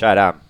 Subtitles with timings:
[0.00, 0.40] Chadam.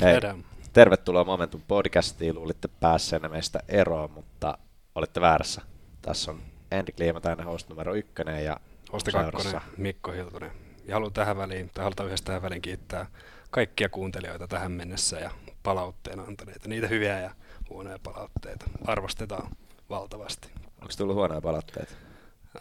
[0.00, 0.42] Hei, Chadam.
[0.72, 2.34] tervetuloa Momentum podcastiin.
[2.34, 4.58] Luulitte päässeen meistä eroon, mutta
[4.94, 5.62] olitte väärässä.
[6.02, 8.60] Tässä on Henrik Liimatainen host numero ykkönen ja
[8.92, 10.50] Hosti Kakkonen, Mikko Hiltunen.
[10.86, 13.06] Ja haluan tähän väliin, tai halutaan yhdessä tähän väliin kiittää
[13.50, 15.30] kaikkia kuuntelijoita tähän mennessä ja
[15.62, 16.68] palautteena antaneita.
[16.68, 17.30] Niitä hyviä ja
[17.70, 18.64] huonoja palautteita.
[18.86, 19.50] Arvostetaan
[19.90, 20.48] valtavasti.
[20.82, 21.92] Onko tullut huonoja palautteita?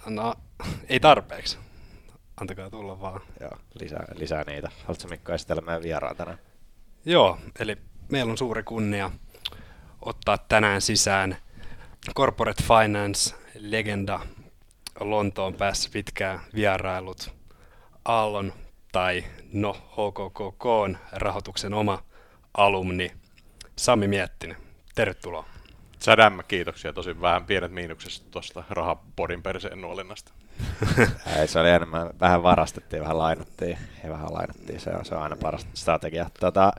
[0.06, 0.36] No,
[0.90, 1.58] ei tarpeeksi.
[2.42, 3.22] Antakaa tulla vaan.
[3.40, 4.72] Joo, lisää, lisää niitä.
[4.82, 6.38] Haluatko Mikko esitellä meidän vieraan tänään?
[7.06, 7.78] Joo, eli
[8.12, 9.12] meillä on suuri kunnia
[10.02, 11.38] ottaa tänään sisään
[12.16, 14.20] Corporate Finance legenda
[15.00, 17.34] Lontoon päässä pitkään vierailut
[18.06, 18.54] Aallon
[18.92, 19.24] tai
[19.54, 20.66] no HKKK
[21.12, 22.04] rahoituksen oma
[22.58, 23.12] alumni
[23.76, 24.58] Sami Miettinen.
[24.96, 25.46] Tervetuloa.
[26.00, 26.94] Sadämmä, kiitoksia.
[26.94, 30.34] Tosi vähän pienet miinuksesta tuosta rahapodin perseen nuolinnasta.
[31.40, 34.80] Ei, se oli enemmän, vähän varastettiin, vähän lainattiin ja vähän lainattiin.
[34.80, 36.30] Se on, se on aina paras strategia.
[36.40, 36.72] Tota,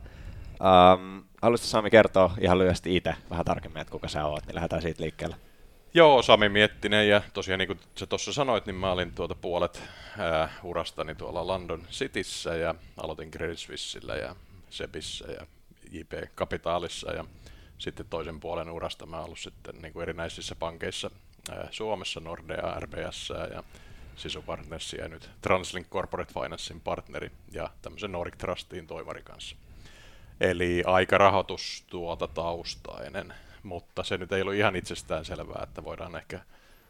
[0.50, 4.82] um, haluaisitko Sami kertoa ihan lyhyesti itse vähän tarkemmin, että kuka sä oot, niin lähdetään
[4.82, 5.36] siitä liikkeelle.
[5.94, 9.82] Joo, Sami Miettinen ja tosiaan niin kuin sä tuossa sanoit, niin mä olin tuota puolet
[10.18, 14.36] ää, urastani tuolla London Cityssä ja aloitin Credit Suissillä ja
[14.70, 15.46] Sebissä ja
[15.90, 17.24] JP Capitalissa ja
[17.78, 21.10] sitten toisen puolen urasta mä oon ollut sitten niin kuin erinäisissä pankeissa
[21.70, 23.62] Suomessa, Nordea, RBS ja
[24.16, 29.56] Sisu Partnersia ja nyt Translink Corporate Financein partneri ja tämmöisen Nordic Trustiin toimari kanssa.
[30.40, 36.16] Eli aika rahoitus tuota taustainen, mutta se nyt ei ollut ihan itsestään selvää, että voidaan
[36.16, 36.40] ehkä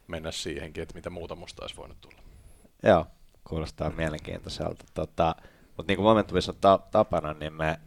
[0.07, 2.19] mennä siihenkin, että mitä muuta musta olisi voinut tulla.
[2.83, 3.07] Joo,
[3.45, 4.85] kuulostaa mielenkiintoiselta.
[4.95, 5.35] Tota,
[5.77, 7.81] mutta niin kuin Momentumissa on ta- tapana, niin me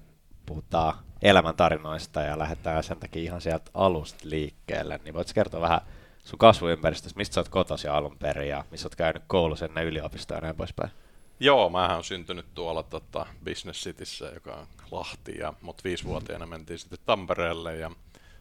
[0.46, 5.00] puhutaan elämäntarinoista ja lähdetään sen takia ihan sieltä alusta liikkeelle.
[5.04, 5.82] Niin voitko kertoa vähän
[6.26, 10.38] sun kasvuympäristöstä, mistä sä oot kotoisin alun perin ja missä oot käynyt koulussa ennen yliopistoa
[10.38, 10.92] ja näin poispäin?
[11.40, 16.80] Joo, mä oon syntynyt tuolla tota, Business Cityssä, joka on Lahti, ja mut viisivuotiaana mentiin
[16.80, 17.92] sitten Tampereelle ja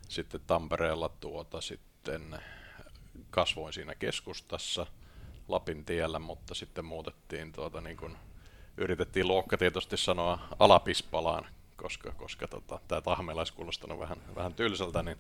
[0.09, 2.39] sitten Tampereella tuota sitten
[3.31, 4.87] kasvoin siinä keskustassa
[5.49, 8.17] Lapin tiellä, mutta sitten muutettiin tuota niin kuin,
[8.77, 11.47] yritettiin luokkatietoisesti sanoa Alapispalaan,
[11.77, 15.19] koska, koska tota, tämä Tahmela olisi kuulostanut vähän, vähän tylsältä, niin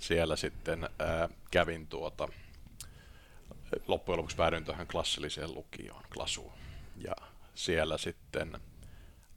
[0.00, 2.28] siellä sitten ää, kävin tuota,
[3.86, 6.52] loppujen lopuksi päädyin tähän klassilliseen lukioon, klasuun,
[6.96, 7.12] ja
[7.54, 8.52] siellä sitten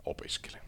[0.06, 0.62] opiskelin.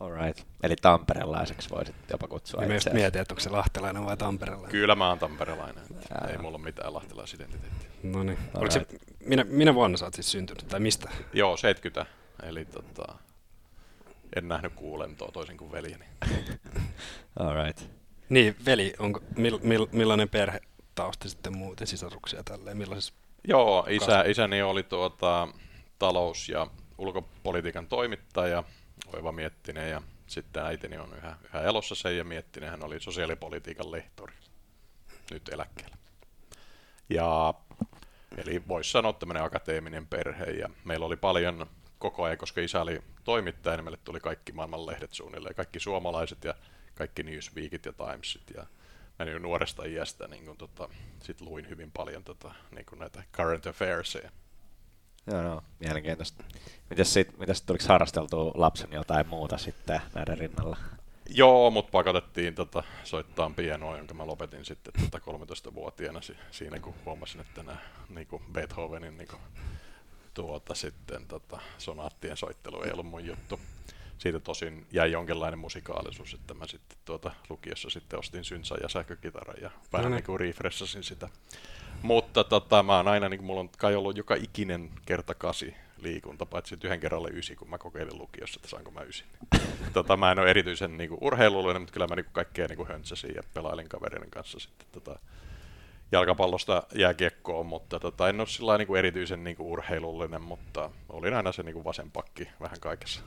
[0.00, 0.46] Alright.
[0.62, 2.94] Eli tamperelaiseksi voisit jopa kutsua Ja myös itseäsi.
[2.98, 4.70] mietin, että onko se lahtelainen vai tamperelainen.
[4.70, 6.28] Kyllä mä oon tamperelainen, Jaa.
[6.28, 7.88] ei mulla ole mitään lahtelaisidentiteettiä.
[8.02, 8.38] No niin.
[8.68, 8.86] Se,
[9.26, 11.10] minä, minä vuonna sä oot siis syntynyt, tai mistä?
[11.32, 12.12] Joo, 70,
[12.42, 13.14] eli tota,
[14.36, 16.04] en nähnyt kuulentoa toisin kuin veljeni.
[17.40, 17.99] Alright.
[18.30, 20.60] Niin, veli, onko, mil, mil, millainen perhe
[20.94, 23.14] tausta sitten muuten, sisaruksia tälleen, millaisessa
[23.48, 25.48] Joo, isä, isäni oli tuota,
[25.98, 26.66] talous- ja
[26.98, 28.64] ulkopolitiikan toimittaja,
[29.14, 33.92] Oiva Miettinen, ja sitten äitini on yhä, yhä elossa se, ja Miettinen hän oli sosiaalipolitiikan
[33.92, 34.34] lehtori,
[35.30, 35.96] nyt eläkkeellä.
[37.08, 37.54] Ja,
[38.36, 41.66] eli voisi sanoa tämmöinen akateeminen perhe, ja meillä oli paljon
[41.98, 46.44] koko ajan, koska isä oli toimittaja, niin meille tuli kaikki maailman lehdet suunnilleen, kaikki suomalaiset
[46.44, 46.54] ja
[47.00, 48.66] kaikki Newsweekit ja Timesit, ja
[49.18, 50.88] mä niin nuoresta iästä niin kun, tota,
[51.22, 54.30] sit luin hyvin paljon tota, niin kun näitä current affairsia.
[55.26, 56.44] Joo, no, mielenkiintoista.
[56.90, 60.76] Mitäs, sit, mitäs tuliko harrasteltua lapsen jotain muuta sitten näiden rinnalla?
[61.28, 66.94] Joo, mut pakotettiin tota, soittaa pianoa, jonka mä lopetin sitten tota 13-vuotiaana si- siinä, kun
[67.04, 67.78] huomasin, että nämä
[68.08, 69.42] niin Beethovenin niin kuin,
[70.34, 73.60] tuota, sitten, tota, sonaattien soittelu ei ollut mun juttu.
[74.20, 79.56] Siitä tosin jäi jonkinlainen musikaalisuus, että mä sitten tuota, lukiossa sitten ostin synsa ja sähkökitaran
[79.62, 80.16] ja vähän No niin.
[80.16, 81.28] niin kuin refreshasin sitä.
[82.02, 85.74] Mutta tota, mä oon aina, niin kuin, mulla on kai ollut joka ikinen kerta kasi
[85.98, 89.26] liikunta, paitsi yhden kerran oli ysi, kun mä kokeilin lukiossa, että saanko mä ysin.
[89.92, 92.76] tota, mä en ole erityisen niin kuin, urheilullinen, mutta kyllä mä niin kuin, kaikkea niin
[92.76, 95.18] kuin, höntsäsin ja pelailin kavereiden kanssa sitten tota,
[96.12, 101.34] jalkapallosta jääkiekkoon, mutta tota, en ole sillä niin kuin, erityisen niin kuin, urheilullinen, mutta olin
[101.34, 103.20] aina se niin kuin, vasen pakki vähän kaikessa.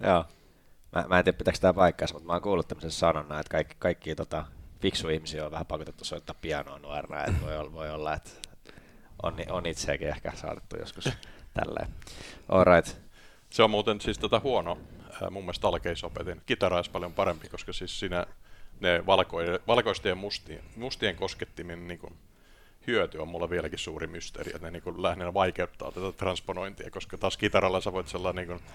[0.00, 0.24] Joo.
[0.92, 3.76] Mä, mä en tiedä, pitääkö tämä paikkaansa, mutta mä oon kuullut tämmöisen sanonnan, että kaikki,
[3.78, 4.44] kaikki tota,
[4.80, 8.30] fiksu ihmisiä on vähän pakotettu soittaa pianoa nuorena, että voi olla, voi olla että
[9.22, 11.04] on, on itseäkin ehkä saatettu joskus
[11.54, 11.88] tälleen.
[12.48, 12.96] Alright.
[13.50, 14.78] Se on muuten siis tota huono,
[15.22, 16.42] ää, mun mielestä alkeisopetin.
[16.46, 18.26] Kitara olisi paljon parempi, koska siis siinä
[18.80, 22.18] ne valkoiden, valkoisten ja mustien, mustien koskettimien niin kuin,
[22.86, 27.18] hyöty on mulla vieläkin suuri mysteeri, että ne niin kuin, lähinnä vaikeuttaa tätä transponointia, koska
[27.18, 28.70] taas kitaralla sä voit sellainen niin kuin,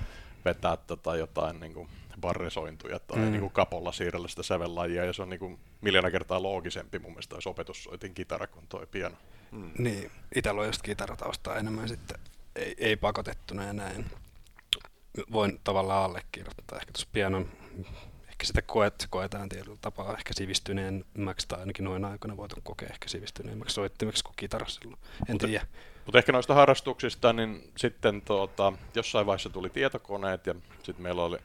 [0.45, 1.89] vetää tota jotain niin kuin,
[2.21, 3.23] barresointuja tai Mm.
[3.23, 3.31] mm.
[3.31, 7.11] niin kuin, kapolla siirrellä sitä sävellajia, ja se on niin kuin, miljoona kertaa loogisempi mun
[7.11, 9.15] mielestä olisi opetussoitin kitara kuin toi piano.
[9.77, 12.19] Niin, itsellä on just kitarataustaa enemmän sitten,
[12.56, 14.06] ei, ei pakotettuna ja näin.
[15.31, 16.77] voin tavallaan allekirjoittaa.
[16.79, 17.50] Ehkä tuossa pianon,
[18.39, 23.07] ehkä sitä koet, koetaan tietyllä tapaa ehkä sivistyneemmäksi, tai ainakin noin aikana voitu kokea ehkä
[23.07, 25.01] sivistyneemmäksi soittimeksi kuin kitarassa silloin.
[25.03, 25.65] En Mutta- tiedä.
[26.06, 31.38] Mutta ehkä noista harrastuksista, niin sitten tuota, jossain vaiheessa tuli tietokoneet ja sitten meillä oli,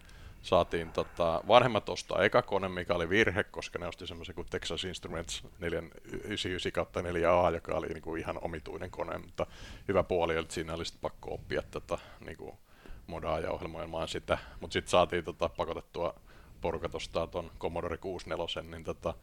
[0.42, 4.84] saatiin tota, vanhemmat ostaa eka kone, mikä oli virhe, koska ne osti semmoisen kuin Texas
[4.84, 9.46] Instruments 499 4A, joka oli niinku ihan omituinen kone, mutta
[9.88, 12.58] hyvä puoli oli, että siinä oli pakko oppia tätä niinku
[13.06, 16.14] modaa ja ohjelmoimaan sitä, mutta sitten saatiin tota, pakotettua
[16.64, 19.14] porukat ostaa tuon Commodore 64, niin tota,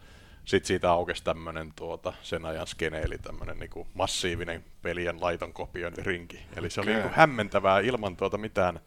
[0.46, 6.40] sitten siitä aukesi tämmöinen tuota, sen ajan skene, eli tämmöinen niinku massiivinen pelien laiton kopiointirinki.
[6.56, 7.02] Eli se oli Okei.
[7.02, 8.80] niinku hämmentävää ilman tuota mitään,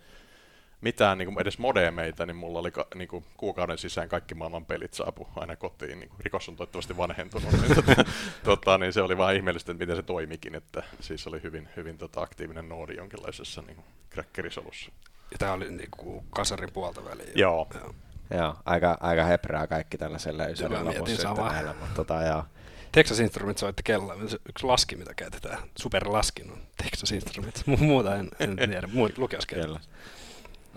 [0.81, 5.29] mitään niinku edes modemeita, niin mulla oli ka, niinku kuukauden sisään kaikki maailman pelit saapu
[5.37, 6.01] aina kotiin.
[6.01, 8.05] Niinku, rikos on toivottavasti vanhentunut, niin, tota,
[8.45, 11.99] tota, niin se oli vaan ihmeellistä, että miten se toimikin, että siis oli hyvin, hyvin
[11.99, 14.93] tota, aktiivinen noodi jonkinlaisessa niinku, crackerisolussa.
[15.31, 17.33] Ja tämä oli niinku kasarin puolta väliin.
[17.35, 17.69] Joo.
[17.75, 17.95] joo.
[18.31, 20.47] Joo, aika, aika heprää kaikki tällaiselle
[20.85, 21.53] mietin samaa.
[21.81, 22.45] mutta tota, joo.
[22.93, 24.15] Texas Instruments soitti kello.
[24.49, 25.59] Yksi laski, mitä käytetään.
[25.79, 27.65] Superlaskin on Texas Instruments.
[27.69, 28.89] Mu- Muuta en, en tiedä.
[28.93, 29.79] Muut lukeuskello.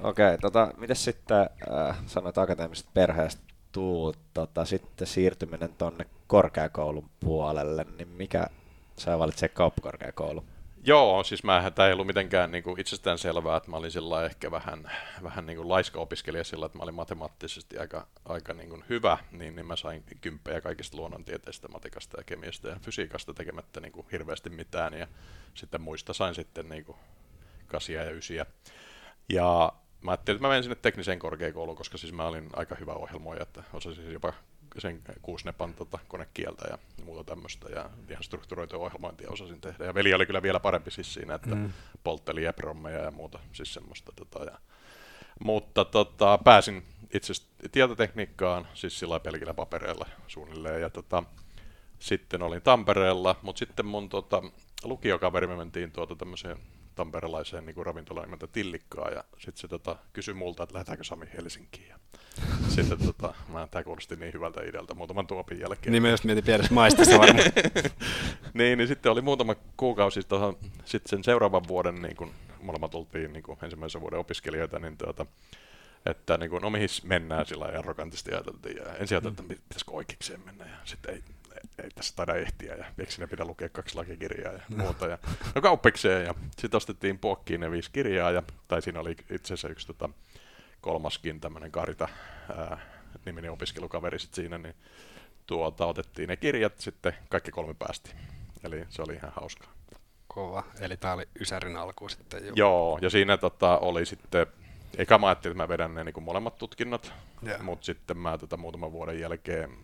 [0.04, 1.50] Okei, tota, miten sitten
[1.88, 3.42] äh, sanoit akateemisesta perheestä
[3.72, 8.48] tuut, tota, sitten siirtyminen tonne korkeakoulun puolelle, niin mikä
[8.98, 10.46] sä valitset kauppakorkeakoulu?
[10.88, 14.26] Joo, siis mä tämä ei ollut mitenkään niin kuin itsestään selvää, että mä olin sillä
[14.26, 14.92] ehkä vähän,
[15.24, 19.18] vähän niin kuin laiska opiskelija sillä, että mä olin matemaattisesti aika, aika niin kuin hyvä,
[19.32, 24.08] niin, niin mä sain kymppejä kaikista luonnontieteistä, matikasta ja kemiasta ja fysiikasta tekemättä niin kuin
[24.12, 25.08] hirveästi mitään ja
[25.54, 26.98] sitten muista sain sitten niin kuin
[27.68, 28.46] kasia ja ysiä.
[29.30, 32.94] Ja mä ajattelin, että mä menen sinne tekniseen korkeakouluun, koska siis mä olin aika hyvä
[32.94, 34.34] ohjelmoija, että osasin jopa
[34.82, 39.86] sen kuusnepan tota, konekieltä ja muuta tämmöistä ja ihan strukturoitua ohjelmointia osasin tehdä.
[39.86, 41.74] Ja veli oli kyllä vielä parempi siis siinä, että mm.
[42.04, 44.12] poltteli EPROMmeja ja muuta, siis semmoista.
[44.16, 44.58] Tota, ja,
[45.40, 46.84] mutta tota, pääsin
[47.14, 47.34] itse
[47.72, 50.82] tietotekniikkaan, siis sillä pelkillä papereilla suunnilleen.
[50.82, 51.24] Ja tota,
[52.00, 54.44] sitten olin Tampereella, mutta sitten mun tota,
[54.84, 56.58] lukiokaveri me mentiin tuota tämmöiseen
[56.98, 61.88] tamperelaiseen niin ravintolaan nimeltä Tillikkaa, ja sitten se tota, kysyi multa, että lähdetäänkö Sami Helsinkiin.
[61.88, 61.98] Ja
[62.76, 65.92] sitten tota, mä, tämä kuulosti niin hyvältä idealta muutaman tuopin jälkeen.
[65.92, 67.52] Niin mä just mietin pienessä maistista varmaan.
[68.54, 73.34] niin, niin sitten oli muutama kuukausi tuohon, sitten sen seuraavan vuoden, niin kun molemmat oltiin
[73.34, 75.26] niin kun ensimmäisen vuoden opiskelijoita, niin tuota,
[76.06, 78.78] että niin kun, no mihin mennään sillä arrogantisti ajateltiin.
[78.78, 81.24] Ja ensin ajateltiin, että pitäisikö oikeikseen mennä, ja sitten ei,
[81.84, 85.08] ei, tässä taida ehtiä, ja eikö siinä pidä lukea kaksi lakikirjaa ja muuta.
[85.08, 85.18] Ja,
[85.56, 89.70] no kauppikseen, ja sitten ostettiin puokkiin ne viisi kirjaa, ja, tai siinä oli itse asiassa
[89.70, 90.10] yksi tota,
[90.82, 92.08] kolmaskin tämmöinen Karita
[92.58, 92.78] ää,
[93.26, 94.76] niminen opiskelukaveri sit siinä, niin
[95.48, 98.12] tuota, otettiin ne kirjat, sitten kaikki kolme päästi.
[98.64, 99.74] Eli se oli ihan hauskaa.
[100.28, 100.64] Kova.
[100.80, 102.54] Eli tää oli Ysärin alku sitten jo.
[102.56, 104.48] Joo, ja siinä tota, oli sitten,
[104.98, 107.58] eka mä ajattelin, että mä vedän ne niin kuin molemmat tutkinnot, Joo.
[107.64, 109.78] mutta sitten mä tota, muutaman vuoden jälkeen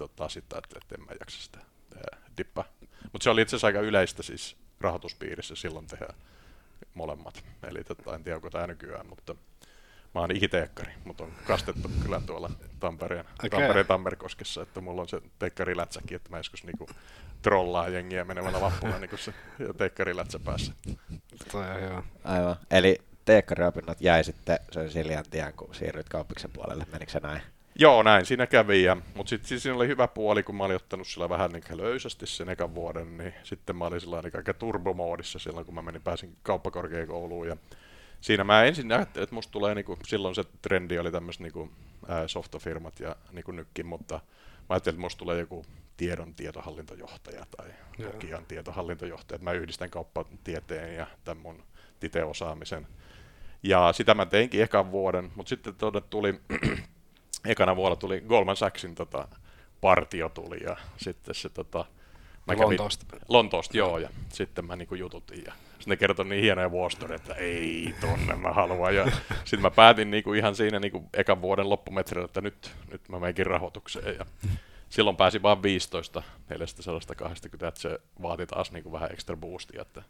[0.00, 1.58] tota, sitten ajattelin, että en mä jaksa sitä
[2.38, 2.64] dippaa.
[3.12, 6.06] Mutta se oli itse asiassa aika yleistä siis rahoituspiirissä silloin tehdä
[6.94, 7.44] molemmat.
[7.68, 9.34] Eli tota, en tiedä, onko tämä nykyään, mutta
[10.14, 12.50] mä oon ikiteekkari, mutta on kastettu kyllä tuolla
[12.80, 13.50] Tampereen, okay.
[13.50, 16.86] Tampereen Tammerkoskessa, että mulla on se teekkarilätsäkin, että mä joskus niinku
[17.42, 19.34] trollaan jengiä menemällä vappuna niinku se
[19.76, 20.72] teekkarilätsä päässä.
[21.52, 22.02] Toi on hyvä.
[22.24, 22.56] Aivan.
[22.70, 26.86] Eli teekkariopinnot jäi sitten sen Siljan tien, kun siirryit kauppiksen puolelle.
[26.92, 27.42] Menikö se näin?
[27.80, 30.76] Joo, näin siinä kävi, ja, mutta sitten siis siinä oli hyvä puoli, kun mä olin
[30.76, 34.54] ottanut sillä vähän niin löysästi sen ekan vuoden, niin sitten mä olin sillä niin aika
[34.54, 37.56] turbomoodissa silloin, kun mä menin, pääsin kauppakorkeakouluun, ja
[38.20, 41.42] siinä mä ensin ajattelin, että musta tulee, niinku, silloin se trendi oli tämmöiset
[42.08, 44.20] ää, softofirmat ja niinku nytkin, mutta mä
[44.68, 45.64] ajattelin, että musta tulee joku
[45.96, 47.68] tiedon tietohallintojohtaja tai.
[47.98, 51.62] Nokian tietohallintojohtaja, että mä yhdistän kauppatieteen ja tämän mun
[52.00, 52.86] titeosaamisen.
[53.62, 55.74] Ja sitä mä teinkin ekan vuoden, mutta sitten
[56.10, 56.40] tuli,
[57.44, 59.28] ekana vuonna tuli Goldman Sachsin tota,
[59.80, 61.84] partio tuli ja sitten se tota,
[62.46, 63.06] mä kävin- Lontoosta.
[63.28, 67.34] Lontoosta, joo, ja sitten mä niinku jututin ja sitten ne kertoi niin hienoja story, että
[67.34, 68.94] ei tonne mä haluan.
[68.94, 69.06] Ja
[69.44, 73.46] sitten mä päätin niinku ihan siinä niinku ekan vuoden loppumetreillä, että nyt, nyt mä menkin
[73.46, 74.16] rahoitukseen.
[74.18, 74.26] Ja
[74.88, 80.02] silloin pääsin vaan 15 420, että se vaati taas niinku vähän extra boostia, että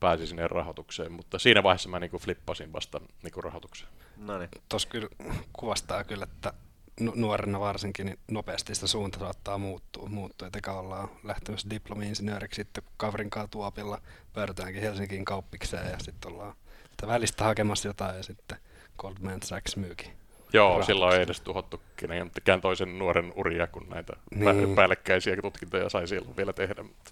[0.00, 3.90] pääsin sinne rahoitukseen, mutta siinä vaiheessa mä niinku flippasin vasta niinku rahoitukseen.
[4.16, 4.48] No niin.
[4.68, 5.08] Tuossa kyllä
[5.52, 6.52] kuvastaa kyllä, että
[7.00, 10.08] nuorena varsinkin niin nopeasti sitä suunta saattaa muuttua.
[10.08, 10.48] muuttua.
[10.56, 13.98] Eka ollaan lähtemässä diplomi-insinööriksi, sitten kun kaverin kanssa tuopilla
[14.32, 16.54] päädytäänkin Helsinkiin kauppikseen ja sitten ollaan
[16.90, 18.58] sitä välistä hakemassa jotain ja sitten
[18.98, 20.12] Goldman Sachs myykin.
[20.52, 20.96] Joo, Rahoitukseen.
[20.96, 24.74] silloin ei edes tuhottu kenenkään toisen nuoren uria, kun näitä Niin.
[24.74, 26.82] päällekkäisiä tutkintoja sai silloin vielä tehdä.
[26.82, 27.10] Mutta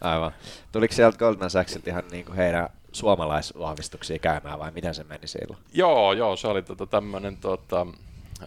[0.00, 0.32] Aivan.
[0.72, 5.58] Tuliko sieltä Goldman Sachsilta ihan niin kuin heidän suomalaisvahvistuksia käymään vai miten se meni silloin?
[5.72, 7.86] Joo, joo, se oli tota tämmöinen tota,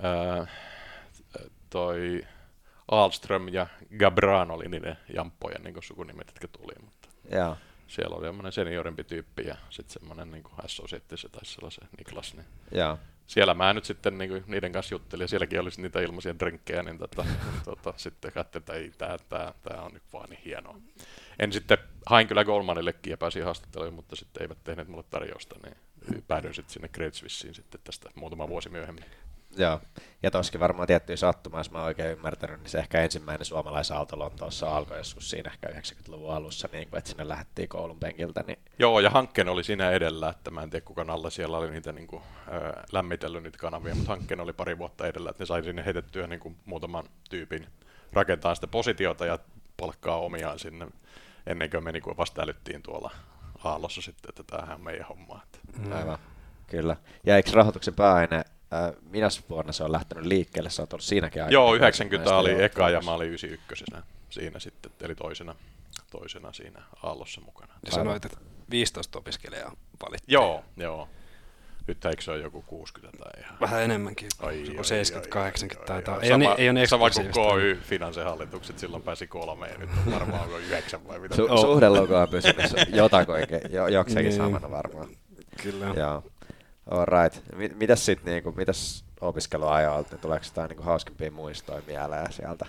[0.01, 0.47] ää,
[1.69, 2.27] toi
[2.91, 3.67] Alström ja
[3.99, 7.57] Gabran oli niiden jamppojen niin sukunimet, jotka tuli, mutta Joo.
[7.87, 12.33] siellä oli semmoinen seniorimpi tyyppi ja sitten semmoinen niin associate se taisi olla se Niklas,
[12.33, 12.99] niin Joo.
[13.27, 16.97] siellä mä nyt sitten niin niiden kanssa juttelin ja sielläkin olisi niitä ilmaisia drinkkejä, niin
[16.97, 17.25] tota,
[17.65, 20.79] tota, sitten katsoin, että ei, tää, tää, tää on nyt vaan niin hienoa.
[21.39, 25.77] En sitten, hain kyllä Goldmanillekin ja pääsin haastatteluun, mutta sitten eivät tehneet mulle tarjousta, niin
[26.27, 29.05] päädyin sitten sinne Great Swissiin sitten tästä muutama vuosi myöhemmin.
[29.57, 29.81] Joo,
[30.23, 34.19] ja toskin varmaan tiettyjä sattumaa, jos mä oon oikein ymmärtänyt, niin se ehkä ensimmäinen suomalaisauto
[34.19, 38.43] Lontoossa alkoi joskus siinä ehkä 90-luvun alussa, niin kun, että sinne lähdettiin koulun penkiltä.
[38.47, 38.59] Niin...
[38.79, 41.91] Joo, ja hankkeen oli siinä edellä, että mä en tiedä kuka alla siellä oli niitä
[41.91, 45.63] niin kuin, ää, lämmitellyt niitä kanavia, mutta hankkeen oli pari vuotta edellä, että ne sai
[45.63, 47.67] sinne heitettyä niin kuin, muutaman tyypin
[48.13, 49.39] rakentaa sitä positiota ja
[49.77, 50.87] palkkaa omiaan sinne,
[51.47, 53.11] ennen kuin me niin kuin vasta älyttiin tuolla
[53.63, 55.41] Aallossa sitten, että tämähän on meidän homma.
[55.43, 55.59] Että.
[55.79, 55.91] Mm.
[55.91, 56.17] Aivan,
[56.67, 56.95] kyllä.
[57.25, 58.43] Ja eikö rahoituksen pääaine
[58.73, 60.69] äh, minä vuonna se on lähtenyt liikkeelle?
[60.69, 61.53] Se on ollut siinäkin aika.
[61.53, 63.85] Joo, 90 oli eka ja mä olin 91
[64.29, 65.55] siinä sitten, eli toisena,
[66.11, 67.73] toisena siinä Aallossa mukana.
[67.85, 68.37] Ja sanoit, että
[68.71, 70.33] 15 opiskelijaa valittiin.
[70.33, 71.09] Joo, joo.
[71.87, 73.57] Nyt eikö se ole joku 60 tai ihan...
[73.61, 75.43] Vähän enemmänkin, Ai, joku ai,
[75.75, 76.15] 70-80 ai, taitaa.
[76.15, 77.55] ai, Ei, ole, sama, ei ole niin sama kuin eksklusiivista.
[77.55, 81.35] KY Finansen-hallitukset, silloin pääsi kolmeen ja nyt on varmaan onko yhdeksän vai mitä.
[81.35, 81.57] Su- Joo.
[81.57, 84.37] suhdeluku on pysynyt jotakoinkin, jo, jokseenkin Niin.
[84.37, 85.07] samana varmaan.
[85.63, 85.85] Kyllä.
[85.85, 86.23] Joo.
[86.91, 87.55] All right.
[87.55, 92.65] Mi- mitäs sitten, niinku, mitäs opiskeluajoilta, niin tuleeko jotain niinku, hauskimpia muistoja mieleen sieltä?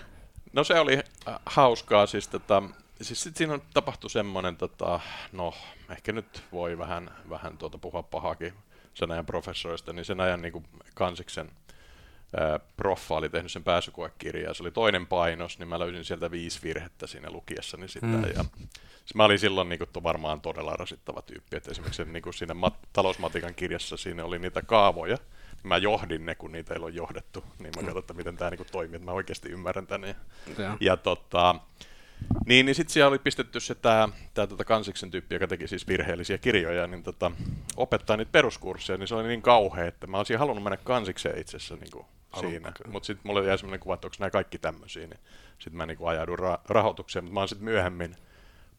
[0.53, 2.63] No se oli äh, hauskaa, siis, tota,
[3.01, 4.99] siis sit siinä on tapahtu semmoinen, tota,
[5.31, 5.53] no
[5.89, 8.53] ehkä nyt voi vähän, vähän tuota puhua pahakin
[8.93, 10.63] sen ajan professorista, niin sen ajan niin
[10.95, 11.51] kansiksen
[12.37, 16.59] ää, proffa oli tehnyt sen pääsykoekirjaa, se oli toinen painos, niin mä löysin sieltä viisi
[16.63, 18.13] virhettä siinä lukiessani sitä, Mm.
[18.15, 18.23] mm.
[18.35, 18.45] ja
[18.99, 22.53] siis mä olin silloin niin kuin, varmaan todella rasittava tyyppi, että esimerkiksi niin kuin siinä
[22.53, 26.89] mat- talousmatikan kirjassa siinä oli niitä kaavoja, niin mä johdin ne, kun niitä ei ole
[26.91, 30.07] johdettu, niin mä katsoin, että miten tämä niin toimii, että mä oikeasti ymmärrän tänne.
[30.07, 30.15] Ja,
[30.63, 30.77] Joo.
[30.79, 31.55] ja tota,
[32.45, 35.87] niin, niin sitten siellä oli pistetty se tämä tää, tota kansiksen tyyppi, joka teki siis
[35.87, 37.31] virheellisiä kirjoja, niin tota,
[37.77, 41.57] opettaa niitä peruskursseja, niin se oli niin kauhea, että mä olisin halunnut mennä kansikseen itse
[41.57, 42.05] asiassa niin
[42.39, 42.71] siinä.
[42.87, 45.19] Mutta sitten mulle jäi sellainen kuva, että onko nämä kaikki tämmöisiä, niin
[45.59, 48.15] sitten mä niin kuin ajaudun ra- rahoitukseen, mutta mä oon sitten myöhemmin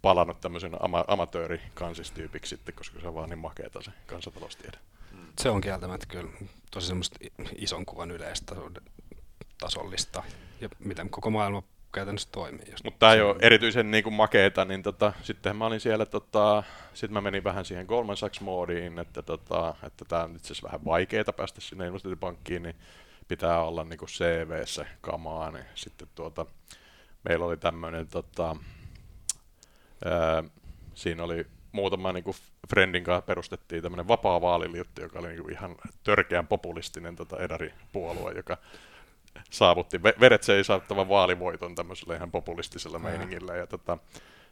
[0.02, 4.78] palannut tämmöisen ama- amatöörikansistyypiksi sitten, koska se on vaan niin makeeta se kansantaloustiede.
[5.38, 6.30] Se on kieltämättä kyllä
[6.70, 7.18] tosi semmoista
[7.56, 8.54] ison kuvan yleistä
[9.60, 10.22] tasollista
[10.60, 12.74] ja miten koko maailma käytännössä toimii.
[12.84, 16.62] Mutta tämä ei ole erityisen niin kuin makeeta, niin tota, sitten mä olin siellä, tota,
[16.94, 20.84] sitten mä menin vähän siihen Goldman Sachs-moodiin, että, tota, että tämä on itse asiassa vähän
[20.84, 22.76] vaikeaa päästä sinne investointipankkiin, niin
[23.30, 26.46] pitää olla niin kuin CV-ssä kamaa, niin sitten tuota,
[27.28, 28.56] meillä oli tämmöinen, tota,
[30.04, 30.44] ää,
[30.94, 32.36] siinä oli muutama niin kuin
[32.70, 38.32] friendin kanssa perustettiin tämmöinen vapaa vaaliliitto, joka oli niin kuin ihan törkeän populistinen tota edari-puolue,
[38.32, 38.58] joka
[39.50, 43.02] saavutti ve- veret seisauttavan vaalivoiton tämmöisellä ihan populistisella Ää.
[43.02, 43.56] meiningillä.
[43.56, 43.98] Ja tota,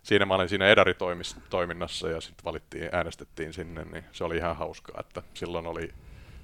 [0.02, 5.00] siinä mä olin siinä Edari-toiminnassa ja sitten valittiin, äänestettiin sinne, niin se oli ihan hauskaa,
[5.00, 5.94] että silloin oli,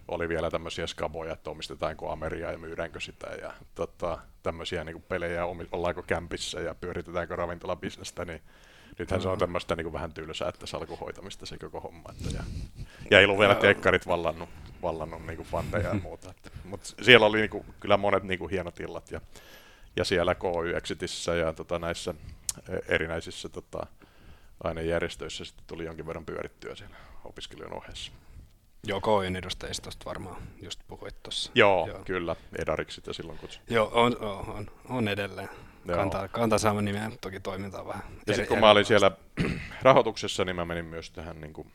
[0.09, 5.47] oli vielä tämmöisiä skaboja, että omistetaanko Ameriaa ja myydäänkö sitä ja tota, tämmöisiä niin pelejä,
[5.47, 8.43] omi- ollaanko kämpissä ja pyöritetäänkö ravintolabisnestä, niin
[8.99, 12.09] nythän se on tämmöistä niin vähän tylsää, että salkuhoitamista se koko homma.
[12.11, 12.45] Että, ja,
[13.11, 14.49] ja ei ollut vielä tekkarit vallannut,
[14.83, 16.35] vallannut niin fandeja ja muuta.
[16.65, 19.21] Mutta siellä oli niin kuin, kyllä monet niin kuin hienot illat ja,
[19.97, 22.15] ja siellä KY Exitissä ja tota, näissä
[22.69, 23.87] e, erinäisissä tota,
[24.65, 28.13] ainejärjestöissä sitten tuli jonkin verran pyörittyä siinä opiskelijan ohessa.
[28.87, 31.51] Joo, KYn edustajistosta varmaan just puhuit tuossa.
[31.55, 32.03] Joo, Joo.
[32.05, 33.75] kyllä, Edariksi sitä silloin kutsuttiin.
[33.75, 35.49] Joo, on, on, on, edelleen.
[35.85, 35.97] Joo.
[35.97, 39.11] Kantaa, kantaa sama nimeä, toki toiminta on vähän Ja sitten kun mä olin siellä
[39.83, 41.73] rahoituksessa, niin mä menin myös tähän niin kuin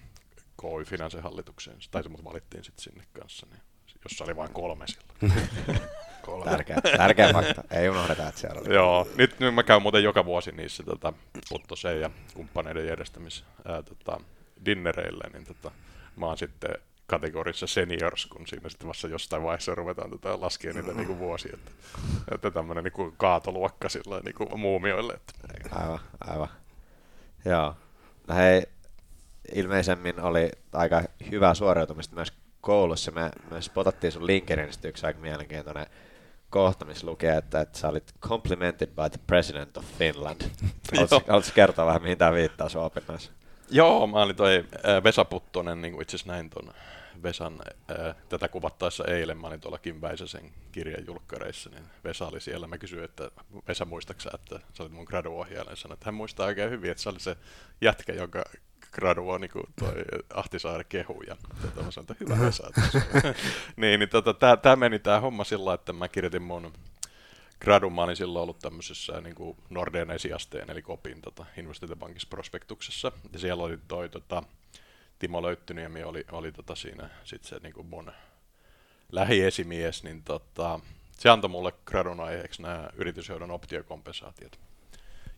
[0.61, 3.61] KY Finansen hallitukseen, tai se mut valittiin sitten sinne kanssa, niin,
[4.03, 5.49] jossa oli vain kolme silloin.
[6.21, 6.51] Kolme.
[6.51, 7.63] Tärkeä, tärkeä fakta.
[7.71, 8.73] Ei unohdeta, että siellä oli.
[8.73, 11.13] Joo, nyt, nyt mä käyn muuten joka vuosi niissä tota,
[11.49, 14.21] Puttoseen ja kumppaneiden järjestämis ää, tota,
[14.65, 15.71] dinnereillä, niin tota,
[16.15, 16.75] mä oon sitten
[17.09, 21.71] kategorissa seniors, kun siinä sitten vasta jostain vaiheessa ruvetaan tota, laskea niitä niinku vuosia, että,
[22.31, 25.13] että tämmöinen niinku kaatoluokka sillä niinku muumioille.
[25.13, 25.33] Että.
[25.71, 26.49] Aivan, aivan.
[27.45, 27.75] Joo.
[28.27, 28.63] No hei,
[29.55, 33.11] ilmeisemmin oli aika hyvää suoriutumista myös koulussa.
[33.11, 35.85] Me myös spotattiin sun LinkedInistä yksi aika mielenkiintoinen
[36.49, 40.41] kohta, missä lukee, että, että sä olit complimented by the president of Finland.
[41.27, 43.31] Haluatko, kertoa vähän, mihin tämä viittaa sun opinnoissa?
[43.71, 44.65] Joo, mä olin toi
[45.03, 46.73] Vesa Puttonen, niin itse asiassa näin ton
[47.23, 52.41] Vesan, ää, tätä kuvattaessa eilen, mä olin tuolla Kim Väisäsen kirjan julkkareissa, niin Vesa oli
[52.41, 52.67] siellä.
[52.67, 53.31] Mä kysyin, että
[53.67, 57.03] Vesa muistaaksä, että sä olit mun graduohjaaja, ja sanoin, että hän muistaa oikein hyvin, että
[57.03, 57.37] se oli se
[57.81, 58.43] jätkä, jonka
[58.91, 59.93] gradua niin kuin toi
[60.33, 62.71] Ahtisaari kehu ja tota, mä sanoin, että hyvä Vesa.
[63.77, 66.73] niin, niin tota, tää, tää, meni tää homma sillä että mä kirjoitin mun
[67.61, 73.11] gradun, mä olin silloin ollut tämmöisessä niin kuin Nordeen esiasteen, eli kopin tota, investointipankissa prospektuksessa,
[73.33, 74.43] ja siellä oli toi tota,
[75.19, 78.11] Timo Löyttyniemi oli, oli tota siinä sit se niin kuin mun
[79.11, 80.79] lähiesimies, niin tota,
[81.17, 84.59] se antoi mulle gradun aiheeksi nämä yritysjohdon optiokompensaatiot.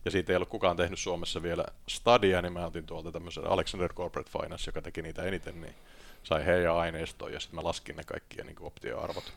[0.04, 3.92] Ja siitä ei ollut kukaan tehnyt Suomessa vielä stadia, niin mä otin tuolta tämmöisen Alexander
[3.92, 5.74] Corporate Finance, joka teki niitä eniten, niin
[6.22, 9.32] sai heidän aineistoon ja sitten mä laskin ne kaikki niin optioarvot.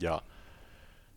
[0.00, 0.22] Ja,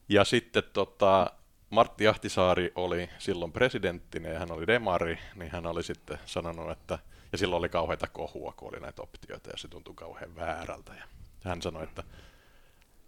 [0.09, 1.31] ja sitten tota,
[1.69, 6.99] Martti Ahtisaari oli silloin presidenttinä ja hän oli demari, niin hän oli sitten sanonut, että
[7.33, 10.93] ja silloin oli kauheita kohua, kun oli näitä optioita ja se tuntui kauhean väärältä.
[10.93, 11.03] Ja
[11.43, 12.03] hän sanoi, että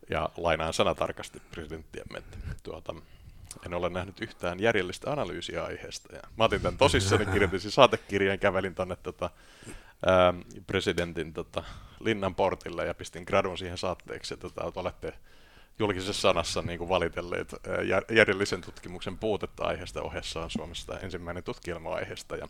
[0.10, 2.96] ja lainaan sanatarkasti presidenttiämme, että tuota,
[3.66, 6.16] en ole nähnyt yhtään järjellistä analyysiä aiheesta.
[6.16, 9.30] Ja mä otin tämän tosissani, kirjoitin siis saatekirjan, kävelin tuonne tota,
[10.06, 10.34] ää,
[10.68, 11.64] presidentin tota,
[12.00, 15.14] linnan portille ja pistin gradun siihen saatteeksi, että tota, olette
[15.80, 17.56] julkisessa sanassa niin kuin valitelleet
[18.12, 22.36] järjellisen tutkimuksen puutetta aiheesta ohessa on Suomessa ensimmäinen tutkielma aiheesta.
[22.36, 22.48] Ja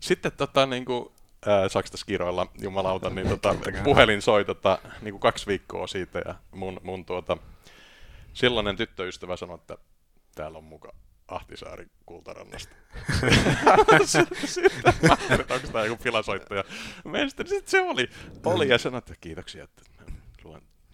[0.00, 1.12] sitten tota, niin kuin,
[1.46, 6.34] ää, Saksasta kiroilla, jumalauta, niin tota, puhelin soi tota, niin kuin kaksi viikkoa siitä ja
[6.50, 7.36] mun, mun tuota,
[8.32, 9.78] silloinen tyttöystävä sanoi, että
[10.34, 10.92] täällä on muka
[11.28, 12.76] Ahtisaari Kultarannasta.
[14.46, 15.16] sitten mä
[15.54, 16.64] onko tämä joku filasoittaja.
[17.28, 18.10] Sitten se oli,
[18.44, 19.82] oli ja sanoi, että kiitoksia, että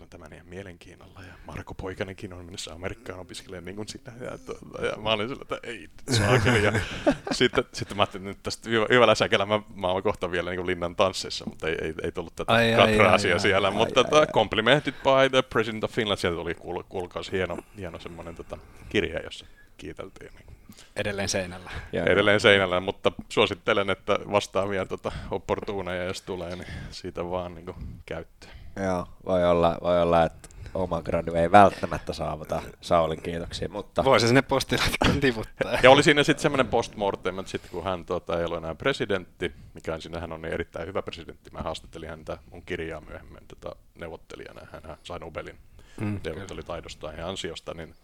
[0.09, 1.21] luen tämän ihan mielenkiinnolla.
[1.23, 4.13] Ja Marko Poikanenkin on mennessä Amerikkaan opiskelemaan niin kuin sinä.
[4.21, 6.65] Ja, tuota, ja mä olin sillä, että ei saakeli.
[6.65, 6.73] Ja
[7.33, 10.67] sitten, sitten mä ajattelin, että tästä hyvällä säkellä mä, mä olen kohta vielä niin kuin
[10.67, 13.69] linnan tanssissa, mutta ei, ei, ei tullut tätä ai, katraasia ai, siellä.
[13.69, 17.33] Ai, mutta ai, tota, ai, complimented by the President of Finland, sieltä tuli kuul, kuulkaus
[17.33, 19.47] hieno, hieno semmoinen tota, kirja, jossa
[19.77, 20.31] kiiteltiin.
[20.35, 20.49] Niin.
[20.97, 21.71] Edelleen seinällä.
[21.93, 27.65] Ja, Edelleen seinällä, mutta suosittelen, että vastaavia tota, opportuneja, jos tulee, niin siitä vaan niin
[27.65, 28.59] kuin, käyttöön.
[28.85, 34.05] Joo, voi olla, voi olla että oma gradu ei välttämättä saavuta Saulin kiitoksia, mutta...
[34.05, 35.79] Voisi sinne postilaatikkoon tiputtaa.
[35.83, 39.53] ja oli siinä sitten semmoinen postmortem, että sitten kun hän tuota, ei ole enää presidentti,
[39.75, 43.47] mikä on siinä, hän on niin erittäin hyvä presidentti, mä haastattelin häntä mun kirjaa myöhemmin
[43.49, 45.59] tota, neuvottelijana, hän sai Nobelin
[46.01, 47.95] mm, neuvottelitaidostaan ja ansiosta, niin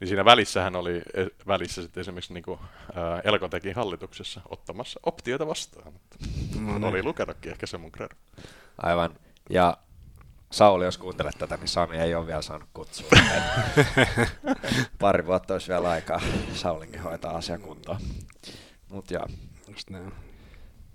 [0.00, 2.60] niin siinä välissä hän oli e, välissä sitten esimerkiksi niin kuin,
[2.94, 5.92] ää, Elkotekin hallituksessa ottamassa optioita vastaan.
[6.60, 6.84] No, niin.
[6.84, 8.14] Oli lukenutkin ehkä se mun gradu.
[8.78, 9.14] Aivan.
[9.50, 9.76] Ja
[10.52, 13.08] Sauli, jos kuuntelet tätä, niin Sami ei ole vielä saanut kutsua.
[15.00, 16.20] Pari vuotta olisi vielä aikaa
[16.54, 18.00] Saulinkin hoitaa asiakuntoa.
[18.90, 19.26] Mut ja.
[19.68, 20.12] Just näin.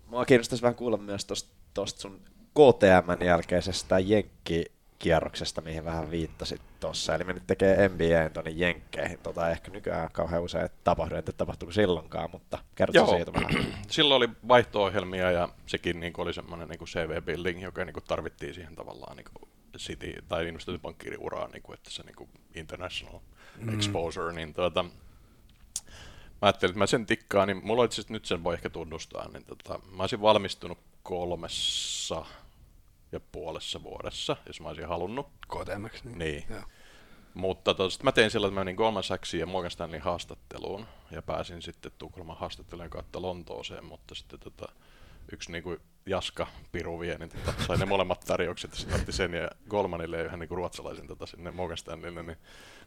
[0.08, 1.28] Mua kiinnostaisi vähän kuulla myös
[1.74, 2.22] tuosta sun
[2.54, 4.65] KTM jälkeisestä Jenkki
[4.99, 7.15] kierroksesta, mihin vähän viittasit tuossa.
[7.15, 9.19] Eli me nyt tekee NBA tuonne Jenkkeihin.
[9.23, 13.65] Tota ehkä nykyään kauhean usein tapahdu, että tapahtuuko silloinkaan, mutta kerro siitä vähän.
[13.89, 19.17] Silloin oli vaihto-ohjelmia ja sekin niin oli semmoinen niin CV-building, joka niin tarvittiin siihen tavallaan
[19.17, 23.19] niin City tai investointipankkiirin uraan, niin kuin, että se niin kuin international
[23.57, 23.73] mm.
[23.73, 24.91] exposure, niin tuota, mä
[26.41, 29.79] ajattelin, että mä sen tikkaan, niin mulla itse nyt sen voi ehkä tunnustaa, niin tota,
[29.91, 32.25] mä olisin valmistunut kolmessa
[33.12, 35.28] ja puolessa vuodessa, jos mä olisin halunnut.
[35.48, 36.20] KTMX, niin.
[36.20, 36.43] niin.
[36.50, 36.63] Joo.
[37.34, 41.22] Mutta tos, mä tein sillä, että mä menin Goldman Sachsiin ja Morgan Stanley haastatteluun ja
[41.22, 44.72] pääsin sitten Tukholman haastattelujen kautta Lontooseen, mutta sitten tota,
[45.32, 49.12] yksi niin kuin Jaska Piru vie, niin tota, sai ne molemmat tarjoukset, ja sitten otti
[49.12, 52.38] sen ja Goldmanille ja yhden niin kuin ruotsalaisen tota, sinne Morgan Stanleylle, niin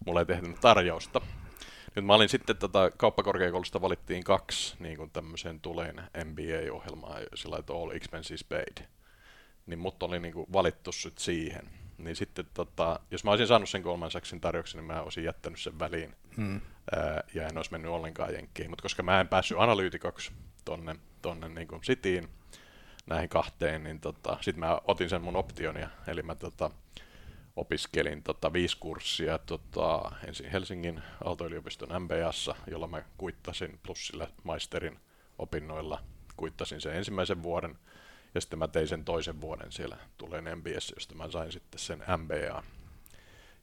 [0.07, 1.21] mulla ei tehnyt tarjousta.
[1.97, 7.73] Nyt mä olin sitten tota, kauppakorkeakoulusta valittiin kaksi niin kuin tämmöiseen tuleen MBA-ohjelmaa, sillä että
[7.73, 8.87] all expenses paid.
[9.66, 11.70] Niin mut oli niin kuin valittu sit siihen.
[11.99, 15.61] Niin sitten tota, jos mä olisin saanut sen Goldman Sachsin tarjouksen, niin mä olisin jättänyt
[15.61, 16.16] sen väliin.
[16.37, 16.61] Hmm.
[16.92, 18.70] Ää, ja en olisi mennyt ollenkaan jenkkiin.
[18.70, 20.33] Mutta koska mä en päässyt analyytikoksi
[20.64, 22.29] tonne, tonne niin kuin Cityin,
[23.07, 26.70] näihin kahteen, niin tota, sitten mä otin sen mun optionia, eli mä tota,
[27.57, 34.99] opiskelin tota, viisi kurssia tota, ensin Helsingin Aalto-yliopiston MBAssa, jolla mä kuittasin plus sillä maisterin
[35.38, 36.03] opinnoilla
[36.37, 37.79] kuittasin sen ensimmäisen vuoden,
[38.35, 42.03] ja sitten mä tein sen toisen vuoden siellä Tulen MBS, josta mä sain sitten sen
[42.19, 42.62] MBA.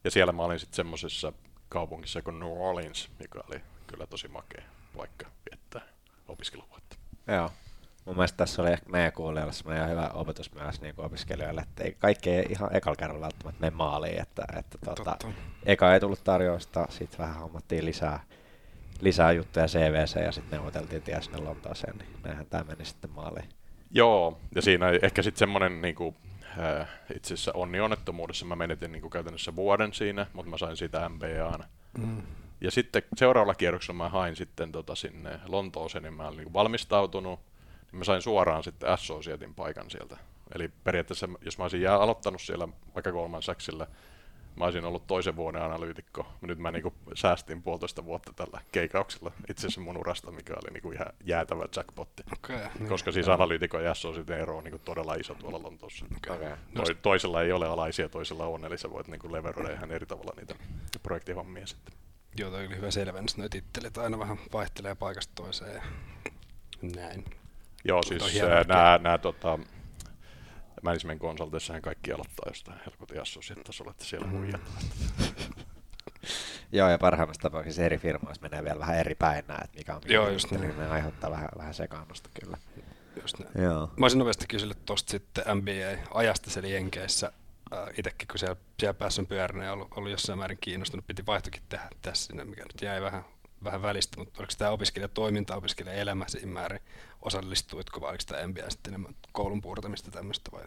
[0.04, 1.32] Ja siellä mä olin sitten semmoisessa
[1.68, 4.62] kaupungissa kuin New Orleans, mikä oli kyllä tosi makea
[4.96, 5.82] paikka viettää
[6.28, 6.96] opiskeluvuotta.
[7.26, 7.50] Joo.
[8.04, 11.60] Mun mielestä tässä oli ehkä meidän kuulijoille semmoinen ihan hyvä opetus myös niin kuin opiskelijoille,
[11.60, 15.16] että ei, kaikki ei ihan ekalla kerralla välttämättä mene maaliin, että, että tuota,
[15.66, 18.20] eka ei tullut tarjoista, sitten vähän hommattiin lisää,
[19.00, 23.57] lisää juttuja CVC ja sitten neuvoteltiin tie sinne Lontooseen, niin näinhän tämä meni sitten maaliin.
[23.90, 26.16] Joo, ja siinä ehkä sitten semmoinen niin kuin,
[26.58, 30.76] äh, itse asiassa onni onnettomuudessa mä menetin niin kuin käytännössä vuoden siinä, mutta mä sain
[30.76, 31.64] siitä MBAn.
[31.98, 32.22] Mm.
[32.60, 37.40] Ja sitten seuraavalla kierroksella mä hain sitten tota sinne Lontooseen, niin mä olin niin valmistautunut,
[37.92, 40.16] niin mä sain suoraan sitten Associatin paikan sieltä.
[40.54, 43.86] Eli periaatteessa, jos mä olisin jää aloittanut siellä vaikka Goldman Sachsilla,
[44.58, 46.26] mä olisin ollut toisen vuoden analyytikko.
[46.40, 50.92] Nyt mä niinku säästin puolitoista vuotta tällä keikauksella itse asiassa mun urasta, mikä oli niinku
[50.92, 52.22] ihan jäätävä jackpotti.
[52.32, 52.88] Okay, niin.
[52.88, 56.06] Koska siis analyytikon ja sitten ero on niinku todella iso tuolla Lontoossa.
[56.16, 56.56] Okay.
[56.74, 60.32] Toi, toisella ei ole alaisia, toisella on, eli sä voit niinku leveroida ihan eri tavalla
[60.36, 60.54] niitä
[61.02, 61.94] projektihommia sitten.
[62.38, 63.36] Joo, toi oli hyvä selvennys.
[63.36, 65.82] Noi tittelit aina vähän vaihtelee paikasta toiseen ja
[66.96, 67.24] näin.
[67.84, 68.40] Joo, on siis
[69.00, 69.58] nämä tota,
[70.82, 74.32] management consulteissahan kaikki aloittaa jostain helkotin associate-tasolla, että siellä Mm.
[74.32, 74.60] muijat.
[76.72, 80.00] Joo, ja parhaimmassa tapauksessa eri firmoissa menee vielä vähän eri päin nämä, että mikä on
[80.04, 80.78] mikä Joo, just niin.
[80.78, 82.58] ne aiheuttaa vähän, vähän sekaannusta kyllä.
[83.22, 83.64] Just näin.
[83.64, 83.90] Joo.
[83.96, 87.32] Mä olisin nopeasti kysynyt tuosta sitten NBA-ajasta siellä Jenkeissä.
[87.72, 91.26] Äh, Itekin kun siellä, siellä päässä on pyörinyt ja ollut, ollut jossain määrin kiinnostunut, piti
[91.26, 93.24] vaihtokin tehdä tässä sinne, mikä nyt jäi vähän,
[93.64, 96.80] vähän välistä, mutta oliko tämä opiskelijatoiminta, opiskelijaelämä siinä määrin,
[97.22, 100.62] osallistuitko vai oliko tämä NBA sitten enemmän koulun puurtamista tämmöistä vai?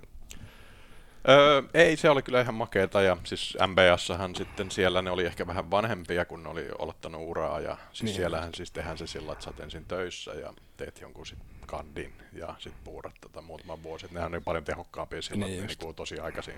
[1.30, 5.48] Öö, ei, se oli kyllä ihan makeeta ja siis MBAssahan sitten siellä ne oli ehkä
[5.48, 8.16] vähän vanhempia, kun ne oli aloittanut uraa ja siis Niin.
[8.16, 12.56] siellähän siis tehdään se sillä, että sä ensin töissä ja teet jonkun sit kandin ja
[12.60, 14.08] sit puurat tätä muutaman vuosi.
[14.12, 16.56] Nehän on paljon tehokkaampia silloin, Niin niin tosi aikaisin.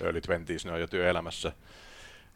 [0.00, 1.52] Early 20s, ne on jo työelämässä.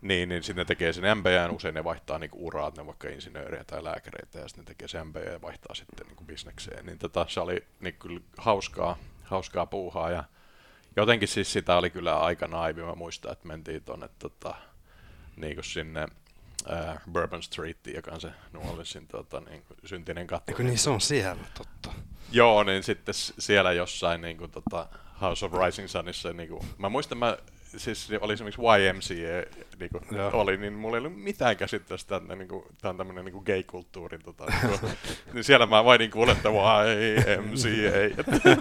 [0.03, 3.09] Niin, niin sitten ne tekee sen MBAn, usein ne vaihtaa niinku uraa, että ne vaikka
[3.09, 6.87] insinööriä tai lääkäreitä, ja sitten ne tekee sen MBA ja vaihtaa sitten niinku bisnekseen.
[6.87, 10.25] Niin tota, se oli niin kyllä hauskaa, hauskaa puuhaa, ja
[10.97, 12.83] jotenkin siis sitä oli kyllä aika naivi.
[12.83, 14.55] Mä muistan, että mentiin tuonne tota,
[15.37, 16.09] niin sinne
[16.73, 20.53] äh, Bourbon Streetiin, joka on se New Orleansin tota, niin kuin syntinen katto.
[20.53, 21.93] Eikö niin se on siellä, totta.
[22.33, 24.89] Joo, niin sitten siellä jossain niin kuin, tota,
[25.21, 27.37] House of Rising Sunissa, niin kuin, mä muistan, mä
[27.77, 30.31] siis oli esimerkiksi YMCA niin kuin, Joo.
[30.33, 34.23] oli, niin mulla ei ollut mitään käsitystä, että niin kuin, tämä on tämmöinen niin gay-kulttuurin,
[34.23, 34.93] tota, niin, kuin,
[35.33, 38.21] niin siellä mä vain niin kuulin, että YMCA,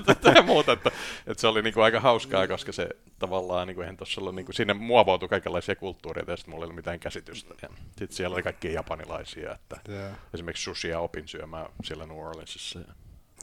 [0.10, 0.92] että, ja muuta, että,
[1.28, 4.36] että se oli niin kuin, aika hauskaa, koska se tavallaan, niin kuin, eihän tossa ollut,
[4.36, 8.18] niin kuin, sinne muovautui kaikenlaisia kulttuureita, ja sitten mulla ei ollut mitään käsitystä, ja sitten
[8.18, 10.10] siellä oli kaikkia japanilaisia, että Joo.
[10.34, 12.94] esimerkiksi sushia opin syömään siellä New Orleansissa, ja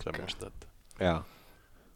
[0.05, 0.67] semmoista, että
[1.01, 1.23] Joo.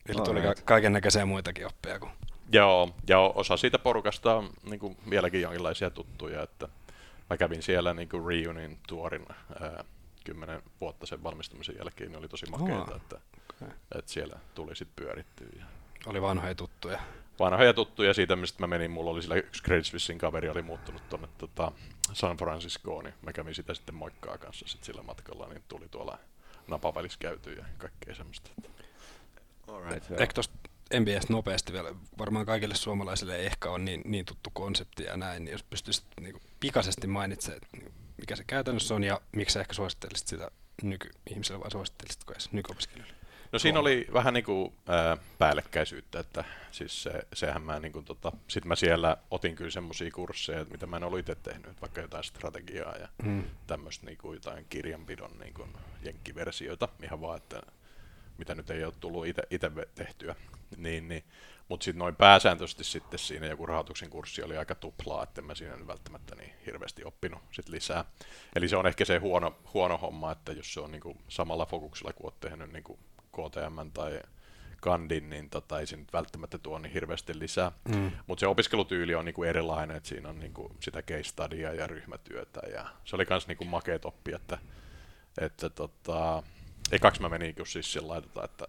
[0.08, 2.10] Eli tuli ka- kaiken näköisiä muitakin oppeja kuin
[2.52, 6.68] Joo, ja osa siitä porukasta on niin kuin, vieläkin jonkinlaisia tuttuja, että
[7.30, 9.26] mä kävin siellä niin kuin reunion tuorin
[9.60, 9.84] ää,
[10.24, 13.68] kymmenen vuotta sen valmistumisen jälkeen, ne oli tosi makeita, Aa, että, okei.
[13.98, 15.46] että siellä tuli sitten pyörittyä.
[15.58, 15.64] Ja
[16.06, 17.00] oli vanhoja tuttuja.
[17.38, 21.08] vanhoja tuttuja siitä, mistä mä menin, mulla oli sillä yksi Credit Suissein kaveri oli muuttunut
[21.08, 21.72] tuonne tota,
[22.12, 26.18] San Franciscoon, niin mä kävin sitä sitten moikkaa kanssa sit sillä matkalla, niin tuli tuolla
[26.68, 28.50] napavälissä käyty ja kaikkea semmoista.
[29.68, 30.69] Alright, Ehkä tuosta
[31.00, 35.44] NBAstä nopeasti vielä, varmaan kaikille suomalaisille ei ehkä ole niin, niin tuttu konsepti ja näin,
[35.44, 39.72] niin jos pystyisit niin pikaisesti mainitsemaan, niin mikä se käytännössä on ja miksi sä ehkä
[39.72, 40.50] suosittelisit sitä
[40.82, 43.14] nyky-ihmiselle vai suosittelisitko edes nykyopiskelijoille?
[43.52, 48.04] No siinä oli vähän niin kuin, ää, päällekkäisyyttä, että siis se, sehän mä niin kuin,
[48.04, 52.00] tota, sit mä siellä otin kyllä semmoisia kursseja, mitä mä en ollut itse tehnyt, vaikka
[52.00, 53.44] jotain strategiaa ja Mm.
[53.66, 55.70] tämmöistä niin kuin jotain kirjanpidon niin kuin
[56.02, 57.62] jenkkiversioita, ihan vaan, että
[58.40, 60.34] mitä nyt ei ole tullut itse tehtyä.
[60.76, 61.24] Niin, niin.
[61.68, 65.54] Mutta sitten noin pääsääntöisesti sitten siinä joku rahoituksen kurssi oli aika tuplaa, että en mä
[65.54, 68.04] siinä nyt välttämättä niin hirveästi oppinut sit lisää.
[68.56, 72.12] Eli se on ehkä se huono, huono homma, että jos se on niinku samalla fokuksella
[72.12, 72.98] kuin olet tehnyt niinku
[73.32, 74.20] KTM tai
[74.80, 77.72] Kandin, niin tota, ei se nyt välttämättä tuo niin hirveästi lisää.
[77.88, 78.10] Mm.
[78.26, 82.60] Mutta se opiskelutyyli on niinku erilainen, että siinä on niinku sitä case studya ja ryhmätyötä.
[82.72, 84.58] Ja se oli myös niinku makeet oppi, että,
[85.40, 86.42] että tota,
[86.92, 88.68] ekaksi mä menin just siis sillä lailla, että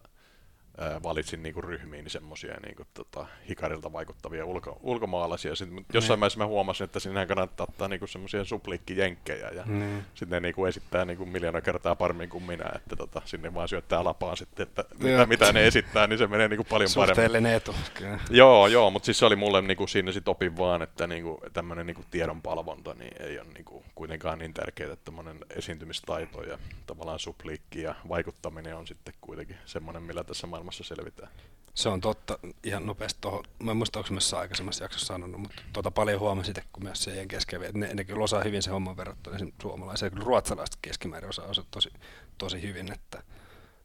[1.03, 5.55] valitsin niinku ryhmiin semmoisia niinku, tota, hikarilta vaikuttavia ulko, ulkomaalaisia.
[5.55, 10.05] Sitten jossain vaiheessa mä huomasin, että sinne kannattaa ottaa niinku semmoisia supliikkijenkkejä ja Niin.
[10.13, 14.03] sitten ne niinku esittää niinku miljoona kertaa paremmin kuin minä, että tota, sinne vaan syöttää
[14.03, 17.15] lapaan sitten, että mitä, mitä ne esittää, niin se menee niinku paljon paremmin.
[17.15, 17.75] Suhteellinen etu.
[17.93, 18.19] Kyllä.
[18.29, 21.85] Joo, joo, mutta siis se oli mulle niinku siinä sit opin vaan, että niinku, tämmöinen
[21.85, 26.57] niinku tiedonpalvonta niin ei ole niinku kuitenkaan niin tärkeää, että tämmöinen esiintymistaito ja
[26.87, 31.31] tavallaan supliikki ja vaikuttaminen on sitten kuitenkin semmoinen, millä tässä maailmassa selvitään.
[31.73, 33.43] Se on totta ihan nopeasti tuohon.
[33.59, 37.03] Mä en muista, onko myös aikaisemmassa jaksossa sanonut, mutta tota paljon huomasin itse, kun myös
[37.03, 40.11] se kesken, että ne, ne kyllä osaa hyvin se homman verrattuna suomalaiseen.
[40.11, 41.89] Kyllä ruotsalaiset keskimäärin osaa, osaa tosi,
[42.37, 43.23] tosi hyvin, että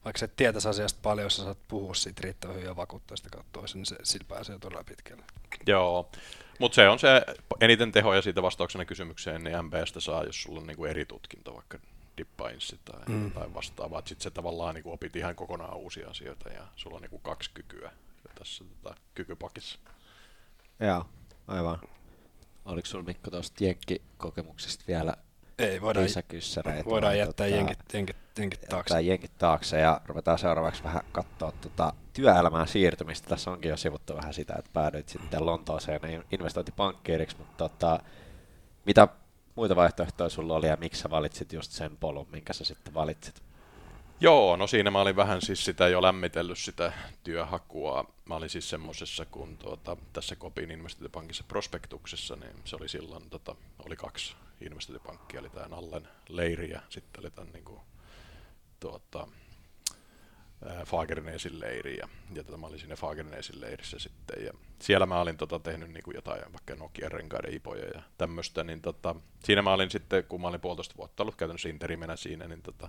[0.05, 3.17] vaikka sä et tietäisi asiasta paljon, jos sä saat puhua siitä riittävän hyvin ja vakuuttaa
[3.17, 5.25] sitä kautta toisen, niin se, sillä pääsee todella pitkälle.
[5.67, 6.11] Joo,
[6.59, 7.09] mutta se on se
[7.61, 11.79] eniten tehoja siitä vastauksena kysymykseen, niin MBstä saa, jos sulla on niinku eri tutkinto, vaikka
[12.19, 13.25] dippainssi tai Mm.
[13.25, 14.03] jotain vastaavaa.
[14.05, 17.93] Sitten se tavallaan niinku opit ihan kokonaan uusia asioita ja sulla on niinku kaksi kykyä
[18.39, 19.79] tässä tota, kykypakissa.
[20.81, 21.05] Joo,
[21.49, 21.79] aivan.
[22.65, 25.15] Oliko sulla Mikko tuosta jenkkikokemuksesta vielä
[25.59, 26.91] Ei, voidaan, lisäkyssäreitä?
[26.91, 28.95] voidaan vai jättää tota- jenkit, jenkit jenkit taakse.
[28.95, 33.29] Tai jenkit taakse ja ruvetaan seuraavaksi vähän katsoa tuota työelämään siirtymistä.
[33.29, 38.01] Tässä onkin jo sivuttu vähän sitä, että päädyit sitten Lontooseen investointipankkiiriksi, mutta tota,
[38.87, 39.09] mitä
[39.57, 43.43] muita vaihtoehtoja sulla oli ja miksi sä valitsit just sen polun, minkä sä sitten valitsit?
[44.21, 46.93] Joo, no siinä mä olin vähän siis sitä jo lämmitellyt sitä
[47.25, 48.05] työhakua.
[48.25, 53.57] Mä olin siis semmoisessa, kun tuota, tässä Kopin investointipankissa prospektuksessa, niin se oli silloin, tota,
[53.87, 57.81] oli kaksi investointipankkia, oli tämä Allen leiri ja sitten oli tämän niin kuin,
[58.81, 59.29] tuota,
[60.87, 65.37] Fagernesin leiri ja, ja tota, mä olin siinä Fagernesin leirissä sitten ja siellä mä olin
[65.37, 69.73] tota, tehnyt niin kuin jotain vaikka Nokia renkaiden ipoja ja tämmöistä, niin tota, siinä mä
[69.73, 72.89] olin sitten, kun mä olin puolitoista vuotta ollut käytännössä interimenä siinä, niin tota,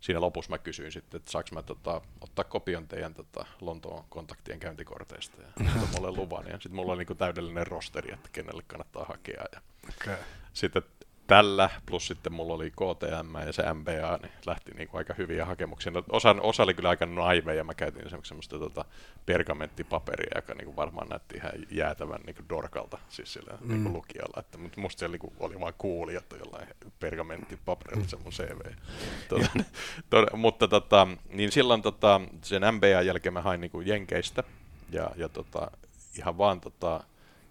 [0.00, 4.60] siinä lopussa mä kysyin sitten, että saanko mä tota, ottaa kopion teidän tota, Lontoon kontaktien
[4.60, 5.48] käyntikorteista ja
[5.96, 6.46] mulle luvan.
[6.46, 9.44] Ja sitten mulla oli niinku täydellinen rosteri, että kenelle kannattaa hakea.
[9.52, 9.60] Ja
[10.00, 10.16] Okay.
[10.52, 10.82] sitten
[11.26, 15.92] tällä, plus sitten mulla oli KTM ja se MBA, niin lähti niinku aika hyviä hakemuksia.
[15.92, 18.84] No, osa, osa oli kyllä aika naiveja, mä käytin semmoista, semmoista tota,
[19.26, 23.68] pergamenttipaperia, joka niinku varmaan näytti ihan jäätävän niinku dorkalta, siis sillä mm.
[23.68, 24.40] niinku lukijalla.
[24.40, 26.68] Että, mutta musta se niinku, oli vaan kuuli, että jollain
[27.00, 28.60] pergamenttipaperilla se mun CV.
[29.28, 29.48] Tota,
[30.10, 34.44] to, mutta tota, niin silloin tota, sen MBA jälkeen mä hain niinku Jenkeistä,
[34.90, 35.70] ja, ja tota,
[36.18, 37.00] ihan vaan tota,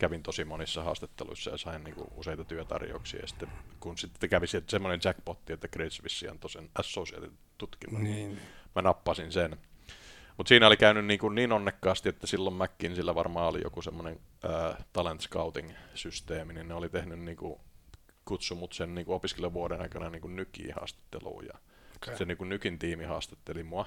[0.03, 3.19] kävin tosi monissa haastatteluissa ja sain niinku useita työtarjouksia.
[3.19, 8.29] Ja sitten, kun sitten kävi sieltä semmoinen jackpotti, että Credit Suisse antoi sen associated-tutkinnon, niin.
[8.29, 8.41] Niin.
[8.75, 9.57] mä nappasin sen.
[10.37, 13.81] Mutta siinä oli käynyt niin, kuin niin onnekkaasti, että silloin Mäkkin sillä varmaan oli joku
[13.81, 14.19] semmoinen
[14.93, 17.59] talent scouting-systeemi, niin ne oli tehnyt niin kuin,
[18.25, 21.45] kutsu mut sen niin kuin opiskelijavuoden aikana niin kuin nykiin haastatteluun.
[21.45, 21.53] Ja
[21.95, 22.17] Okay.
[22.17, 23.85] se niin kuin nykin tiimi haastatteli mua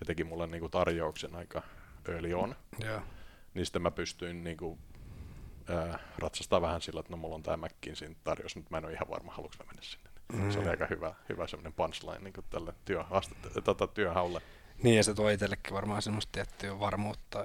[0.00, 1.62] ja teki mulle niin kuin tarjouksen aika
[2.08, 3.00] early on Joo.
[3.54, 4.78] niin sitten mä pystyin niin kuin,
[5.68, 8.92] ää, ratsastaa vähän sillä, että no mulla on tämä McKinseyin tarjous, mutta mä en ole
[8.92, 10.10] ihan varma, haluanko mä mennä sinne.
[10.32, 10.50] Mm.
[10.50, 14.42] Se oli aika hyvä, hyvä semmoinen punchline niin kuin tälle työhaastatte- tota, työhaulle.
[14.82, 17.38] Niin, ja se tuo itsellekin varmaan semmoista tiettyä varmuutta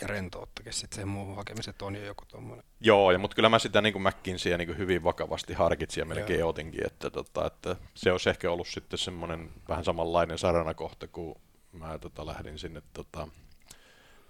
[0.00, 2.64] ja rentouttakin sitten siihen muuhun hakemiseen, että on jo joku tuommoinen.
[2.80, 6.04] Joo, ja mutta kyllä mä sitä niin kuin McKinseyä niin kuin hyvin vakavasti harkitsin ja
[6.04, 6.48] melkein Joo.
[6.48, 11.40] otinkin, että, tota, että se olisi ehkä ollut sitten semmoinen vähän samanlainen saranakohta, kun
[11.72, 13.28] mä tota, lähdin sinne tota,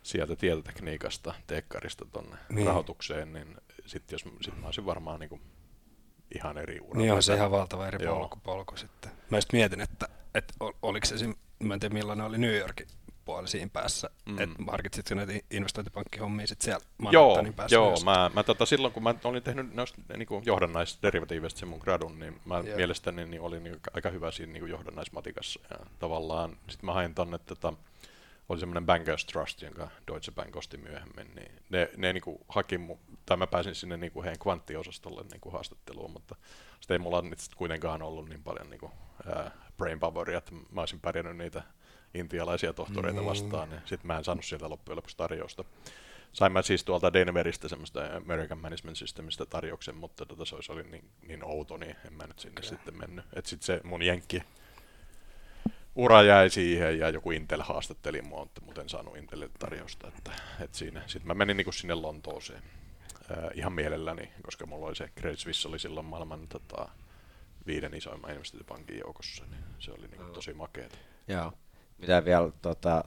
[0.09, 2.67] sieltä tietotekniikasta, teekkarista tonne Niin.
[2.67, 5.41] rahoitukseen, niin sitten jos sit mä olisin varmaan niin kuin
[6.35, 6.99] ihan eri uralla.
[6.99, 8.17] Niin on se ihan valtava eri Joo.
[8.19, 9.11] polku, polku sitten.
[9.31, 11.15] Mä just mietin, että, että ol- oliko se,
[11.63, 12.87] mä en tiedä millainen oli New Yorkin
[13.25, 14.39] puoli siinä päässä, Mm.
[14.39, 18.05] että harkitsitko näitä investointipankkihommia sitten siellä Joo, Manhattanin päässä joo myös?
[18.05, 22.41] mä, mä tota, silloin kun mä olin tehnyt noista niin johdannaisderivatiiveista sen mun gradun, niin
[22.45, 22.77] mä Joo.
[22.77, 25.61] mielestäni niin olin niin aika hyvä siinä niin johdannaismatikassa.
[25.71, 27.73] Ja tavallaan sitten mä hain tonne, tota,
[28.49, 32.79] oli semmoinen Bankers Trust, jonka Deutsche Bank osti myöhemmin, niin ne, ne niin kuin haki
[32.79, 36.35] mu, tai mä pääsin sinne niin kuin heidän kvanttiosastolle niin kuin haastatteluun, mutta
[36.81, 38.93] sitten ei mulla nyt kuitenkaan ollut niin paljon niin kuin,
[39.35, 41.63] ää, brain poweria, että mä olisin pärjännyt niitä
[42.15, 43.29] intialaisia tohtoreita Niin.
[43.31, 45.65] vastaan, niin sitten mä en saanut sieltä loppujen lopuksi tarjousta.
[46.33, 50.83] Sain mä siis tuolta Danaveristä semmoista American Management Systemistä tarjouksen, mutta tota, se olisi oli
[50.83, 52.69] niin, niin outo, niin en mä nyt sinne Okei.
[52.69, 53.25] sitten mennyt.
[53.33, 54.43] Et sit se mun jenkki
[55.99, 60.09] ura jäi siihen ja joku Intel haastatteli mua, mutta muuten en saanut Inteliltä tarjousta.
[60.09, 61.03] Että, et siinä.
[61.07, 62.63] Sitten mä menin niinku sinne Lontooseen
[63.31, 66.89] ää, ihan mielelläni, koska mulla oli se Credit Suisse oli silloin maailman tota,
[67.67, 70.99] viiden isoimman investointipankin joukossa, niin se oli niinku tosi makeeta.
[71.29, 71.53] Joo.
[71.99, 73.05] Mitä vielä tota,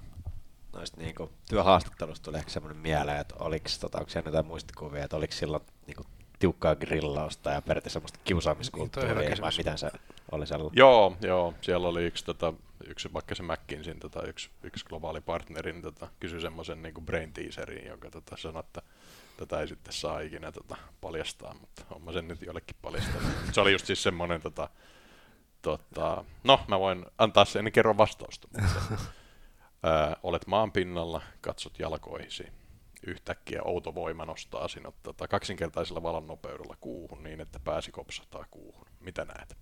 [0.74, 5.34] noista niinku, työhaastattelusta tuli ehkä semmoinen mieleen, että oliko, tota, onko jotain muistikuvia, että oliko
[5.34, 6.04] silloin niinku,
[6.42, 9.92] tiukkaa grillausta ja periaatteessa semmoista Niin, kiusaamiskulttuuria, hyvä vai miten se
[10.32, 10.78] oli sellainen?
[10.78, 12.54] Joo, joo, siellä oli yksi, tota,
[12.88, 17.34] yksi vaikka se McKinseyn tota, yksi, yksi globaali partneri, niin tota, kysyi semmoisen niin brain
[17.34, 18.82] teaserin, joka tota, sanoi, että
[19.38, 23.32] tätä ei sitten saa ikinä tota, paljastaa, mutta on mä sen nyt jollekin paljastanut.
[23.54, 24.70] se oli just siis semmoinen, tota,
[25.62, 28.82] tota, no mä voin antaa sen, en kerro vastausta, mutta
[29.84, 32.48] ää, olet maan pinnalla, katsot jalkoihisi,
[33.08, 38.86] yhtäkkiä outo voima nostaa sinut tota, kaksinkertaisella valon nopeudella kuuhun niin, että pääsi kopsahtaa kuuhun.
[39.00, 39.58] Mitä näet?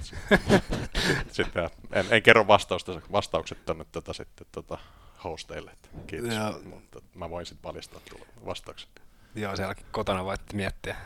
[1.32, 4.78] sitten en, en kerro vastausta, vastaukset tuonne tota, sitten tota,
[5.24, 5.70] hosteille.
[5.70, 6.60] Että kiitos, Joo.
[6.64, 8.90] mutta mä voin sitten paljastaa tuolla vastauksen.
[9.34, 10.96] Joo, siellä kotona voitte miettiä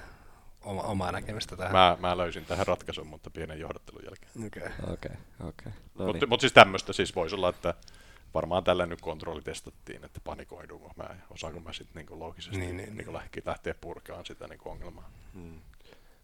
[0.63, 1.73] oma, omaa näkemystä tähän.
[1.73, 4.47] Mä, mä löysin tähän ratkaisun, mutta pienen johdattelun jälkeen.
[4.47, 4.93] Okei.
[4.93, 5.17] Okei,
[5.49, 5.73] okei.
[5.95, 6.29] No Mutta niin.
[6.29, 7.75] mut siis tämmöistä siis voisi olla, että
[8.35, 12.77] varmaan tällä nyt kontrolli testattiin, että panikoiduinko mä, ja osaanko mä sitten niinku loogisesti Niin,
[12.77, 15.11] niin, niin, niin, lähteä, purkaan sitä niinku ongelmaa.
[15.35, 15.61] Mm.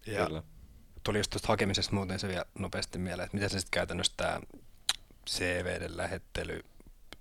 [0.07, 0.43] Ja Kyllä.
[1.03, 4.41] tuli just tuosta hakemisesta muuten se vielä nopeasti mieleen, että miten se sitten käytännössä tämä
[5.31, 6.65] CVden lähettely,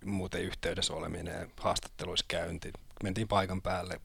[0.06, 4.02] muuten yhteydessä oleminen, haastatteluissa käynti, mentiin paikan päälle,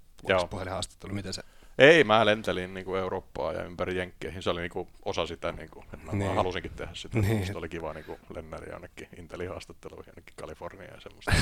[0.51, 1.43] puhelinhaastattelu, miten se
[1.81, 4.43] Ei, mä lentelin niin kuin Eurooppaa ja ympäri Jenkkeihin.
[4.43, 6.35] Se oli niin kuin osa sitä, niin kuin, että mä niin.
[6.35, 7.19] halusinkin tehdä sitä.
[7.19, 7.39] Niin.
[7.39, 11.33] Sitten oli kiva niin lennäri jonnekin Intelin haastatteluihin jonnekin Kaliforniaan ja semmoista.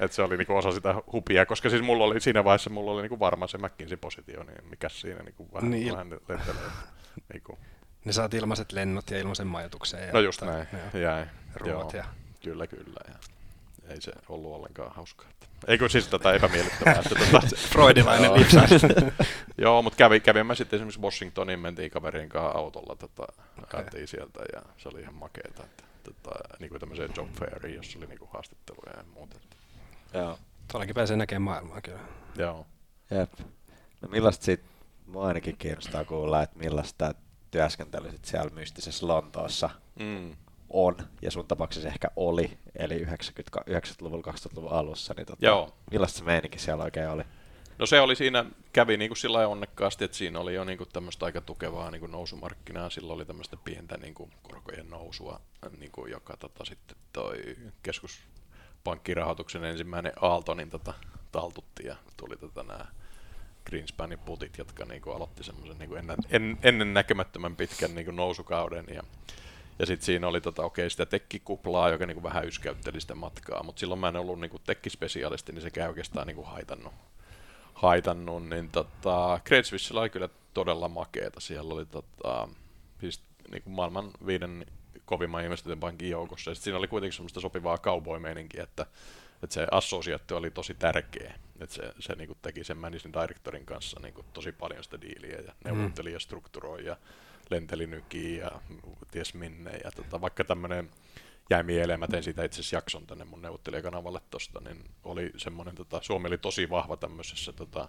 [0.04, 2.90] Et se oli niin kuin osa sitä hupia, koska siis mulla oli siinä vaiheessa mulla
[2.90, 5.92] oli niin kuin varma se McKinsey-positio, niin mikä siinä niin kuin vähän, niin.
[5.92, 6.70] vähän lentelee.
[7.32, 7.58] Niin kuin.
[8.04, 10.06] Ne saat ilmaiset lennot ja ilmaisen majoituksen.
[10.06, 11.26] Ja no just näin, jäi.
[11.54, 12.04] Ruot ja...
[12.42, 13.00] Kyllä, kyllä.
[13.08, 13.14] Ja
[13.88, 15.28] ei se ollut ollenkaan hauskaa.
[15.66, 16.94] Eikö siis tätä epämiellyttävää?
[16.94, 18.70] että tota, Freudilainen lipsaus.
[19.58, 23.26] Joo, mutta kävin, kävin mä sitten esimerkiksi Washingtoniin, mentiin kaverin kanssa autolla, tota,
[23.62, 24.06] okay.
[24.06, 25.64] sieltä ja se oli ihan makeeta.
[25.64, 29.36] Että, tota, niin kuin tämmöiseen job fairiin, jossa oli niin kuin haastatteluja ja muuta.
[30.14, 30.38] Joo.
[30.72, 32.00] Tuollakin pääsee näkemään maailmaa kyllä.
[32.36, 32.66] Joo.
[33.10, 33.32] Jep.
[34.00, 34.64] No millaista siitä,
[35.06, 37.14] mua ainakin kiinnostaa kuulla, että millaista
[37.50, 39.70] työskentelysit siellä mystisessä Lontoossa.
[39.98, 40.36] Mm
[40.74, 45.74] on, ja sun tapauksessa ehkä oli, eli 90-luvulla, 2000-luvun alussa, niin tota, Joo.
[45.90, 47.22] millaista se meininki siellä oikein oli?
[47.78, 50.88] No se oli siinä, kävi niin kuin sillä onnekkaasti, että siinä oli jo niin kuin
[50.92, 55.40] tämmöistä aika tukevaa niin kuin nousumarkkinaa, silloin oli tämmöistä pientä niin kuin korkojen nousua,
[55.78, 60.94] niin kuin joka tota, sitten toi keskuspankkirahoituksen ensimmäinen aalto niin tota,
[61.32, 62.86] taltutti ja tuli tota, nämä
[63.66, 68.16] Greenspanin putit, jotka niin kuin aloitti semmoisen niin ennen, en, ennen näkemättömän pitkän niin kuin
[68.16, 69.02] nousukauden ja
[69.78, 73.62] ja sitten siinä oli tota, okei, okay, sitä tekkikuplaa, joka niinku vähän yskäytteli sitä matkaa,
[73.62, 76.92] mutta silloin mä en ollut niinku tekkispesialisti, niin se käy oikeastaan niinku haitannut.
[77.74, 81.40] haitannut niin tota, Great oli kyllä todella makeeta.
[81.40, 82.48] Siellä oli tota,
[83.00, 84.66] siis niinku maailman viiden
[85.04, 86.50] kovimman investointipankin joukossa.
[86.50, 88.86] Ja siinä oli kuitenkin semmoista sopivaa cowboy-meininkiä, että,
[89.42, 91.34] että se assosiaatti oli tosi tärkeä.
[91.60, 95.52] Että se, se niinku teki sen managing directorin kanssa niinku tosi paljon sitä diiliä ja
[95.64, 96.12] neuvotteli mm.
[96.12, 96.96] ja strukturoi ja
[97.50, 98.50] lenteli nykiin ja
[99.10, 99.76] ties minne.
[99.84, 100.90] Ja tota, vaikka tämmöinen
[101.50, 105.74] jäi mieleen, mä tein siitä itse asiassa jakson tänne mun neuvottelijakanavalle tosta, niin oli semmoinen,
[105.74, 107.88] tota, Suomi oli tosi vahva tämmöisessä tota,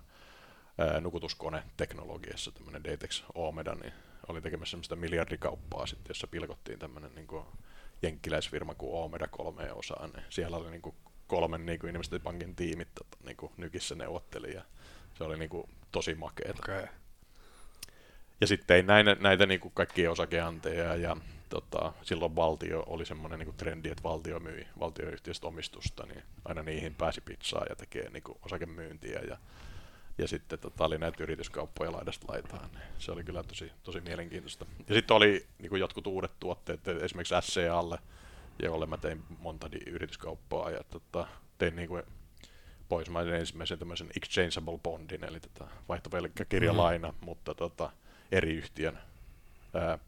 [1.02, 3.94] nukutuskone-teknologiassa, tämmöinen Datex Omeda, niin
[4.28, 7.46] oli tekemässä semmoista miljardikauppaa sitten, jossa pilkottiin tämmöinen niin kuin
[8.02, 10.96] jenkkiläisfirma kuin Omeda kolmeen osaan, niin siellä oli niin kuin
[11.28, 14.62] kolmen niin kuin investointipankin tiimit tota, niin kuin nykissä neuvotteli ja
[15.18, 16.60] se oli niin kuin tosi makeeta.
[16.60, 16.88] Okay.
[18.42, 21.18] Ja sitten ei näitä, näitä niin kuin kaikkia osakeanteja ja
[21.50, 26.96] tota, silloin valtio oli semmoinen niin trendi, että valtio myi valtioyhtiöstä omistusta, niin aina niihin
[26.96, 29.38] pääsi pizzaa ja tekee niin kuin osakemyyntiä ja,
[30.18, 32.70] ja sitten tota, oli näitä yrityskauppoja laidasta laitaan.
[32.74, 34.66] Niin se oli kyllä tosi, tosi mielenkiintoista.
[34.88, 38.00] Ja sitten oli niin kuin jotkut uudet tuotteet, esimerkiksi SCAlle,
[38.64, 42.04] jolle mä tein monta yrityskauppaa ja tota, tein niin kuin
[42.90, 47.26] Pohjoismaiden ensimmäisen tämmöisen exchangeable bondin, eli tätä vaihtovelkakirjalaina, mm-hmm.
[47.26, 47.92] mutta tota,
[48.32, 49.00] eri yhtiön
[49.74, 50.00] ää,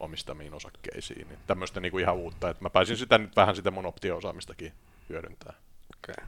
[0.00, 1.28] omistamiin osakkeisiin.
[1.28, 4.72] Niin tämmöistä niin kuin ihan uutta, että mä pääsin sitä nyt vähän sitä mun optio-osaamistakin
[5.08, 5.60] hyödyntämään.
[5.96, 6.24] Okei.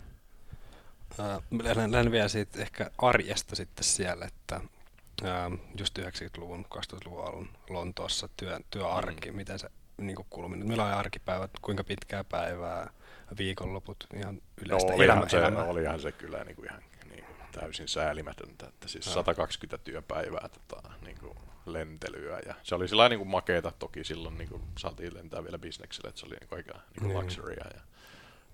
[1.12, 1.40] Okay.
[1.62, 4.60] lähden, lähden vielä siitä ehkä arjesta sitten siellä, että
[5.22, 9.36] uh, just 90-luvun, 2000-luvun alun Lontoossa työ, työarki, mm.
[9.36, 10.56] miten se niin kulmi.
[10.56, 12.90] Meillä on arkipäivät, kuinka pitkää päivää,
[13.38, 16.82] viikonloput, ihan yleistä no, olihan, se, olihan se kyllä niin kuin ihan
[17.52, 21.03] täysin säälimätöntä, että siis 120 työpäivää tota, niin
[21.66, 25.58] lentelyä ja se oli sillä niin kuin makeeta toki silloin niin kuin saatiin lentää vielä
[25.58, 27.80] bisnekselle, että se oli niin kuin aika niin kuin luxurya ja,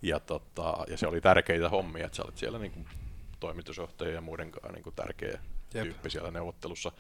[0.03, 2.87] ja, tota, ja, se oli tärkeitä hommia, että sä olit siellä niin kuin
[3.41, 5.41] toimitusjohtajien ja muiden kanssa niin kuin tärkeä
[5.75, 5.85] Jep.
[5.85, 6.93] tyyppi siellä neuvottelussa.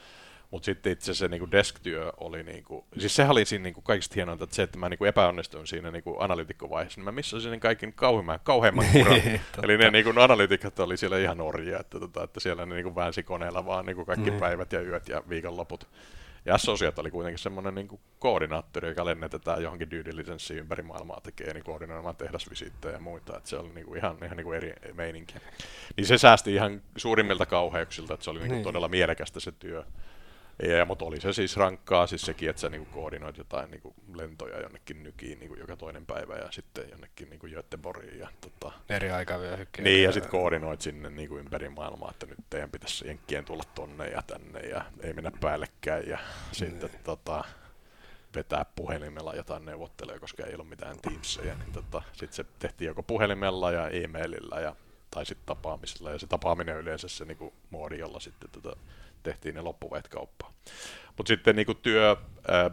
[0.50, 4.44] Mutta sitten itse se niinku desk-työ oli, niinku, siis sehän oli siinä niinku kaikista hienointa,
[4.44, 8.40] että se, että mä niinku epäonnistuin siinä niinku analytikkovaiheessa, niin mä missasin sen kaiken kauheimman,
[8.42, 9.20] kauheimman kuran.
[9.62, 13.22] Eli ne niinku, analytikat oli siellä ihan orjia, että, tota, että siellä ne niinku väänsi
[13.22, 14.38] koneella vaan niinku kaikki mm.
[14.38, 15.88] päivät ja yöt ja viikonloput.
[16.44, 21.54] Ja Associat oli kuitenkin semmoinen niin koordinaattori, joka lennetetään johonkin due diligenssiin ympäri maailmaa, tekee
[21.54, 23.36] niin koordinoimaan tehdasvisittejä ja muita.
[23.36, 25.34] Että se oli niin kuin ihan, ihan niin kuin eri meininki.
[25.96, 28.64] Niin se säästi ihan suurimmilta kauheuksilta, että se oli niin kuin niin.
[28.64, 29.84] todella mielekästä se työ.
[30.62, 34.60] Ja, mutta oli se siis rankkaa siis sekin, että sä niinku koordinoit jotain niinku lentoja
[34.60, 38.18] jonnekin nykiin niinku joka toinen päivä ja sitten jonnekin niinku Göteborgiin.
[38.18, 39.84] Ja, tota, Eri aikavyöhykkeet.
[39.84, 44.08] Niin, ja sitten koordinoit sinne niinku ympäri maailmaa, että nyt teidän pitäisi jenkkien tulla tonne
[44.08, 46.52] ja tänne ja ei mennä päällekkäin ja mm.
[46.52, 47.44] sitten tota,
[48.34, 53.02] vetää puhelimella jotain neuvotteluja, koska ei ollut mitään Teamsia, niin tota, sitten se tehtiin joko
[53.02, 54.76] puhelimella ja e-maililla ja,
[55.10, 58.76] tai sitten tapaamisella, ja se tapaaminen yleensä se niinku, muodi, jolla sitten tota,
[59.22, 60.52] tehtiin ne loppuvat kauppaa.
[61.16, 62.16] Mutta sitten niin työ,
[62.48, 62.70] ää,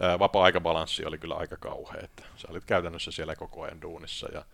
[0.00, 4.44] ää, vapaa-aikabalanssi oli kyllä aika kauhea, että sä olit käytännössä siellä koko ajan duunissa ja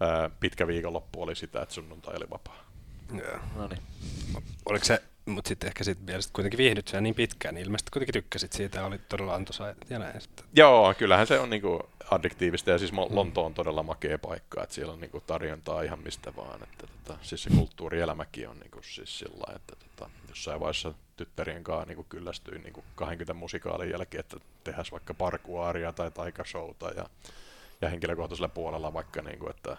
[0.00, 2.64] ää, pitkä viikonloppu oli sitä, että sunnuntai oli vapaa.
[3.12, 3.38] Joo.
[3.56, 3.82] No niin.
[4.66, 7.90] Oliko se mutta sitten ehkä sitten vielä sit kuitenkin viihdyt siellä niin pitkään, niin ilmeisesti
[7.90, 10.20] kuitenkin tykkäsit siitä oli todella antoisa ja näin.
[10.20, 10.46] Sitten.
[10.56, 14.92] Joo, kyllähän se on niinku addiktiivista ja siis Lonto on todella makea paikka, että siellä
[14.92, 16.62] on niinku tarjontaa ihan mistä vaan.
[16.62, 21.86] Että tota, siis se kulttuurielämäkin on niinku siis sillä että tota, jossain vaiheessa tyttärien kanssa
[21.86, 27.06] niinku kyllästyin niinku 20 musikaalin jälkeen, että tehdään vaikka parkuaaria tai taikashowta ja
[27.80, 29.76] ja henkilökohtaisella puolella vaikka, niin kuin, että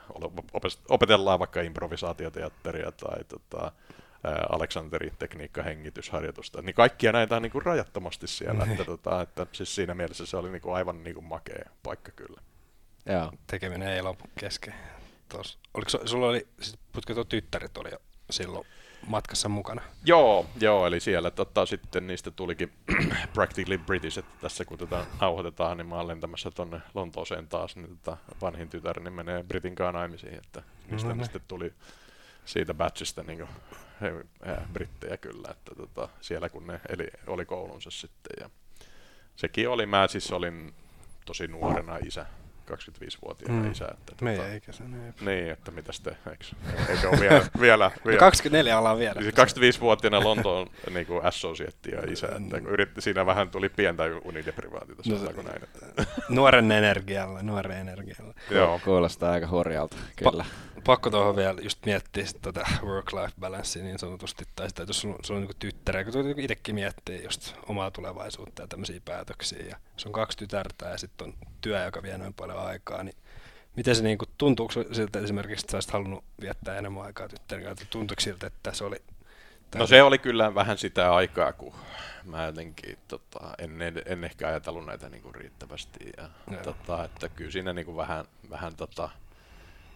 [0.90, 3.72] opetellaan vaikka improvisaatioteatteria tai tota,
[4.50, 8.86] Aleksanteri tekniikka hengitysharjoitusta, niin kaikkia näitä on niin kuin rajattomasti siellä, että, niin.
[8.86, 12.42] tota, että siis siinä mielessä se oli niin kuin aivan niin kuin makea paikka kyllä.
[13.06, 13.32] Joo.
[13.48, 14.74] Tekeminen ei lopu kesken.
[15.30, 15.60] Tos.
[15.74, 16.80] Oliko sulla oli, siis
[17.30, 17.98] tyttäret oli jo
[18.30, 18.68] silloin
[19.08, 19.82] matkassa mukana?
[20.06, 22.74] Joo, joo eli siellä tota, sitten niistä tulikin
[23.34, 27.98] Practically British, että tässä kun tätä nauhoitetaan, niin mä olen lentämässä tuonne Lontooseen taas, niin
[27.98, 31.74] tota, vanhin tytär niin menee Britin kanssa naimisiin, että niistä no, sitten tuli
[32.46, 33.50] siitä batchista niin kuin,
[34.02, 34.14] he,
[34.48, 38.50] he, brittejä kyllä, että tota, siellä kun ne eli, oli koulunsa sitten ja
[39.36, 40.74] sekin oli, mä siis olin
[41.26, 42.26] tosi nuorena isä
[42.72, 43.72] 25-vuotiaana mm.
[43.72, 43.88] isä.
[43.92, 44.98] Että, Meidän tota, ikäisenä.
[45.22, 46.46] Niin, että mitäs te, eikö,
[46.90, 49.22] eikö ole vielä, vielä, vielä 24 ollaan vielä.
[49.22, 54.04] 25-vuotiaana siis Lontoon niin kuin associate ja isä, että kun yritti, siinä vähän tuli pientä
[54.24, 55.64] unideprivaatiota, no, sanotaanko näin.
[55.64, 56.06] Että.
[56.30, 58.34] Nuoren energialla, nuoren energialla.
[58.52, 58.80] Joo.
[58.84, 60.46] Kuulostaa aika hurjalta, kyllä.
[60.50, 64.90] Pa- pakko tuohon vielä just miettiä sitä tota work-life balancea niin sanotusti, tai sitä, että
[64.90, 69.66] jos sulla, sulla on niin tyttärä, kun itsekin miettii just omaa tulevaisuutta ja tämmöisiä päätöksiä,
[69.70, 73.16] ja jos on kaksi tytärtä ja sitten on työ, joka vie noin paljon aikaa, niin
[73.76, 77.66] miten se niin kuin, tuntuuko siltä esimerkiksi, että sä olisit halunnut viettää enemmän aikaa tyttären
[77.66, 79.02] kanssa, tuntuuko siltä, että se oli
[79.76, 81.74] No se oli kyllä vähän sitä aikaa, kun
[82.24, 86.12] mä jotenkin tota, en, en ehkä ajatellut näitä niinku riittävästi.
[86.18, 86.30] Ja,
[86.64, 89.10] tota, että kyllä siinä niinku vähän, vähän tota,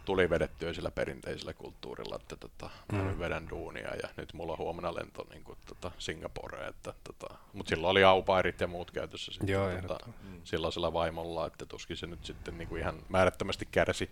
[0.10, 2.98] tuli vedettyä sillä perinteisellä kulttuurilla, että tota, mm.
[2.98, 6.70] mä vedän duunia ja nyt mulla on huomenna lento niin kuin, tota, Singaporeen.
[6.70, 10.42] Että, tota, mutta silloin oli aupairit ja muut käytössä sitten, Joo, tota, mm.
[10.44, 14.10] silloisella vaimolla, että tuskin se nyt sitten niin kuin ihan määrättömästi kärsi,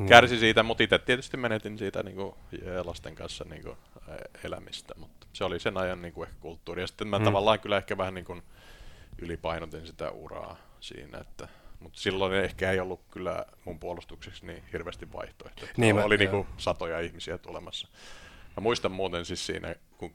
[0.00, 0.06] mm.
[0.06, 2.34] kärsi siitä, mutta itse tietysti menetin siitä niin kuin,
[2.84, 3.76] lasten kanssa niin kuin,
[4.44, 6.82] elämistä, mutta se oli sen ajan niin kuin, ehkä kulttuuri.
[6.82, 7.24] Ja sitten mä mm.
[7.24, 8.42] tavallaan kyllä ehkä vähän niin kuin,
[9.18, 11.48] ylipainotin sitä uraa siinä, että
[11.80, 15.72] mutta silloin ehkä ei ollut kyllä mun puolustukseksi niin hirveästi vaihtoehtoja.
[15.76, 17.88] Niin, oli niinku satoja ihmisiä tulemassa.
[18.56, 20.14] Mä muistan muuten siis siinä, kun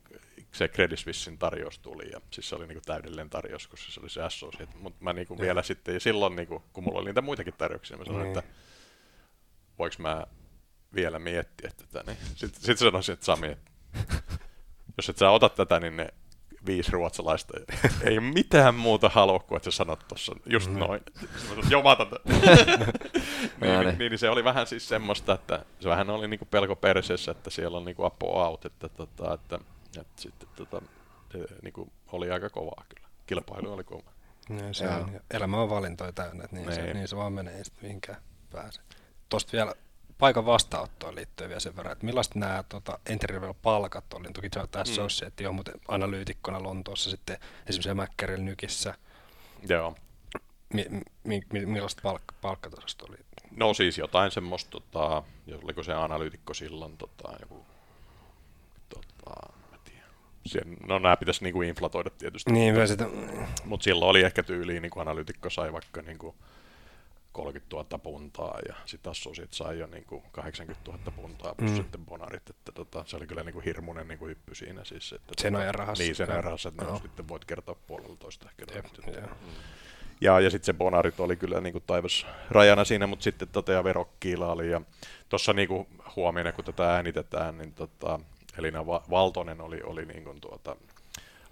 [0.52, 4.10] se Credit Suissein tarjous tuli, ja siis se oli niinku täydellinen tarjous, koska se oli
[4.10, 7.54] se associate, mutta mä niinku vielä sitten, ja silloin niinku, kun mulla oli niitä muitakin
[7.58, 8.38] tarjouksia, mä sanoin, niin.
[8.38, 8.54] että
[9.80, 10.26] voiko mä
[10.96, 13.72] vielä miettiä tätä, niin sitten sit sanoisin, että Sami, että
[14.98, 16.08] jos et sä ota tätä, niin ne
[16.66, 17.54] viisi ruotsalaista.
[18.10, 20.80] Ei mitään muuta halua kuin, että sä sanot tuossa just mm.
[20.80, 21.02] noin.
[21.70, 21.96] Joo, mä
[23.62, 27.32] niin, niin, niin, se oli vähän siis semmoista, että se vähän oli niinku pelko perseessä,
[27.32, 29.60] että siellä on niinku apo out, että, tota, että,
[30.00, 30.82] että sitten tota,
[31.64, 33.08] niinku oli aika kovaa kyllä.
[33.26, 34.12] Kilpailu oli kova.
[34.50, 36.76] Niin, se on, elämä on valintoja täynnä, että niin, niin.
[36.76, 38.82] Se, niin se vaan menee, ei sitten mihinkään pääse.
[39.30, 39.74] Tuosta vielä
[40.22, 44.28] paikan vastaanottoon liittyen vielä sen verran, että millaiset nämä tota, entry level palkat oli.
[44.34, 45.28] Toki tässä mm.
[45.28, 48.94] että on mutta analyytikkona Lontoossa sitten esimerkiksi Mäkkärillä Nykissä.
[49.70, 49.96] Joo.
[50.74, 50.86] Mi,
[51.24, 53.18] mi, mi, millaista palk, palkkatasosta oli?
[53.56, 55.24] No siis jotain semmoista, tota,
[55.64, 57.66] oliko se analyytikko silloin tota, joku,
[58.90, 59.78] tota, mä.
[60.46, 62.52] Siihen, no nämä pitäisi niinku inflatoida tietysti.
[62.52, 63.08] Niin, mutta, sitä...
[63.66, 66.36] mutta silloin oli ehkä tyyliin, niin kuin analyytikko sai vaikka niin kuin
[67.32, 71.78] 30 000 puntaa ja sitten assosiat sai jo niin kuin 80 000 puntaa plus mm.
[71.78, 75.14] sitten bonarit, että tota, se oli kyllä niin kuin hirmuinen niin kuin hyppy siinä siis.
[75.14, 76.04] Että sen tota, ajan rahassa.
[76.04, 77.00] Niin, sen ajan rahassa, että no.
[77.00, 78.76] sitten voit kertoa puoleltoista ehkä.
[78.76, 79.22] Jep, ja.
[79.22, 79.52] Mm.
[80.22, 83.72] ja, ja sitten se bonarit oli kyllä niin kuin taivas rajana siinä, mutta sitten tota,
[83.72, 84.82] ja verokkiila oli ja
[85.30, 88.20] tuossa niin kuin huomioon, kun tätä äänitetään, niin tota,
[88.58, 90.76] Elina Valtonen oli, oli niin kuin tuota,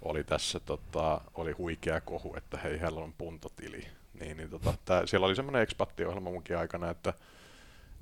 [0.02, 3.88] oli tässä tota, oli huikea kohu, että hei, heillä on puntotili
[4.20, 7.14] niin, niin tota, tää, siellä oli semmoinen ekspattiohjelma munkin aikana, että,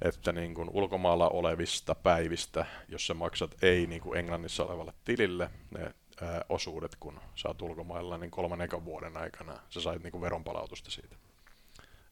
[0.02, 5.50] että niin kuin ulkomailla olevista päivistä, jos sä maksat ei niin kuin Englannissa olevalle tilille
[5.72, 10.12] ne ää, osuudet, kun sä oot ulkomailla, niin kolman ekan vuoden aikana sä sait niin
[10.12, 11.16] kuin veronpalautusta siitä.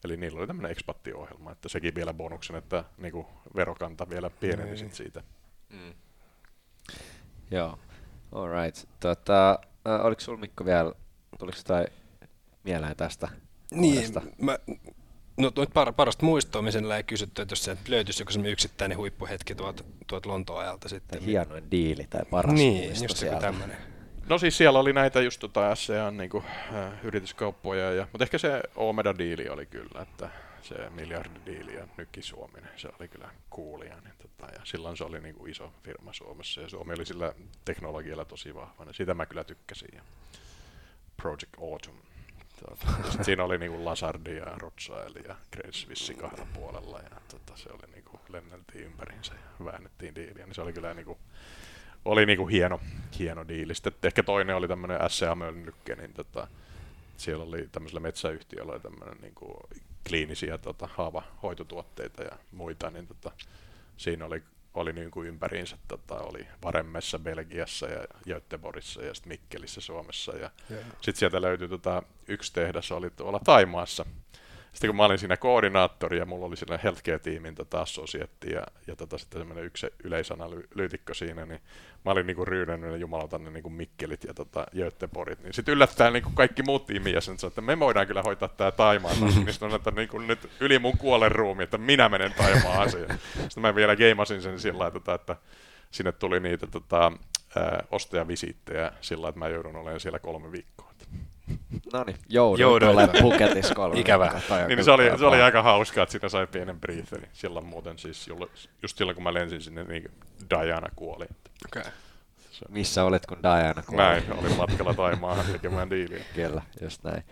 [0.04, 3.26] Eli niillä oli tämmöinen ekspattio-ohjelma, että sekin vielä bonuksen, että niin kuin
[3.56, 4.92] verokanta vielä pieneni niin.
[4.92, 5.22] siitä.
[5.70, 5.94] Mm.
[7.50, 7.78] Joo,
[8.32, 8.88] alright.
[9.00, 10.92] Tota, äh, oliko sulla Mikko vielä,
[11.38, 11.86] tuliko jotain
[12.64, 13.28] mieleen tästä
[13.72, 14.58] niin, mä,
[15.36, 18.98] no tuot par, parasta muistoa, missä ei kysytty, että jos se löytyisi joku sellainen yksittäinen
[18.98, 21.18] huippuhetki tuolta, tuolta Lontoon ajalta sitten.
[21.18, 23.76] Tai hienoin diili tai paras Niin, just joku tämmöinen.
[24.28, 26.44] No siis siellä oli näitä just tota SCAn niin kuin,
[26.74, 30.28] äh, yrityskauppoja, ja, mutta ehkä se Omeda-diili oli kyllä, että
[30.62, 33.96] se miljardidiili ja Nykki Suomi, niin se oli kyllä kuulia.
[34.04, 37.32] Niin tota, ja silloin se oli niin kuin iso firma Suomessa ja Suomi oli sillä
[37.64, 38.84] teknologialla tosi vahva.
[38.84, 39.88] Niin sitä mä kyllä tykkäsin.
[39.92, 40.02] Ja
[41.16, 41.98] Project Autumn.
[42.60, 42.86] Tuota,
[43.24, 47.92] siinä oli niinku Lazardi ja Rothschild ja Credit Suisse kahdella puolella ja tota, se oli
[47.92, 51.18] niinku, lenneltiin ympäriinsä ja väännettiin diiliä, niin se oli kyllä niinku,
[52.04, 52.80] oli niinku hieno,
[53.18, 53.74] hieno diili.
[53.74, 56.48] Sitten ehkä toinen oli tämmöinen SCA Mölnykke, niin tota,
[57.16, 59.60] siellä oli tämmöisellä metsäyhtiöllä tämmöinen niinku
[60.08, 63.32] kliinisiä tota, haavahoitotuotteita ja muita, niin tota,
[63.96, 64.42] siinä oli
[64.76, 70.36] oli niin kuin ympäriinsä, tota, oli Varemmessa Belgiassa ja Göteborgissa ja sitten Mikkelissä Suomessa.
[70.36, 70.84] Ja yeah.
[71.00, 74.06] sitten sieltä löytyi tota, yksi tehdas, oli tuolla Taimaassa.
[74.76, 78.96] Sitten kun mä olin siinä koordinaattori ja mulla oli siinä healthcare-tiimin tota, assosietti ja, ja
[78.96, 81.60] tota, sitten semmoinen yksi yleisanalyytikko siinä, niin
[82.04, 86.12] mä olin niinku ryydännyt ne jumalautan ne niinku Mikkelit ja tota, Göteborgit, niin sitten yllättäen
[86.12, 89.90] niinku kaikki muut tiimijäsenet sanoivat, että me voidaan kyllä hoitaa tämä Taimaan niin sitten että
[89.90, 93.18] niinku nyt yli mun kuolen ruumi, että minä menen Taimaan asiaan.
[93.34, 95.36] Sitten mä vielä geimasin sen sillä lailla, tota, että
[95.90, 97.12] sinne tuli niitä tota,
[97.90, 100.85] ostajavisiittejä sillä että mä joudun olemaan siellä kolme viikkoa.
[101.92, 104.00] No niin, joudun tulee Phuketis kolme.
[104.00, 104.40] Ikävä.
[104.68, 107.28] Niin, se, oli, se oli aika hauskaa, että siinä sai pienen briefin.
[107.32, 108.30] Silloin muuten siis,
[108.82, 110.10] just silloin kun mä lensin sinne, niin
[110.50, 111.26] Diana kuoli.
[111.66, 111.92] Okay.
[112.68, 114.02] Missä olet, kun Diana kuoli?
[114.02, 116.24] Näin, olin matkalla Taimaahan tekemään diiliä.
[116.34, 117.24] Kyllä, just näin.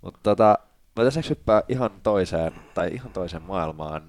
[0.00, 0.58] Mutta tota,
[0.96, 4.02] mä tässä hyppää ihan toiseen, tai ihan toiseen maailmaan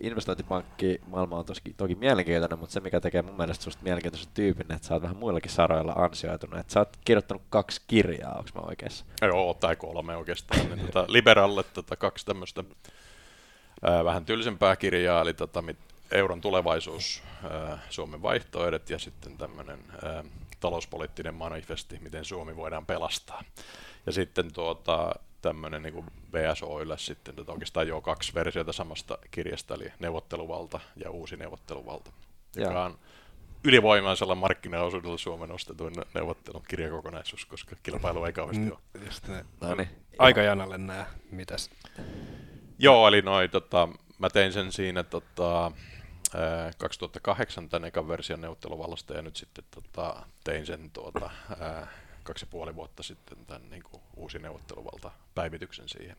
[0.00, 4.72] investointipankki maailma on tosi, toki mielenkiintoinen, mutta se mikä tekee mun mielestä susta mielenkiintoisen tyypin,
[4.72, 6.60] että sä oot vähän muillakin saroilla ansioitunut.
[6.60, 9.04] Että sä oot kirjoittanut kaksi kirjaa, onko mä oikeassa?
[9.22, 10.60] Joo, tai kolme oikeastaan.
[10.76, 12.64] niin, tota, Liberalle tota, kaksi tämmöistä
[14.04, 15.64] vähän tylsempää kirjaa, eli tota,
[16.12, 19.78] euron tulevaisuus, ää, Suomen vaihtoehdot ja sitten tämmöinen
[20.60, 23.44] talouspoliittinen manifesti, miten Suomi voidaan pelastaa.
[24.06, 29.92] Ja sitten tuota, tämmöinen niin VSOille sitten, että oikeastaan jo kaksi versiota samasta kirjasta, eli
[29.98, 32.12] neuvotteluvalta ja uusi neuvotteluvalta,
[32.56, 32.84] joka ja.
[32.84, 32.98] on
[33.64, 39.04] ylivoimaisella markkinaosuudella Suomen ostetuin neuvottelun kirjakokonaisuus, koska kilpailu ei kauheasti mm, ole.
[39.06, 39.28] Just
[39.60, 39.88] no niin.
[40.18, 41.70] Aikajanalle nämä, mitäs?
[42.78, 43.88] Joo, eli noi, tota,
[44.18, 45.72] mä tein sen siinä tota,
[46.78, 51.30] 2008 tämän ekan version neuvotteluvallasta ja nyt sitten tota, tein sen tuota,
[51.60, 51.86] ää,
[52.22, 56.16] kaksi ja puoli vuotta sitten tämän niin kuin, uusi neuvotteluvalta päivityksen siihen.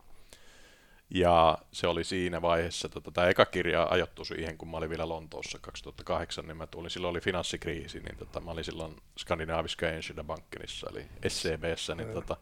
[1.10, 5.10] Ja se oli siinä vaiheessa, tota, tämä eka kirja ajoittui siihen, kun mä olin vielä
[5.10, 10.24] Lontoossa 2008, niin mä tulin, silloin oli finanssikriisi, niin tota, mä olin silloin Skandinaaviska Enskilda
[10.24, 12.38] Bankenissa, eli SCBssä, niin tota,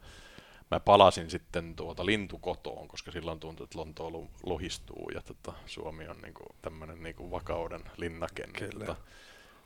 [0.70, 6.20] mä palasin sitten tuota lintukotoon, koska silloin tuntui, että Lonto lohistuu ja tota, Suomi on
[6.22, 8.46] niinku tämmöinen niinku vakauden linnake.
[8.46, 8.96] Niin, tota,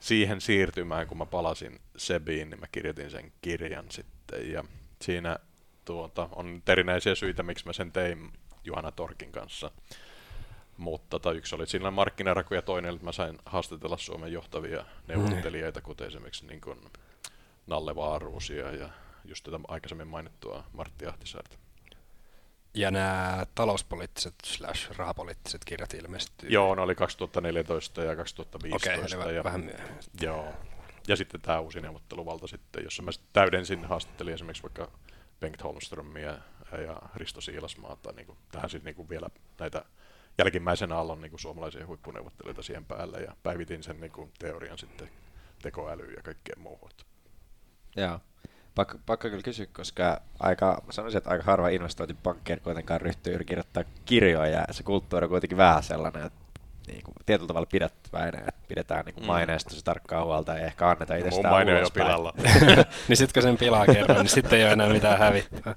[0.07, 4.53] siihen siirtymään, kun mä palasin Sebiin, niin mä kirjoitin sen kirjan sitten.
[4.53, 4.65] Ja
[5.03, 5.39] siinä
[5.85, 8.33] tuota, on erinäisiä syitä, miksi mä sen tein
[8.65, 9.71] Juhana Torkin kanssa.
[10.77, 15.81] Mutta tota, yksi oli siinä markkinaraku ja toinen, että mä sain haastatella Suomen johtavia neuvottelijoita,
[15.81, 16.79] kuten esimerkiksi niin kuin
[17.67, 18.89] Nalle Vaaruusia ja
[19.25, 21.66] just tätä aikaisemmin mainittua Martti Ahtisaarta.
[22.77, 26.49] Ja nämä talouspoliittiset slash rahapoliittiset kirjat ilmestyy?
[26.49, 29.19] Joo, ne oli 2014 ja 2015.
[29.19, 29.99] Okei, ja, vähän myöhemmin.
[30.21, 30.55] Joo.
[31.09, 34.91] Ja sitten tämä uusi neuvotteluvalta sitten, jossa mä täydensin, haastattelin esimerkiksi vaikka
[35.41, 36.39] Bengt Holmströmiä
[36.87, 39.29] ja Risto Siilasmaata, niin kuin, tähän sitten niin kuin vielä
[39.61, 39.85] näitä
[40.39, 45.11] jälkimmäisen aallon niin kuin suomalaisia huippuneuvottelijoita siihen päälle ja päivitin sen niin kuin, teorian sitten
[45.63, 46.91] tekoälyyn ja kaikkeen muuhun.
[47.97, 48.21] Joo
[48.77, 54.61] pakko, pakko kyllä kysyä, koska aika, sanoisin, että aika harva investointipankkiiri kuitenkaan ryhtyy kirjoittaa kirjoja,
[54.69, 56.47] ja se kulttuuri on kuitenkin vähän sellainen, että
[56.87, 59.27] niin kuin, tietyllä tavalla pidetään, että pidetään niin kuin mm.
[59.27, 62.33] maineesta se tarkkaa huolta ja ehkä anneta itsestään Mun maine on jo pilalla.
[63.09, 65.75] niin sitten kun sen pilaa kerran, niin sitten ei ole enää mitään hävittää.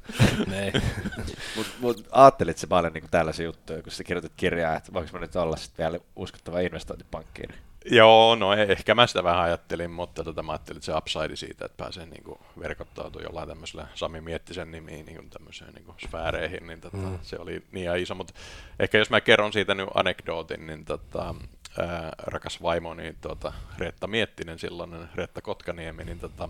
[1.56, 5.10] Mutta mut, ajattelit se paljon niin kuin tällaisia juttuja, kun sä kirjoitit kirjaa, että voiko
[5.14, 7.56] mä nyt olla sitten vielä uskottava investointipankkiiri?
[7.86, 11.36] Joo, no e- ehkä mä sitä vähän ajattelin, mutta tota, mä ajattelin, että se upside
[11.36, 15.86] siitä, että pääsee niin kuin, verkottautumaan jollain tämmöisellä Sami Miettisen nimiin niin kuin, tämmöiseen niin
[15.86, 17.20] kuin, sfääreihin, niin tota, mm.
[17.22, 18.16] se oli niin ja iso.
[18.16, 18.34] Mutta
[18.80, 21.36] ehkä jos mä kerron siitä nyt anekdootin, niin tota,
[21.80, 26.50] ää, rakas vaimo, niin tota, Reetta Miettinen, silloin Reetta Kotkaniemi, niin tota,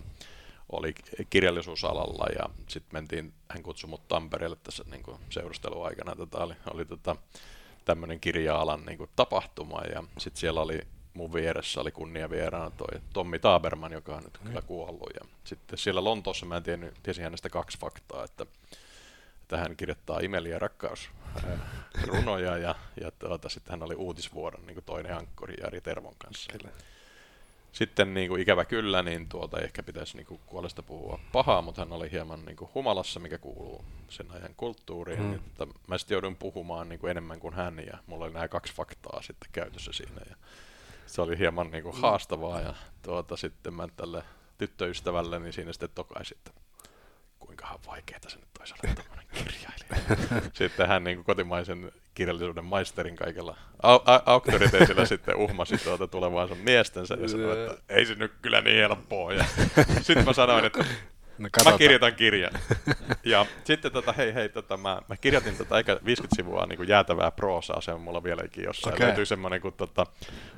[0.72, 0.94] oli
[1.30, 6.16] kirjallisuusalalla ja sitten mentiin, hän kutsui mut Tampereelle tässä niin kuin, seurusteluaikana.
[6.16, 7.16] Tota, oli, oli tota,
[7.84, 10.80] tämmöinen kirja-alan niin kuin, tapahtuma ja sitten siellä oli
[11.14, 14.46] mun vieressä oli kunnia vieraana toi Tommi Taberman, joka on nyt mm.
[14.46, 15.10] kyllä kuollut.
[15.14, 18.46] Ja sitten siellä Lontoossa mä en tiennyt, tiesin hänestä kaksi faktaa, että,
[19.42, 21.10] että hän kirjoittaa imeliä rakkaus
[22.06, 26.52] runoja ja, ja tuota, sitten hän oli uutisvuodon niin toinen ankkuri Jari Tervon kanssa.
[26.52, 26.70] Kyllä.
[27.72, 31.80] sitten niin kuin ikävä kyllä, niin tuota ehkä pitäisi niin kuin kuolesta puhua pahaa, mutta
[31.80, 35.22] hän oli hieman niin kuin humalassa, mikä kuuluu sen ajan kulttuuriin.
[35.22, 35.34] Mm.
[35.34, 38.74] Että mä sitten joudun puhumaan niin kuin enemmän kuin hän ja mulla oli nämä kaksi
[38.74, 40.20] faktaa sitten käytössä siinä.
[40.28, 40.36] Ja
[41.10, 44.22] se oli hieman niin kuin haastavaa ja tuota, sitten mä tälle
[44.58, 46.50] tyttöystävälle niin siinä sitten tokaisin, että
[47.38, 50.50] kuinkahan vaikeaa se nyt toisaalta tämmöinen kirjailija.
[50.52, 56.54] sitten hän niin kuin kotimaisen kirjallisuuden maisterin kaikella au- a- auktoriteetilla sitten uhmasi tuota tulevaansa
[56.54, 59.32] miestensä ja sanoi, että ei se nyt kyllä niin helppoa.
[59.32, 59.44] Ja
[60.02, 60.84] sitten mä sanoin, että
[61.40, 62.52] no, mä kirjoitan kirjan.
[63.24, 66.88] Ja sitten tota, hei hei, tota, mä, mä kirjoitin tota, eikä 50 sivua niin kuin
[66.88, 68.94] jäätävää proosaa, se on mulla vieläkin jossain.
[68.94, 69.06] Okay.
[69.06, 70.06] Löytyy semmoinen kuin tota,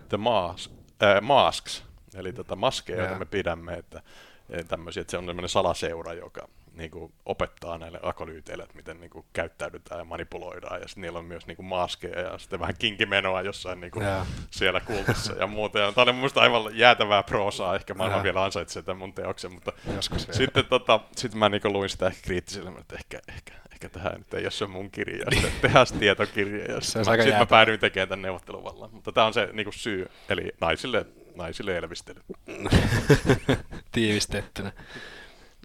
[0.09, 0.71] The Mask,
[1.03, 4.03] äh, Masks, eli tota, maskeja, joita me pidämme, että,
[4.69, 9.11] tämmöisiä, että se on semmoinen salaseura, joka niin kuin opettaa näille akolyyteille, että miten niin
[9.11, 10.81] kuin käyttäydytään ja manipuloidaan.
[10.81, 14.07] Ja sitten niillä on myös niin kuin maskeja ja sitten vähän kinkimenoa jossain niin kuin
[14.51, 15.79] siellä kultissa ja muuta.
[15.79, 17.75] Ja tämä oli mun aivan jäätävää proosaa.
[17.75, 19.53] Ehkä maailma vielä ansaitsee tämän mun teoksen.
[19.55, 19.73] Mutta
[20.31, 24.19] sitten tota, sit mä niin kuin luin sitä ehkä kriittisellä, että ehkä, ehkä, ehkä tähän
[24.19, 25.25] nyt ei ole se mun kirja.
[25.33, 26.75] Sitten tehdään tietokirja.
[26.75, 28.91] Ja sitten mä, sit mä päädyin tekemään tämän neuvotteluvallan.
[28.93, 30.11] Mutta tämä on se niin kuin syy.
[30.29, 31.07] Eli naisille,
[31.37, 32.21] naisille elvistely.
[33.93, 34.73] Tiivistettynä.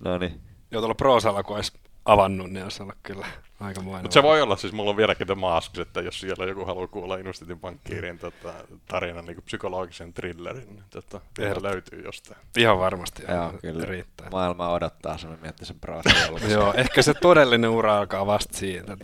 [0.04, 0.47] No niin.
[0.72, 1.74] Joo, tuolla proosalla kun olisi
[2.06, 3.28] avannut, niin olisi ollut kyllä
[3.60, 6.66] aika Mutta se voi olla, siis mulla on vieläkin The Masks, että jos siellä joku
[6.66, 8.54] haluaa kuulla Inustitin pankkiirin tota,
[8.88, 11.22] tarinan niin psykologisen thrillerin, niin tota,
[11.62, 12.40] löytyy jostain.
[12.58, 13.24] Ihan varmasti.
[13.30, 13.86] Joo, kyllä.
[13.86, 14.30] Riittää.
[14.30, 15.80] Maailma odottaa sun miettii sen
[16.52, 18.98] Joo, ehkä se todellinen ura alkaa vasta siitä.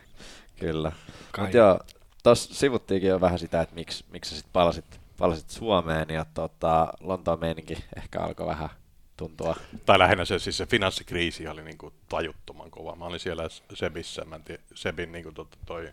[0.60, 0.92] kyllä.
[1.38, 1.80] Mutta joo,
[2.22, 6.92] tuossa sivuttiinkin jo vähän sitä, että miksi, miksi sä sitten palasit, palasit Suomeen ja tota,
[7.00, 8.68] Lontoon meininki ehkä alkoi vähän
[9.16, 9.56] tuntua.
[9.86, 12.96] Tai lähinnä se, siis se finanssikriisi oli niin kuin tajuttoman kova.
[12.96, 13.42] Mä olin siellä
[13.74, 15.34] Sebissä, mä tii, Sebin niin kuin
[15.66, 15.92] toi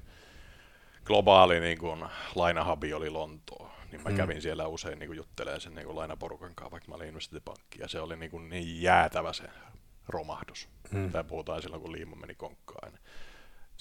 [1.06, 2.06] globaali niin kuin,
[2.36, 3.72] lainahabi oli Lontoo.
[3.92, 4.16] Niin mä mm.
[4.16, 7.80] kävin siellä usein niin kuin juttelemaan sen niin kuin lainaporukan kanssa, vaikka mä olin investointipankki.
[7.82, 9.44] Ja se oli niin, kuin niin jäätävä se
[10.08, 10.70] romahdus.
[10.92, 11.12] Mm.
[11.12, 12.94] Tai puhutaan silloin, kun liima meni konkkaan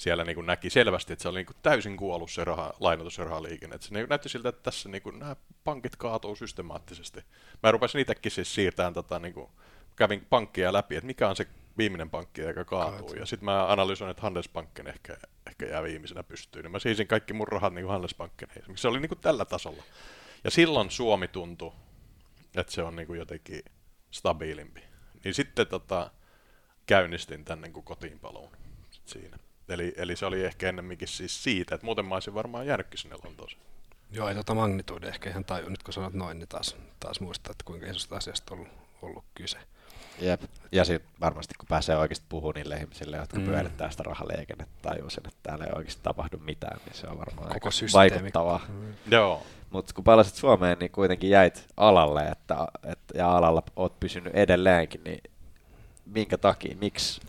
[0.01, 3.17] siellä niin kuin näki selvästi, että se oli niin kuin täysin kuollut se raha, lainoitus-
[3.17, 3.75] ja rahaliikenne.
[3.75, 7.23] Että se niin näytti siltä, että tässä niin kuin, nämä pankit kaatuu systemaattisesti.
[7.63, 9.49] Mä rupesin itsekin siis siirtämään, tota, niin kuin,
[9.95, 11.47] kävin pankkia läpi, että mikä on se
[11.77, 13.07] viimeinen pankki, joka kaatuu.
[13.07, 13.19] Kaat.
[13.19, 16.63] Ja sitten mä analysoin, että Handelsbanken ehkä, ehkä jää viimeisenä pystyyn.
[16.63, 18.49] Niin mä siisin kaikki mun rahat niin Handelsbanken.
[18.75, 19.83] Se oli niin kuin tällä tasolla.
[20.43, 21.71] Ja silloin Suomi tuntui,
[22.55, 23.61] että se on niin kuin jotenkin
[24.11, 24.83] stabiilimpi.
[25.23, 26.11] Niin sitten tota,
[26.85, 28.51] käynnistin tänne niin kotiin paluun
[29.05, 29.37] siinä.
[29.69, 33.15] Eli, eli se oli ehkä ennemminkin siis siitä, että muuten mä olisin varmaan jäänytkin sinne
[33.23, 33.61] Lontooseen.
[34.11, 35.69] Joo, ei tota magnitude ehkä ihan taju.
[35.69, 39.23] Nyt kun sanot noin, niin taas, taas muistaa, että kuinka isosta asiasta on ollut, ollut
[39.35, 39.57] kyse.
[40.21, 40.41] Jep.
[40.71, 43.45] Ja sitten varmasti kun pääsee oikeasti puhumaan niille ihmisille, jotka mm.
[43.45, 47.47] pyörittää sitä rahaliikennettä tai sen, että täällä ei oikeasti tapahdu mitään, niin se on varmaan
[47.47, 48.11] Koko aika systeemi.
[48.11, 48.65] vaikuttavaa.
[48.69, 48.93] Mm.
[49.11, 49.43] Joo.
[49.69, 55.03] Mutta kun palasit Suomeen, niin kuitenkin jäit alalle että, että, ja alalla oot pysynyt edelleenkin,
[55.03, 55.21] niin
[56.05, 57.21] minkä takia, miksi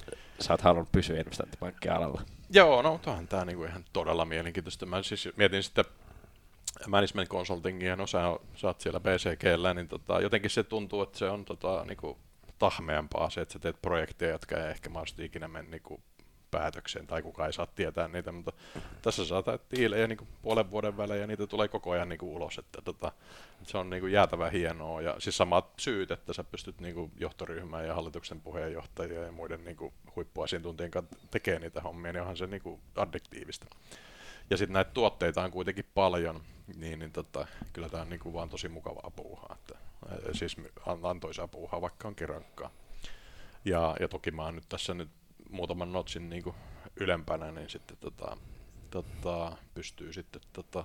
[0.43, 2.23] sä oot halunnut pysyä investointipankkialalla?
[2.51, 4.87] Joo, no onhan tämä niinku ihan todella mielenkiintoista.
[4.87, 5.85] Mä siis mietin sitä
[6.87, 8.19] management consultingia, no sä,
[8.57, 12.19] sä oot siellä BCGllä, niin tota, jotenkin se tuntuu, että se on tota, niinku,
[12.59, 16.01] tahmeampaa se, että sä teet projekteja, jotka ei ehkä mahdollisesti ikinä mene niinku,
[16.53, 18.53] päätökseen, tai kukaan ei saa tietää niitä, mutta
[19.03, 22.59] tässä saattaa tiilejä niin puolen vuoden välein, ja niitä tulee koko ajan niin kuin ulos,
[22.59, 23.13] että tota,
[23.63, 27.13] se on niin kuin jäätävä hienoa, ja siis samat syyt, että sä pystyt niin kuin
[27.17, 32.37] johtoryhmään ja hallituksen puheenjohtajia ja muiden niin kuin huippuasiantuntijan kanssa tekemään niitä hommia, niin onhan
[32.37, 33.67] se niin kuin addiktiivista.
[34.51, 36.41] Ja sitten näitä tuotteita on kuitenkin paljon,
[36.77, 39.79] niin, niin tota, kyllä tämä on niin kuin vaan tosi mukavaa puuhaa, että,
[40.33, 40.57] siis
[41.03, 42.71] antoisaa puuhaa, vaikka onkin rankkaa.
[43.65, 45.09] Ja, ja toki mä oon nyt tässä nyt
[45.53, 46.57] muutaman notsin niin kuin
[46.97, 48.37] ylempänä, niin sitten tota,
[48.91, 50.85] tota, pystyy sitten tota,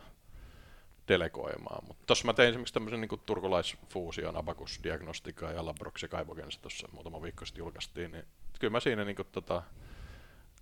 [1.08, 1.86] delegoimaan.
[1.88, 6.88] Mutta tuossa mä tein esimerkiksi tämmöisen niin turkulaisfuusion Abacus Diagnostica ja Labrox ja Kaivogens tuossa
[6.92, 8.26] muutama viikko sitten julkaistiin, niin
[8.60, 9.64] kyllä mä siinä niin kuin, tota,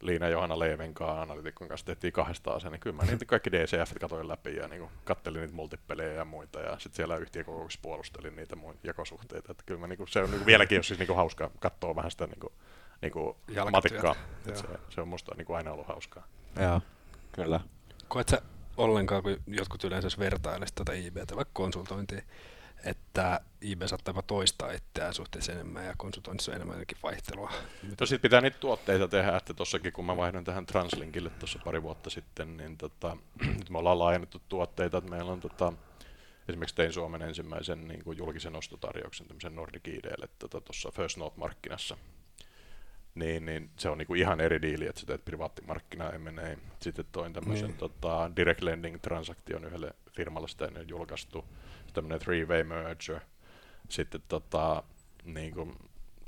[0.01, 3.93] Liina Johanna Leiven kanssa, analytikon kanssa tehtiin kahdestaan sen, niin kyllä mä niitä kaikki DCF
[4.01, 8.56] katoin läpi ja niin kattelin niitä multipelejä ja muita, ja sitten siellä yhtiökokouksessa puolustelin niitä
[8.56, 11.08] mun jakosuhteita, että kyllä mä, niin kuin, se on niin kuin, vieläkin jos siis niin
[11.08, 12.53] kuin, hauska katsoa vähän sitä niin kuin,
[13.02, 13.36] niin kuin
[13.72, 14.16] matikkaa.
[14.54, 16.28] Se, se on musta niin kuin aina ollut hauskaa.
[16.60, 16.82] Joo,
[17.32, 17.60] kyllä.
[18.08, 18.41] Koet sä
[18.78, 22.24] ollenkaan, kun jotkut yleensä vertailisivat tuota IBtä vaikka konsultointiin,
[22.86, 27.52] että IB saattaa jopa toistaa itseään suhteessa enemmän ja konsultoinnissa on enemmän jotenkin vaihtelua.
[28.04, 32.10] Sitten pitää niitä tuotteita tehdä, että tuossakin kun mä vaihdoin tähän Translinkille tuossa pari vuotta
[32.10, 33.18] sitten, niin tota,
[33.58, 35.74] nyt me ollaan laajennettu tuotteita, että meillä on tota,
[36.50, 41.98] esimerkiksi tein Suomen ensimmäisen niin kuin julkisen ostotarjouksen tämmöisen Nordic IDlle tuossa tota, First Note-markkinassa,
[43.16, 46.57] niin, niin se on niinku ihan eri diili, että sä teet privaattimarkkinaa M&A.
[46.82, 47.78] Sitten toin tämmöisen Niin.
[47.78, 51.45] tota, direct lending transaktion yhdelle firmalle, sitä ole julkaistu,
[51.93, 53.20] tämmöinen three-way merger.
[53.89, 54.84] Sitten tota,
[55.24, 55.76] niin kuin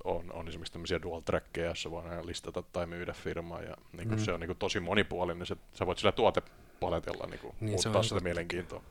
[0.03, 4.19] on, on esimerkiksi tämmöisiä dual trackeja, jossa voidaan listata tai myydä firmaa, ja niin kuin
[4.19, 4.25] Mm.
[4.25, 8.03] se on niin kuin tosi monipuolinen, se, sä voit sillä tuotepaletella niin kuin Niin, muuttaa
[8.03, 8.23] sitä totta.
[8.23, 8.81] mielenkiintoa.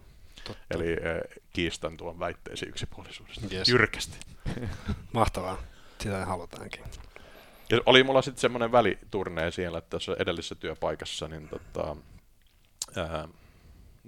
[0.44, 0.62] Totta.
[0.70, 3.46] Eli eh, kiistan tuon väitteesi yksipuolisuudesta.
[3.54, 3.68] Yes.
[3.68, 4.18] Jyrkästi.
[5.12, 5.62] Mahtavaa.
[6.00, 6.82] Sitä halutaankin.
[7.70, 11.96] Ja oli mulla sitten semmoinen väliturnee siellä, että tässä edellisessä työpaikassa, niin tota,
[12.96, 13.28] ää,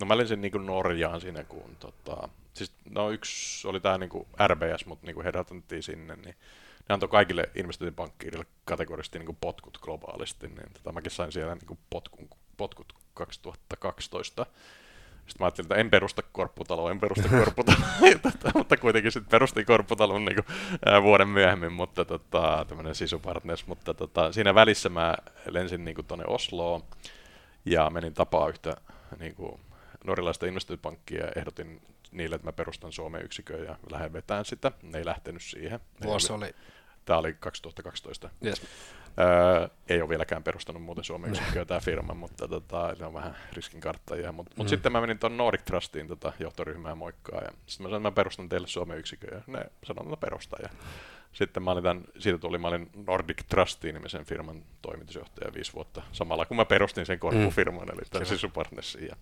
[0.01, 4.87] no mä lensin niinku Norjaan siinä, kun tota, siis no yksi oli tää niinku RBS,
[4.87, 6.35] mutta niinku herätettiin sinne, niin
[6.89, 12.29] ne antoi kaikille investointipankkiirille kategorisesti niinku potkut globaalisti, niin tota, mäkin sain siellä niinku potkun,
[12.57, 14.47] potkut 2012.
[15.29, 17.89] Sitten mä ajattelin, että en perusta korpputaloa, en perusta korpputaloa,
[18.55, 20.45] mutta kuitenkin sitten perustin korpputalon niin
[20.87, 25.15] ää, vuoden myöhemmin, mutta tota, tämmöinen sisupartners, mutta tota, siinä välissä mä
[25.51, 26.83] lensin niin tuonne Osloon
[27.65, 28.77] ja menin tapaa yhtä
[29.19, 29.61] niin kuin,
[30.05, 34.73] norjalaista investointipankkia ja ehdotin niille, että mä perustan Suomen yksikön ja lähden vetämään sitä.
[34.83, 35.81] Ne ei lähtenyt siihen.
[36.05, 36.55] Vuosi oli,
[37.05, 38.31] Tämä oli 2012.
[38.45, 38.63] yes.
[39.21, 43.37] Öö, ei ole vieläkään perustanut muuten Suomen yksikköä tämä firma, mutta tota, ne on vähän
[43.53, 44.33] riskinkarttajia.
[44.33, 44.69] Mutta mut Mm.
[44.69, 48.15] sitten mä menin tuon Nordic Trustiin tota, johtoryhmään moikkaa ja sitten mä sanoin, että mä
[48.15, 50.57] perustan teille Suomen yksikön ja ne sanoivat, että perusta.
[50.63, 50.69] Ja
[51.33, 56.03] sitten mä olin tämän, siitä tuli, mä olin Nordic Trustiin nimisen firman toimitusjohtaja viisi vuotta
[56.13, 58.27] samalla kun mä perustin sen korppufirman, eli tämän.
[58.27, 59.07] Sisupartnersin.
[59.07, 59.17] Ja,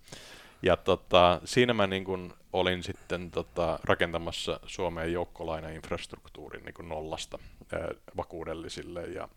[0.61, 7.39] ja tota, siinä mä niin kun olin sitten tota, rakentamassa Suomeen joukkolainainfrastruktuurin niin nollasta
[7.73, 9.29] ää, vakuudellisille ja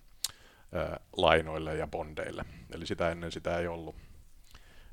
[0.73, 2.45] ää, lainoille ja bondeille.
[2.75, 3.97] Eli sitä ennen sitä ei ollut.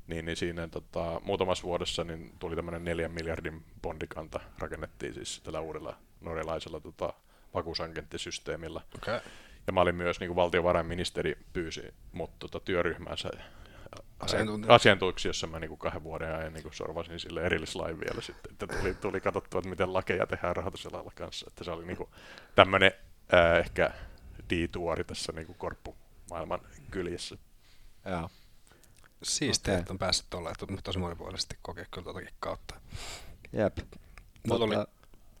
[0.06, 5.60] Niin, niin siinä tota, muutamassa vuodessa niin tuli tämmöinen neljän miljardin bondikanta, rakennettiin siis tällä
[5.60, 7.12] uudella norjalaisella tota,
[7.54, 8.80] vakuusagenttisysteemillä.
[8.96, 9.20] Okay.
[9.66, 12.60] Ja mä olin myös, niin kuin valtiovarainministeri pyysi mut tota,
[14.20, 14.74] Asiantuntija.
[14.74, 18.52] asiantuntijaksi, jossa mä niin kuin kahden vuoden ajan niin kuin sorvasin sille erillislain vielä sitten,
[18.52, 21.46] että tuli, tuli katsottua, että miten lakeja tehdään rahoitusalalla kanssa.
[21.48, 22.08] Että se oli niin kuin
[22.54, 22.92] tämmöinen
[23.60, 23.90] ehkä
[24.50, 27.36] diituori tässä niin kuin korppumaailman kyljessä.
[28.10, 28.30] Joo.
[29.22, 29.80] Siistiä, Okei.
[29.80, 32.74] että on päässyt tuolla, että on tosi monipuolisesti kokea kyllä tuotakin kautta.
[33.52, 33.78] Jep.
[34.48, 34.86] Mulla Mutta, oli-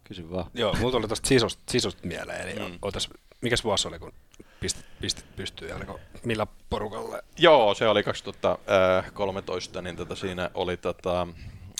[0.04, 0.50] Kysy vaan.
[0.54, 2.78] Joo, mulla tuli tuosta sisusta, sisusta mieleen, eli Mm.
[2.82, 3.08] otas,
[3.40, 4.12] mikäs vuosi oli, kun
[4.60, 7.18] pistit, pistit pystyyn ja oliko, millä porukalla?
[7.38, 11.26] Joo, se oli 2013, niin tota siinä oli, tota,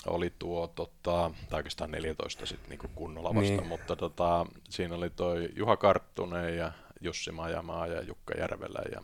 [0.07, 3.67] oli tuo, tota, tai oikeastaan 14 sitten niinku kunnolla vasta, Niin.
[3.67, 6.71] mutta tota, siinä oli toi Juha Karttunen ja
[7.01, 9.01] Jussi Majamaa ja Jukka Järvelä ja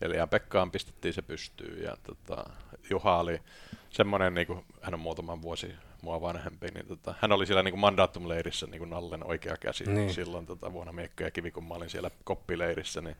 [0.00, 2.50] Eli ja Pekkaan pistettiin se pystyyn ja tota,
[2.90, 3.40] Juha oli
[3.90, 7.78] semmoinen, niin kuin, hän on muutaman vuosi mua vanhempi, niin tota, hän oli siellä niin
[7.78, 10.14] Mandatum-leirissä niin Nallen oikea käsi Niin.
[10.14, 13.16] silloin tota, vuonna Miekka ja Kivi, kun mä olin siellä koppileirissä, niin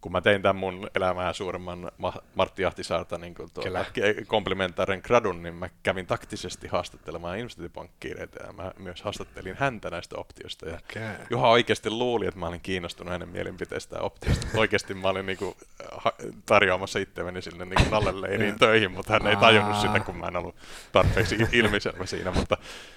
[0.00, 3.84] kun mä tein tämän mun elämää suuremman Ma- Martti Ahtisaarta niin kuin tuota,
[4.26, 10.68] komplimentaaren gradun, niin mä kävin taktisesti haastattelemaan investointipankkiireita ja mä myös haastattelin häntä näistä optioista.
[10.68, 11.02] Ja Okei.
[11.30, 14.46] Juha oikeasti luuli, että mä olin kiinnostunut hänen mielipiteistä ja optiosta.
[14.54, 15.56] Oikeasti mä olin niinku,
[15.96, 16.12] ha-
[16.46, 20.56] tarjoamassa itseveni sinne niinku Nallenleiriin töihin, mutta hän ei tajunnut sitä, kun mä en ollut
[20.92, 22.30] tarpeeksi il- ilmiselvä siinä.
[22.32, 22.56] Mutta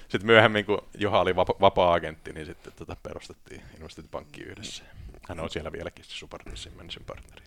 [0.09, 4.83] sitten myöhemmin, kun Juha oli vapa- vapaa-agentti, niin sitten tota perustettiin investointipankki yhdessä.
[5.29, 7.45] Hän on siellä vieläkin se Supernissin managing partneri.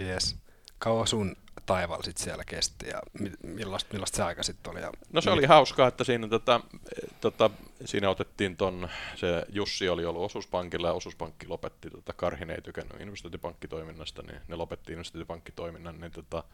[0.00, 0.36] Yes.
[0.78, 4.80] Kauan sun taival sit siellä kesti ja mi- millaista, millaista se aika sitten oli?
[4.80, 7.50] Ja No se oli hauskaa, että siinä, tota, eh, tota,
[7.84, 13.00] siinä otettiin ton, se Jussi oli ollut osuuspankilla ja osuuspankki lopetti, tota, Karhin ei tykännyt
[13.00, 16.44] investointipankkitoiminnasta, niin ne lopetti investointipankkitoiminnan, niin tota,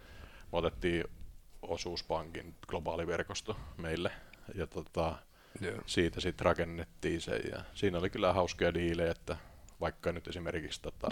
[0.53, 1.05] me otettiin
[1.62, 4.11] osuuspankin globaali verkosto meille
[4.55, 5.18] ja tota,
[5.61, 5.83] Joo.
[5.87, 9.37] siitä sitten rakennettiin se ja siinä oli kyllä hauskoja diilejä, että
[9.81, 11.09] vaikka nyt esimerkiksi tota,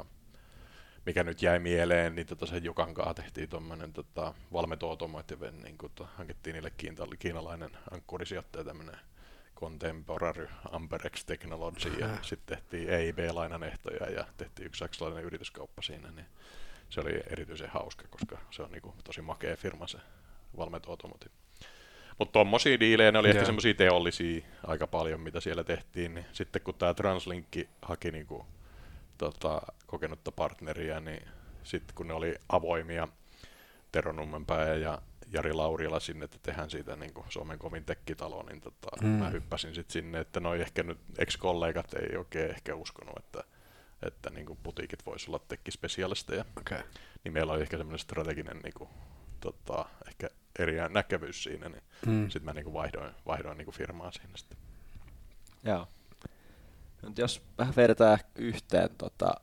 [1.07, 5.79] mikä nyt jäi mieleen, niin tota sen Jukan kanssa tehtiin tuommoinen tota, Valmeto Automotive, niin
[5.79, 8.97] kun to, hankittiin niille kiinta, kiinalainen ankkurisijoittaja tämmöinen
[9.57, 12.23] Contemporary Amperex Technology ja Aha.
[12.23, 16.27] sitten tehtiin EIB-lainan ehtoja ja tehtiin yksi saksalainen yrityskauppa siinä, niin
[16.91, 19.99] se oli erityisen hauska, koska se on niinku tosi makea firma se
[20.57, 21.44] Valmeto Automotive.
[22.19, 23.47] Mutta tuommoisia diilejä, ne oli ehkä Joo.
[23.47, 28.47] semmoisia teollisia aika paljon, mitä siellä tehtiin, niin sitten kun tämä Translinkki haki niinku,
[29.19, 31.23] tota, kokenutta partneria, niin
[31.65, 33.09] sitten kun ne oli avoimia,
[33.93, 35.03] Tero Nummenpää ja
[35.33, 39.09] Jari Lauriala sinne, että tehdään siitä niin kuin Suomen kovin tekkitalo, niin tota, Mm.
[39.09, 43.45] mä hyppäsin sitten sinne, että noi ehkä nyt ex-kollegat ei oikein ehkä uskonut, että,
[44.07, 46.45] että niin kuin putiikit voisi olla tekkispesialisteja.
[46.59, 46.79] Okei.
[47.25, 48.91] Niin meillä oli ehkä semmoinen strateginen niin kuin,
[49.53, 50.29] tota, ehkä
[50.59, 52.25] eri näkemys siinä, niin Mm.
[52.31, 54.59] sitten mä niin kuin vaihdoin, vaihdoin niin kuin firmaa siinä sitten.
[55.65, 55.89] Joo.
[57.03, 59.35] Nyt jos vähän vedetään yhteen tota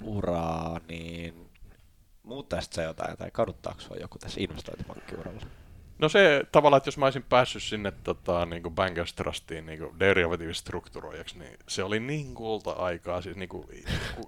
[0.00, 1.50] uraa, niin
[2.22, 5.46] muuttaisitko jotain tai kaduttaako joku tässä investointipankkiuralla?
[5.98, 9.98] No se tavallaan, että jos mä olisin päässyt sinne tota, niin kuin Bankers Trustiin niin
[10.00, 13.48] derivatiivistrukturoijaksi, niin se oli niin kulta-aikaa, siis niin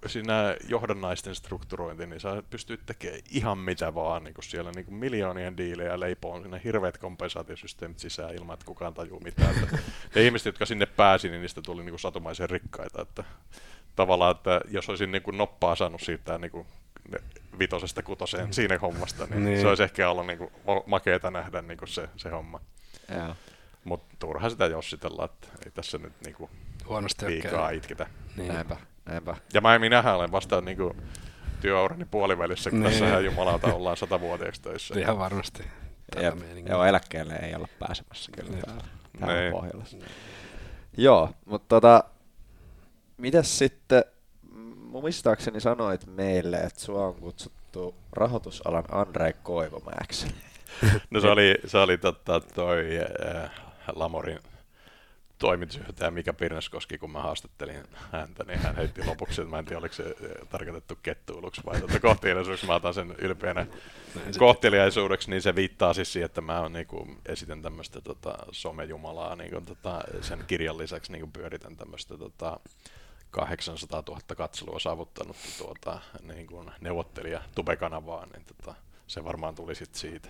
[0.07, 4.95] siinä johdannaisten strukturointi, niin sä pystyt tekemään ihan mitä vaan, niin kuin siellä niin kuin
[4.95, 9.55] miljoonien diilejä leipoon sinne hirveät kompensaatiosysteemit sisään ilman, että kukaan tajuu mitään.
[9.63, 9.79] Että
[10.15, 13.03] ne ihmiset, jotka sinne pääsi, niin niistä tuli niin kuin satumaisen rikkaita.
[13.03, 13.25] Että
[13.97, 16.67] tavallaan, että jos olisin niin kuin noppaa saanut siirtää niin kuin
[17.59, 19.45] vitosesta kutoseen siinä hommasta, niin, Niin.
[19.45, 19.61] niin.
[19.61, 20.51] se olisi ehkä ollut niin kuin
[20.87, 22.61] makeeta nähdä niin kuin se, se homma.
[23.17, 23.35] Joo.
[23.85, 26.51] Mutta turha sitä jossitella, että ei tässä nyt niinku
[26.89, 27.77] Huonosti ole liikaa käynyt.
[27.85, 28.07] itketä.
[28.37, 28.53] Niin.
[28.55, 29.37] Näinpä, näinpä.
[29.55, 30.97] Ja mä, minähän olen vasta niinku
[31.61, 32.91] työurani puolivälissä, kun Niin.
[32.93, 35.01] tässähän jumalauta ollaan satavuotiaaksi töissä.
[35.01, 35.65] Ihan varmasti.
[36.23, 36.35] Jep.
[36.69, 38.65] Joo, eläkkeelle ei olla pääsemässä kyllä Jep.
[38.65, 38.85] täällä,
[39.21, 39.53] täällä Niin.
[39.53, 39.97] Pohjolassa.
[40.97, 42.05] Joo, mutta tota,
[43.17, 44.05] mitäs sitten,
[45.01, 50.27] muistaakseni sanoit meille, että sua on kutsuttu rahoitusalan Andrei Koivumäeksi.
[51.11, 52.85] No se oli, se oli totta, toi
[53.37, 53.51] äh,
[53.95, 54.39] Lamorin
[55.39, 57.83] toimitusjohtaja Mika Pirneskoski, kun mä haastattelin
[58.13, 61.81] häntä, niin hän heitti lopuksi, että mä en tiedä, oliko se äh, tarkoitettu kettuiluksi vai
[61.81, 63.67] tota kohteliaisuudeksi, mä otan sen ylpeänä
[64.39, 69.61] kohteliaisuudeksi, niin se viittaa siis siihen, että mä on, niinku, esitän tämmöistä tota, somejumalaa, niinku,
[69.61, 72.61] tota, sen kirjan lisäksi niinku, pyöritän tämmöistä tota,
[73.31, 78.75] 800 000 katselua saavuttanut tuota, niin kuin neuvottelija Tube-kanavaa, niin tota,
[79.07, 80.29] se varmaan tuli sitten siitä.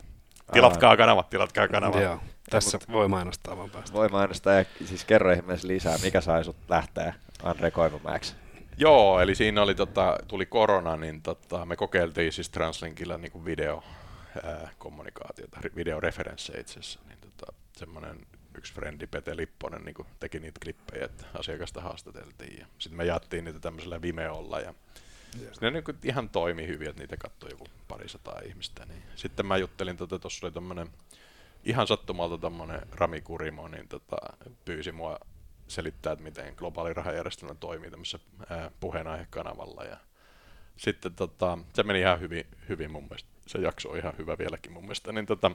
[0.52, 2.02] Tilatkaa kanavat, tilatkaa kanavat.
[2.02, 2.20] Joo.
[2.50, 3.92] Tässä voi mainostaa vaan päästä.
[3.92, 8.34] Voi mainostaa ja siis kerro ihmeessä lisää, mikä sai sut lähteä Andrei Koivumäeksi.
[8.76, 13.82] Joo, eli siinä oli, tota, tuli korona, niin tota, me kokeiltiin siis Translinkillä niin video
[14.44, 18.26] ää, kommunikaatiota, videoreferenssejä itse asiassa, niin tota, semmoinen
[18.58, 23.44] yksi frendi Pete Lipponen niin teki niitä klippejä, että asiakasta haastateltiin ja sitten me jaettiin
[23.44, 24.74] niitä tämmöisellä Vimeolla ja
[25.60, 28.86] ne niin ihan toimi hyvin, että niitä katsoi joku parisataa ihmistä.
[28.86, 29.02] Niin.
[29.16, 30.90] Sitten mä juttelin, tuossa tota, oli tämmöinen
[31.64, 34.16] ihan sattumalta tämmöinen Rami Kurimo, niin tota,
[34.64, 35.18] pyysi mua
[35.68, 38.18] selittää, että miten globaali rahajärjestelmä toimii tämmöisessä
[38.50, 39.84] ää, puheenaihekanavalla.
[39.84, 39.96] Ja
[40.76, 43.28] sitten tota, se meni ihan hyvin, hyvin mun mielestä.
[43.46, 45.12] Se jakso on ihan hyvä vieläkin mun mielestä.
[45.12, 45.50] Niin, tota,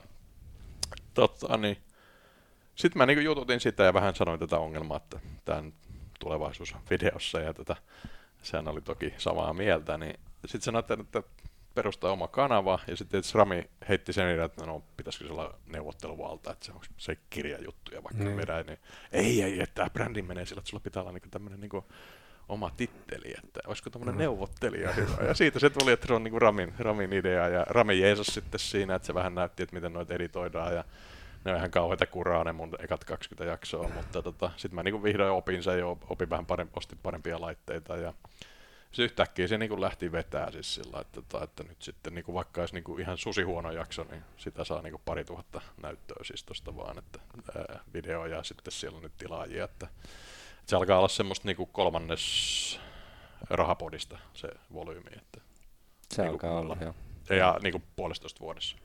[1.14, 1.76] tota, niin,
[2.74, 5.72] sitten mä niin jututin sitä ja vähän sanoin tätä ongelmaa, että tämän
[6.20, 7.76] tulevaisuus on videossa ja tätä,
[8.42, 11.22] sehän oli toki samaa mieltä, niin sitten sanoin, että
[11.74, 16.52] perustaa oma kanava, ja sitten tietysti Rami heitti sen että no pitäisikö se olla neuvotteluvalta,
[16.52, 18.26] että se on se kirjajuttuja vaikka Niin.
[18.26, 18.36] niin.
[18.36, 18.78] vedä, niin
[19.12, 21.84] ei, ei, että tämä brändi menee sillä, että sulla pitää olla niinku tämmöinen niinku
[22.48, 24.18] oma titteli, että olisiko tämmöinen Mm.
[24.18, 25.24] neuvottelija hyvä.
[25.28, 28.60] Ja siitä se tuli, että se on niinku Ramin, Ramin idea, ja Rami jeesus sitten
[28.60, 30.84] siinä, että se vähän näytti, että miten noita editoidaan, ja
[31.44, 35.02] ne on ihan kauheita kuraa ne mun ekat 20 jaksoa, mutta tota, sitten mä niinku
[35.02, 38.12] vihdoin opin sen ja opin vähän parempi, ostin parempia laitteita, ja
[38.92, 42.60] se yhtäkkiä se niin lähti vetää siis sillä, että, että, että nyt sitten niin vaikka
[42.60, 46.76] olisi niin ihan susi huono jakso, niin sitä saa niin pari tuhatta näyttöä siis tosta
[46.76, 47.18] vaan, että
[47.58, 51.68] ää, video ja sitten siellä on nyt tilaajia, että, että se alkaa olla semmoista niin
[51.72, 52.80] kolmannes
[53.50, 55.40] rahapodista se volyymi, että,
[56.12, 56.94] Se Niinku alkaa olla, joo.
[57.30, 58.76] ja niin kuin puolestoista vuodessa.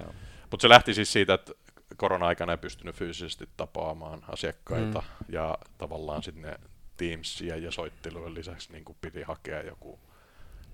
[0.00, 0.14] joo.
[0.50, 1.52] Mutta se lähti siis siitä, että
[1.96, 5.26] korona-aikana ei pystynyt fyysisesti tapaamaan asiakkaita mm.
[5.28, 6.56] ja tavallaan sitten ne
[6.96, 10.00] Teamsia ja soittelujen lisäksi niin piti hakea joku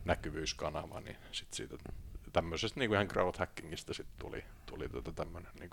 [0.05, 1.77] näkyvyyskanava, niin sitten siitä
[2.33, 5.71] tämmöisestä niin ihan crowd hackingista sit tuli, tuli tota tämmöinen niin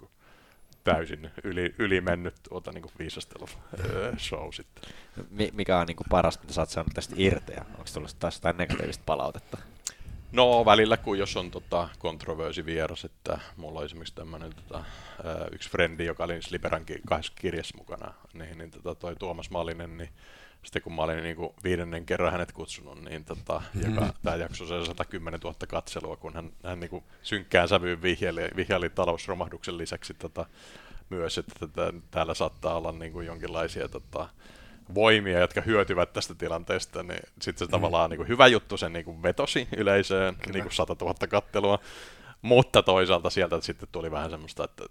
[0.84, 3.46] täysin yli, yli mennyt tuota niin viisastelu
[3.80, 4.94] öö, show sitten.
[5.30, 8.36] Mi- mikä on niinku parasta, mitä sä oot saanut tästä irti, ja onko tullut taas
[8.36, 9.58] jotain negatiivista palautetta?
[10.32, 14.84] No välillä, kun jos on tota, kontroversi vieras, että mulla on esimerkiksi tämmöinen tota,
[15.52, 19.98] yksi frendi, joka oli Liberan ki- kahdessa kirjassa mukana, niin, niin tota, toi Tuomas Malinen,
[19.98, 20.10] niin
[20.64, 23.86] sitten kun mä olin niin kuin viidennen kerran hänet kutsunut, niin tota, Mhm.
[23.96, 28.42] joka, tämä jakso sai 110 000 katselua, kun hän, hän niin kuin synkkään sävyyn vihjaili,
[28.56, 30.46] vihjaili talousromahduksen lisäksi tota,
[31.10, 34.30] myös, että tätä, täällä saattaa olla niin kuin jonkinlaisia tota,
[34.96, 39.06] voimia, jotka hyötyvät tästä tilanteesta, niin sitten se tavallaan niin kuin hyvä juttu sen niin
[39.06, 40.54] kuin vetosi yleisöön, Kyllä.
[40.54, 41.80] niin kuin 100 000 kattelua,
[42.42, 44.84] mutta toisaalta sieltä sitten tuli vähän semmoista, että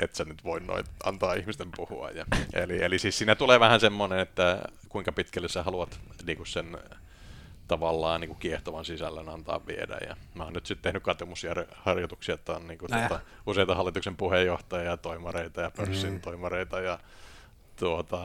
[0.00, 2.10] et sä nyt voi noin antaa ihmisten puhua.
[2.10, 6.46] Ja, eli, eli siis siinä tulee vähän semmoinen, että kuinka pitkälle sä haluat niin kuin
[6.46, 6.78] sen
[7.68, 9.98] tavallaan niin kuin kiehtovan sisällön antaa viedä.
[10.08, 14.90] Ja mä oon nyt sitten tehnyt katemusharjoituksia, että on niin kuin, tuota, useita hallituksen puheenjohtajia
[14.90, 16.20] ja toimareita ja pörssin Mm.
[16.20, 16.98] toimareita ja
[17.82, 18.18] tuota,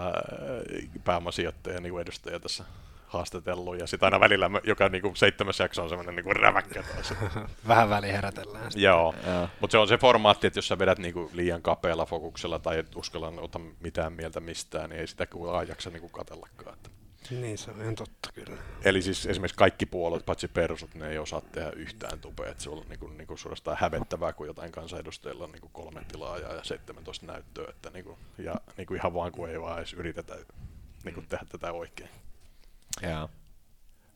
[1.04, 2.64] pääomasijoittajia niin kuin edustajia tässä
[3.08, 3.80] haastatellut.
[3.80, 7.14] Ja sitten aina välillä joka niin kuin seitsemäs jakso on semmoinen niin kuin räväkkä taas.
[7.68, 8.64] Vähän väliin herätellään.
[8.64, 8.82] sitten.
[8.84, 9.50] Joo, Joo.
[9.60, 12.96] mutta se on se formaatti, että jos sä vedät niinku liian kapealla fokuksella tai et
[12.96, 16.74] uskalla ota mitään mieltä mistään, niin ei sitä kukaan jaksa niinku katellakaan.
[16.74, 16.90] Että
[17.32, 18.58] Niin, se on ihan totta kyllä.
[18.84, 22.52] Eli siis esimerkiksi kaikki puolet, paitsi persut, ne ei osaa tehdä yhtään tupea.
[22.52, 25.72] Että se on niin kuin, niin kuin suorastaan hävettävää, kun jotain kansanedustajilla on niin kuin
[25.74, 27.70] kolme tilaajaa ja 17 näyttöä.
[27.70, 30.36] Että niin kuin, ja niin kuin ihan vaan kun ei vaan edes yritetä
[31.04, 32.10] niin kuin tehdä tätä oikein.
[33.02, 33.30] Joo.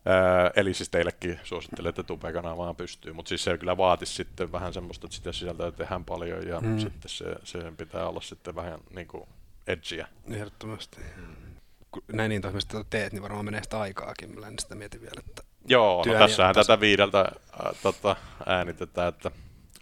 [0.08, 4.74] Öö, eli siis teillekin suosittelen, että Tube-kanavaan pystyy, mutta siis se kyllä vaatisi sitten vähän
[4.74, 6.80] semmoista, että sitä sisältöä tehdään paljon ja mm.
[6.80, 9.24] sitten se, se pitää olla sitten vähän niin kuin
[9.68, 10.08] edgiä.
[10.32, 11.02] Ehdottomasti.
[11.18, 11.51] Mm.
[11.92, 14.40] Kun näin niin toimesta teet, niin varmaan menee sitä aikaakin.
[14.40, 18.16] Mä sitä mietin vielä, että Joo, no tässähän tätä viideltä äh, tota,
[18.46, 19.32] äänitetään, että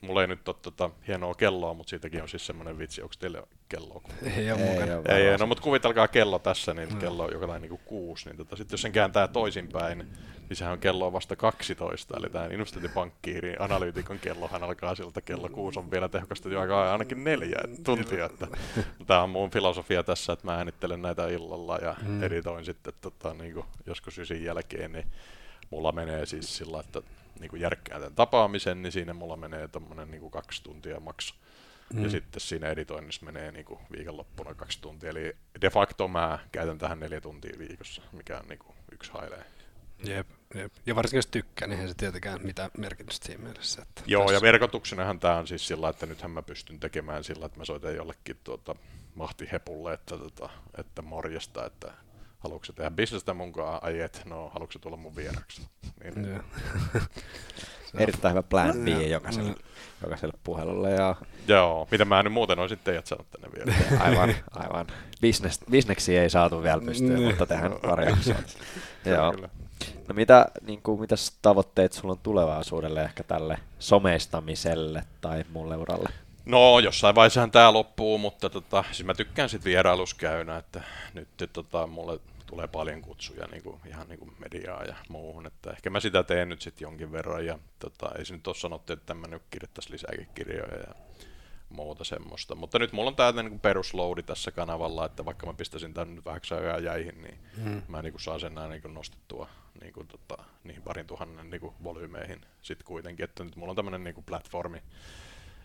[0.02, 3.02] Mulla ei nyt ole tota hienoa kelloa, mutta siitäkin on siis semmoinen vitsi.
[3.02, 4.02] Onko teillä kelloa?
[4.38, 5.16] Ei ole mukana.
[5.16, 7.00] Ei, ei, no mutta kuvitelkaa kello tässä, niin mm.
[7.00, 8.30] kello on jotain niin kuin kuusi.
[8.30, 9.98] Niin tota, sitten jos sen kääntää toisinpäin,
[10.50, 12.18] niin sehän on kello vasta 12.
[12.18, 17.60] Eli tämä investointipankkiiri analyytikon kellohan alkaa siltä kello kuusi on vielä tehokasta jo ainakin neljä
[17.84, 18.26] tuntia.
[18.26, 18.48] Että,
[19.08, 22.24] tämä on mun filosofia tässä, että mä äänittelen näitä illalla ja mm.
[22.24, 25.06] editoin sitten tota, niin kuin joskus ysin jälkeen, niin
[25.70, 27.02] mulla menee siis sillä, että
[27.40, 31.34] niin kuin järkkää tämän tapaamisen, niin siinä mulla menee tuommoinen niin kaksi tuntia maks.
[31.94, 32.04] Mm.
[32.04, 35.10] Ja sitten siinä editoinnissa menee niin kuin viikonloppuna kaksi tuntia.
[35.10, 39.46] Eli de facto mä käytän tähän neljä tuntia viikossa, mikä on niin kuin yksi hailee.
[40.04, 40.74] Jep, jep.
[40.86, 43.82] Ja varsinkin jos tykkää, niin eihän se tietenkään mitään merkitystä siinä mielessä.
[43.82, 44.36] Että Joo, tässä...
[44.36, 47.96] ja verkotuksenahan tämä on siis sillä, että nythän mä pystyn tekemään sillä, että mä soitan
[47.96, 48.76] jollekin tuota,
[49.16, 51.94] mahtihepulle, että, tota, että morjesta, että
[52.40, 55.62] haluatko tehdä bisnestä mukaan, ai et, no haluatko tulla mun vieraksi?
[56.04, 56.42] Niin, niin.
[57.98, 59.56] Erittäin hyvä plan B jokaiselle,
[60.02, 60.92] jokaiselle puhelulle.
[60.92, 61.16] Ja...
[61.48, 63.74] Joo, mitä mä nyt muuten olisin teidät sanonut tänne vielä.
[64.06, 64.88] aivan, aivan.
[65.22, 67.28] Business, bisneksiä ei saatu vielä pystyä, niin.
[67.28, 68.06] mutta tehdään pari
[69.06, 69.34] Joo.
[70.08, 76.10] No mitä, niin kuin, mitäs tavoitteet sulla on tulevaisuudelle ehkä tälle someistamiselle tai muulle uralle?
[76.50, 80.82] No, jossain vaiheessahan tämä loppuu, mutta tota, siis mä tykkään sitten vierailuskäynä, että
[81.14, 85.72] nyt tota, mulle tulee paljon kutsuja niin kuin, ihan niin kuin mediaa ja muuhun, että
[85.72, 88.94] ehkä mä sitä teen nyt sitten jonkin verran ja tota, ei se nyt ole sanottu,
[88.94, 90.96] että mä nyt kirjoittaisi lisääkin kirjoja ja
[91.70, 92.56] muuta semmoista.
[92.56, 96.26] Mutta nyt mulla on tämä niin perusloadi tässä kanavalla, että vaikka mä pistäisin tämän nyt
[96.26, 97.82] vähäksi aikaa jäihin, niin hmm.
[97.88, 99.50] mä niin kuin saan sen näin niin kuin nostettua
[99.82, 103.76] niin kuin, tota, niihin parin tuhannen niin kuin volyymeihin sitten kuitenkin, että nyt mulla on
[103.76, 104.82] tämmöinen niin kuin platformi,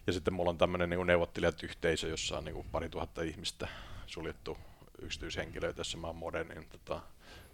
[0.06, 3.68] ja sitten mulla on tämmöinen niin neuvottelijat yhteisö, jossa on niin kuin pari tuhatta ihmistä
[4.06, 4.58] suljettu
[5.02, 6.58] yksityishenkilöitä, jossa mä oon modernin.
[6.58, 7.00] Niin, tota,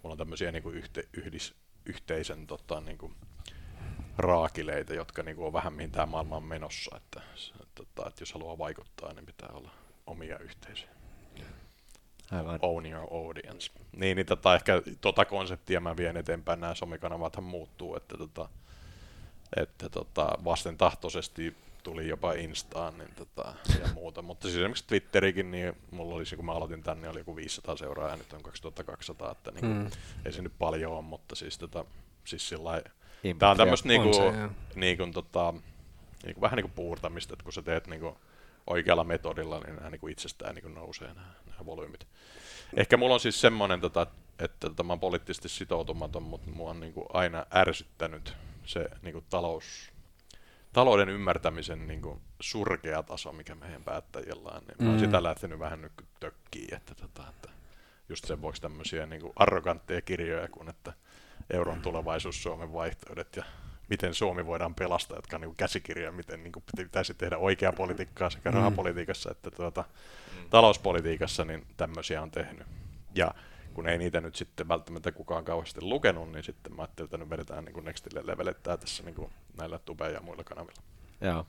[0.03, 3.15] mulla on tämmöisiä niin kuin yhte, yhdis, yhteisen tota, niin kuin
[4.17, 6.97] raakileita, jotka niin kuin on vähän mihin tämä maailma on menossa.
[6.97, 7.21] Että,
[7.75, 9.71] tota, että jos haluaa vaikuttaa, niin pitää olla
[10.07, 10.91] omia yhteisöjä.
[12.31, 12.59] Aivan.
[12.61, 13.71] Own your audience.
[13.95, 16.59] Niin, niin tota, ehkä tota konseptia mä vien eteenpäin.
[16.59, 18.49] Nämä somekanavathan muuttuu, että, tota,
[19.55, 24.21] että tota, vasten tahtoisesti tuli jopa Instaan niin tota, ja muuta.
[24.21, 27.77] Mutta siis esimerkiksi Twitterikin, niin mulla oli, kun mä aloitin tänne, niin oli joku 500
[27.77, 29.89] seuraajaa, nyt on 2200, että niin mm.
[30.25, 31.85] ei se nyt paljon ole, mutta siis, tota,
[32.25, 32.81] siis sillä
[33.39, 34.11] Tämä on tämmöistä niinku,
[34.75, 35.53] niinku, tota,
[36.23, 38.17] niinku, vähän niin kuin puurtamista, että kun sä teet niinku
[38.67, 42.07] oikealla metodilla, niin nämä niinku itsestään niinku nousee nämä, nämä volyymit.
[42.75, 44.07] Ehkä mulla on siis semmoinen, tota,
[44.39, 48.33] että tota, mä oon poliittisesti sitoutumaton, mutta mua on niinku aina ärsyttänyt
[48.65, 49.90] se niinku talous,
[50.73, 54.83] talouden ymmärtämisen niin kuin surkea taso, mikä meidän päättäjillä on, niin mm.
[54.83, 55.05] mä oon mm.
[55.05, 57.49] sitä lähtenyt vähän nyt tökkiin, että, tota, että
[58.09, 60.93] just sen vuoksi tämmöisiä niin kuin arrogantteja kirjoja kuin, että
[61.49, 63.43] euron tulevaisuus, Suomen vaihtoehdot ja
[63.89, 68.29] miten Suomi voidaan pelastaa, jotka on niin käsikirja, miten niin kuin pitäisi tehdä oikeaa politiikkaa
[68.29, 68.55] sekä mm.
[68.55, 69.83] rahapolitiikassa että tuota,
[70.35, 70.49] mm.
[70.49, 72.67] talouspolitiikassa, niin tämmöisiä on tehnyt.
[73.15, 73.31] Ja
[73.73, 77.29] kun ei niitä nyt sitten välttämättä kukaan kauheasti lukenut, niin sitten mä ajattelin, että nyt
[77.29, 80.81] vedetään niin nextille levelettä tässä niin kuin näillä tube- ja muilla kanavilla.
[81.21, 81.45] Joo.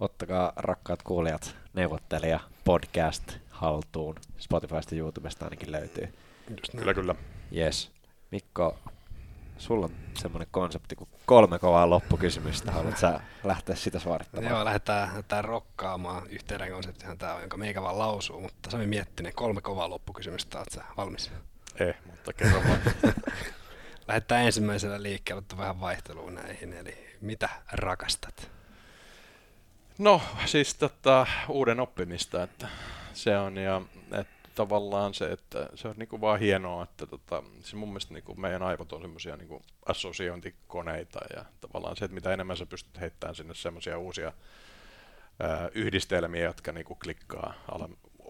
[0.00, 4.14] Ottakaa rakkaat kuulijat neuvottelija podcast haltuun.
[4.38, 6.14] Spotifysta ja YouTubesta ainakin löytyy.
[6.72, 7.14] Kyllä, kyllä.
[7.56, 7.90] Yes.
[8.30, 8.78] Mikko,
[9.58, 12.72] sulla on semmoinen konsepti kuin kolme kovaa loppukysymystä.
[12.72, 14.50] Haluatko sä lähteä sitä suorittamaan?
[14.50, 16.26] Joo, lähdetään, lähdetään rokkaamaan.
[16.28, 20.58] Yhteinen konseptihan tämä on, jonka meikä vaan lausuu, mutta Sami miettinyt kolme kovaa loppukysymystä.
[20.58, 21.32] Oletko sä valmis?
[21.80, 22.80] Ei, mutta kerro vaan.
[24.08, 26.72] Lähdetään ensimmäisellä liikkeellä, ottaa vähän vaihtelua näihin.
[26.72, 28.50] Eli mitä rakastat?
[29.98, 32.68] No, siis tota, uuden oppimista, että
[33.12, 37.76] se on ja että tavallaan se, että se on niinku vaan hienoa, että tota, se
[37.76, 42.56] mun mielestä niinku meidän aivot on semmoisia niinku assosiointikoneita ja tavallaan se, että mitä enemmän
[42.56, 44.32] sä pystyt heittämään sinne semmoisia uusia
[45.40, 47.54] ää, yhdistelmiä, jotka niinku klikkaa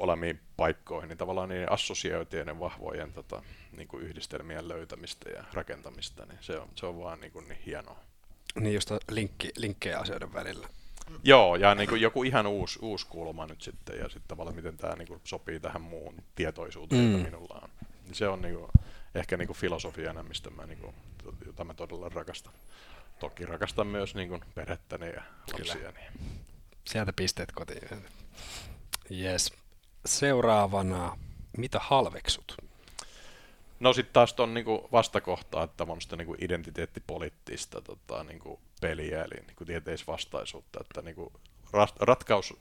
[0.01, 3.42] olemiin paikkoihin, niin tavallaan niin assosioitien vahvojen tota,
[3.76, 7.61] niin kuin yhdistelmien löytämistä ja rakentamista, niin se on, se on vaan niin, kuin niin
[7.66, 8.01] hienoa.
[8.61, 10.68] Niin just linkki, linkkejä asioiden välillä.
[11.22, 14.76] Joo, ja niin kuin joku ihan uusi, uusi kulma nyt sitten, ja sitten tavallaan miten
[14.76, 17.12] tämä niin kuin sopii tähän muun tietoisuuteen, mm.
[17.12, 17.70] jota minulla on.
[18.05, 18.70] Niin se on niin kuin,
[19.14, 20.94] ehkä niin kuin filosofiana, mistä mä, niin kuin,
[21.46, 22.53] jota mä todella rakastan.
[23.18, 25.22] Toki rakastan myös niin kuin perhettäni ja
[25.53, 26.01] lapsiani.
[26.84, 28.03] Sieltä pisteet kotiin.
[29.11, 29.53] Yes.
[30.07, 31.18] Seuraavana,
[31.57, 32.57] mitä halveksut?
[33.80, 39.64] No sitten taas tuon niinku vastakohtaa, että tämmöistä niinku identiteettipoliittista tota, niinku peliä, eli niinku
[39.64, 41.32] tieteisvastaisuutta, että niinku
[41.72, 42.55] rat, ratkaus,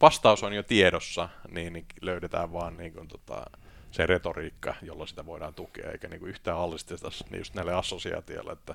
[0.00, 3.44] vastaus on jo tiedossa, niin, niin löydetään vaan niinku tota,
[3.90, 8.74] se retoriikka, jolla sitä voidaan tukea, eikä niinku yhtään allisteta niin just näille assosiaatioille, että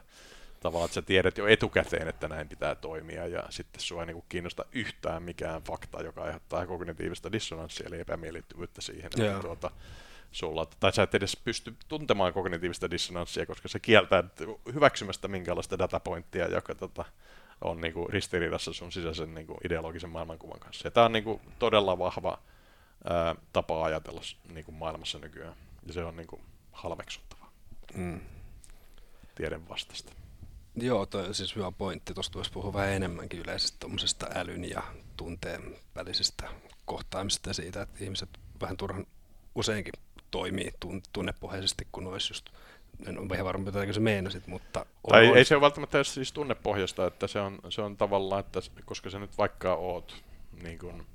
[0.66, 4.26] tavallaan, että sä tiedät jo etukäteen, että näin pitää toimia, ja sitten sua ei niinku
[4.30, 9.36] kiinnosta yhtään mikään fakta, joka aiheuttaa kognitiivista dissonanssia, eli epämiellyttävyyttä siihen, yeah.
[9.36, 9.72] että tuota,
[10.32, 14.24] sulla, tai sä et edes pysty tuntemaan kognitiivista dissonanssia, koska se kieltää
[14.74, 17.06] hyväksymästä minkälaista datapointtia, joka tota,
[17.62, 20.88] on niinku ristiriidassa sun sisäisen niinku ideologisen maailmankuvan kanssa.
[20.88, 22.40] Ja tämä on niinku todella vahva
[23.10, 24.22] ää, tapa ajatella
[24.54, 25.56] niinku maailmassa nykyään,
[25.88, 26.42] ja se on niinku
[26.72, 27.52] halveksuttavaa.
[27.94, 28.20] Mm.
[29.36, 30.25] Tieden vastasta.
[30.78, 32.14] Joo, toi on siis hyvä pointti.
[32.14, 34.84] Tuosta voisi puhua vähän enemmänkin yleisesti tuommoisesta älyn ja
[35.18, 36.50] tunteen välisestä
[36.86, 38.30] kohtaamisesta ja siitä, että ihmiset
[38.62, 39.06] vähän turhan
[39.56, 39.94] useinkin
[40.32, 40.74] toimii
[41.14, 42.50] tunnepohjaisesti, kun olisi just
[43.08, 44.86] en ole ihan varma, mitä se meinasit, mutta...
[45.10, 48.40] Tai on, ei se ole välttämättä edes siis tunnepohjasta, että se on, se on tavallaan,
[48.40, 50.24] että koska sä nyt vaikka oot
[50.64, 51.06] niin kuin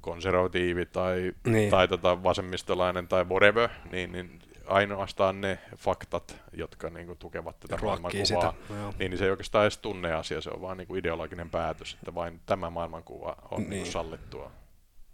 [0.00, 1.70] konservatiivi tai, niin.
[1.70, 7.78] tai tota vasemmistolainen tai whatever, niin, niin ainoastaan ne faktat, jotka niin kuin, tukevat tätä
[7.82, 8.52] maailmankuvaa, sitä.
[8.98, 12.14] niin, niin se ei oikeastaan edes tunneasia, se on vaan niin kuin ideologinen päätös, että
[12.14, 13.70] vain tämä maailmankuva on niin.
[13.70, 14.50] Niin sallittua.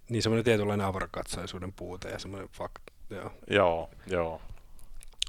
[0.08, 2.92] Niin semmoinen tietynlainen avarakatsaisuuden puute ja semmoinen fakta.
[3.10, 3.90] Joo, joo.
[4.06, 4.40] joo.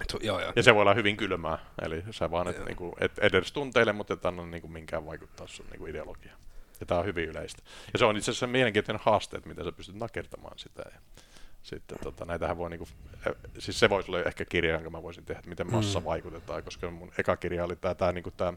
[0.02, 0.54] Et, joo, joo.
[0.56, 4.14] Ja se voi olla hyvin kylmää, eli sä vaan et, niinku, et edes tunteille, mutta
[4.14, 6.40] et anna niinku minkään vaikuttaa sun niinku ideologiaan.
[6.80, 7.64] Ja tämä on hyvin yleistä.
[7.94, 10.84] Ja se on itse asiassa mielenkiintoinen haaste, että miten sä pystyt nakertamaan sitä.
[10.94, 11.00] Ja
[11.64, 12.88] sitten tota, näitähän voi niinku,
[13.59, 16.05] siis se voisi olla ehkä kirja, jonka mä voisin tehdä, että miten massa mm.
[16.05, 18.53] vaikutetaan, koska mun eka kirja oli tämä tää, niinku, tää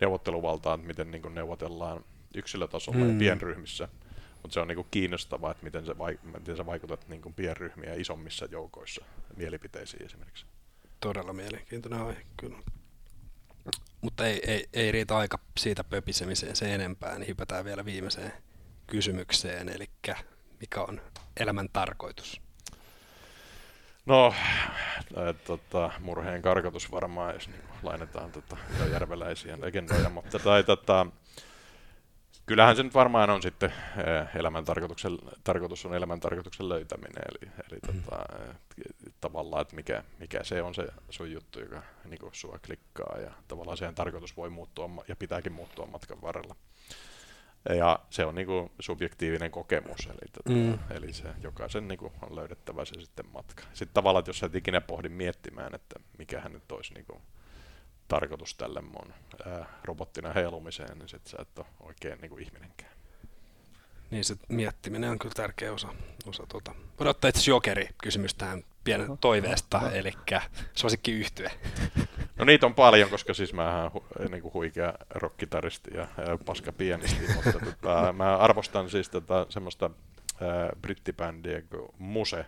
[0.00, 3.12] neuvotteluvalta, että miten niinku neuvotellaan yksilötasolla mm.
[3.12, 3.88] ja pienryhmissä.
[4.42, 8.46] Mutta se on niinku kiinnostavaa, että miten, se vaik- miten sä vaikutat niinku pienryhmiä isommissa
[8.50, 9.04] joukoissa
[9.36, 10.46] mielipiteisiin esimerkiksi.
[11.00, 12.58] Todella mielenkiintoinen aihe, kyllä.
[14.00, 18.32] Mutta ei, ei, ei riitä aika siitä pöpisemiseen se enempää, niin hypätään vielä viimeiseen
[18.86, 19.90] kysymykseen, eli
[20.60, 21.00] mikä on
[21.40, 22.40] elämän tarkoitus?
[24.06, 24.34] No,
[25.18, 28.56] äh, tota, murheen karkotus varmaan, jos niin lainetaan tota,
[28.92, 31.06] järveläisiä legendoja, mutta tai, tota,
[32.46, 37.50] kyllähän se nyt varmaan on sitten äh, elämän tarkoituksen, tarkoitus on elämän tarkoituksen löytäminen, eli,
[37.70, 38.56] eli tota, äh,
[39.20, 43.76] tavallaan, että mikä, mikä se on se sun juttu, joka niin sua klikkaa, ja tavallaan
[43.76, 46.56] sen tarkoitus voi muuttua ja pitääkin muuttua matkan varrella.
[47.68, 50.78] Ja se on niinku subjektiivinen kokemus, eli, tota, mm.
[50.96, 53.62] eli se jokaisen niinku on löydettävä se sitten matka.
[53.72, 57.20] Sitten tavallaan, että jos sä et ikinä pohdi miettimään, että mikä hän nyt olisi niinku
[58.08, 59.12] tarkoitus tälle mun
[59.46, 62.92] ää, robottina heilumiseen, niin sit sä et ole oikein niinku ihminenkään.
[64.10, 65.88] Niin se miettiminen on kyllä tärkeä osa.
[66.26, 66.74] osa tuota.
[66.74, 69.90] Voidaan ottaa itse jokeri kysymys tähän pienen toiveesta, no.
[69.90, 70.12] eli
[70.74, 71.50] suosikki yhtye.
[72.36, 76.38] No niitä on paljon, koska siis mä oon hu, niin kuin huikea rockitaristi ja, ja
[76.44, 79.90] paska pianisti, mutta tota, mä arvostan siis tota, semmoista
[80.40, 82.46] ää, brittibändiä kuin Muse,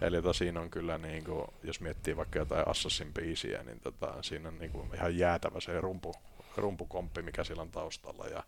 [0.00, 4.14] Eli tota, siinä on kyllä, niin kuin, jos miettii vaikka jotain Assassin biisiä, niin tota,
[4.22, 6.14] siinä on niin kuin, ihan jäätävä se rumpu,
[6.56, 8.26] rumpukomppi, mikä siellä on taustalla.
[8.26, 8.42] Ja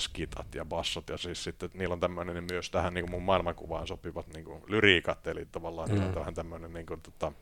[0.00, 3.86] skitat ja bassot, ja siis sitten niillä on tämmöinen myös tähän niin kuin mun maailmankuvaan
[3.86, 6.14] sopivat niin kuin lyriikat, eli tavallaan mm.
[6.14, 7.32] vähän tämmöinen niin kuin, tota,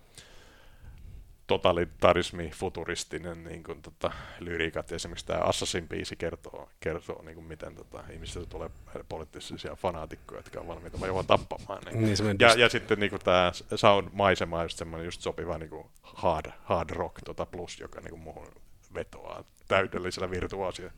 [1.46, 4.92] totalitarismi, futuristinen niin kuin, tota, lyriikat.
[4.92, 8.70] Esimerkiksi tämä Assassin biisi kertoo, kertoo niin kuin, miten tota, ihmisistä tulee
[9.08, 11.82] poliittisia fanaatikkoja, jotka on valmiita jopa tappamaan.
[11.84, 12.04] Niin.
[12.04, 16.52] Niin, ja, ja, sitten niin tämä sound-maisema on just semmoinen just sopiva niin kuin hard,
[16.64, 18.48] hard rock tota, plus, joka niin kuin, muuhun
[18.94, 20.90] vetoaa täydellisellä virtuaasia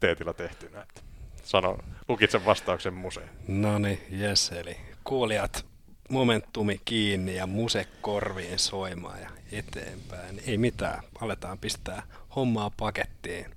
[0.00, 0.82] teetillä tehtynä.
[0.82, 1.00] Että
[1.42, 1.78] sano,
[2.08, 3.30] lukitsen vastauksen museen.
[3.48, 5.66] No niin, jes, eli kuulijat
[6.08, 10.42] momentumi kiinni ja muse korviin soimaan ja eteenpäin.
[10.46, 12.02] Ei mitään, aletaan pistää
[12.36, 13.54] hommaa pakettiin.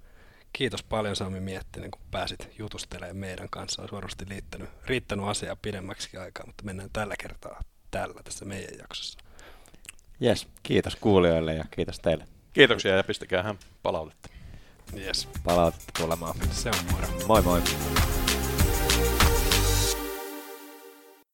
[0.53, 3.81] Kiitos paljon Sami Miettinen, kun pääsit jutustelemaan meidän kanssa.
[3.81, 9.19] Olisi varmasti riittänyt, riittänyt asiaa pidemmäksi aikaa, mutta mennään tällä kertaa tällä tässä meidän jaksossa.
[10.23, 12.25] Yes, kiitos kuulijoille ja kiitos teille.
[12.53, 14.29] Kiitoksia ja pistäkäähän palautetta.
[14.95, 15.27] Yes.
[15.43, 16.35] Palautetta tulemaan.
[16.51, 17.07] Se on moro.
[17.27, 17.61] Moi moi.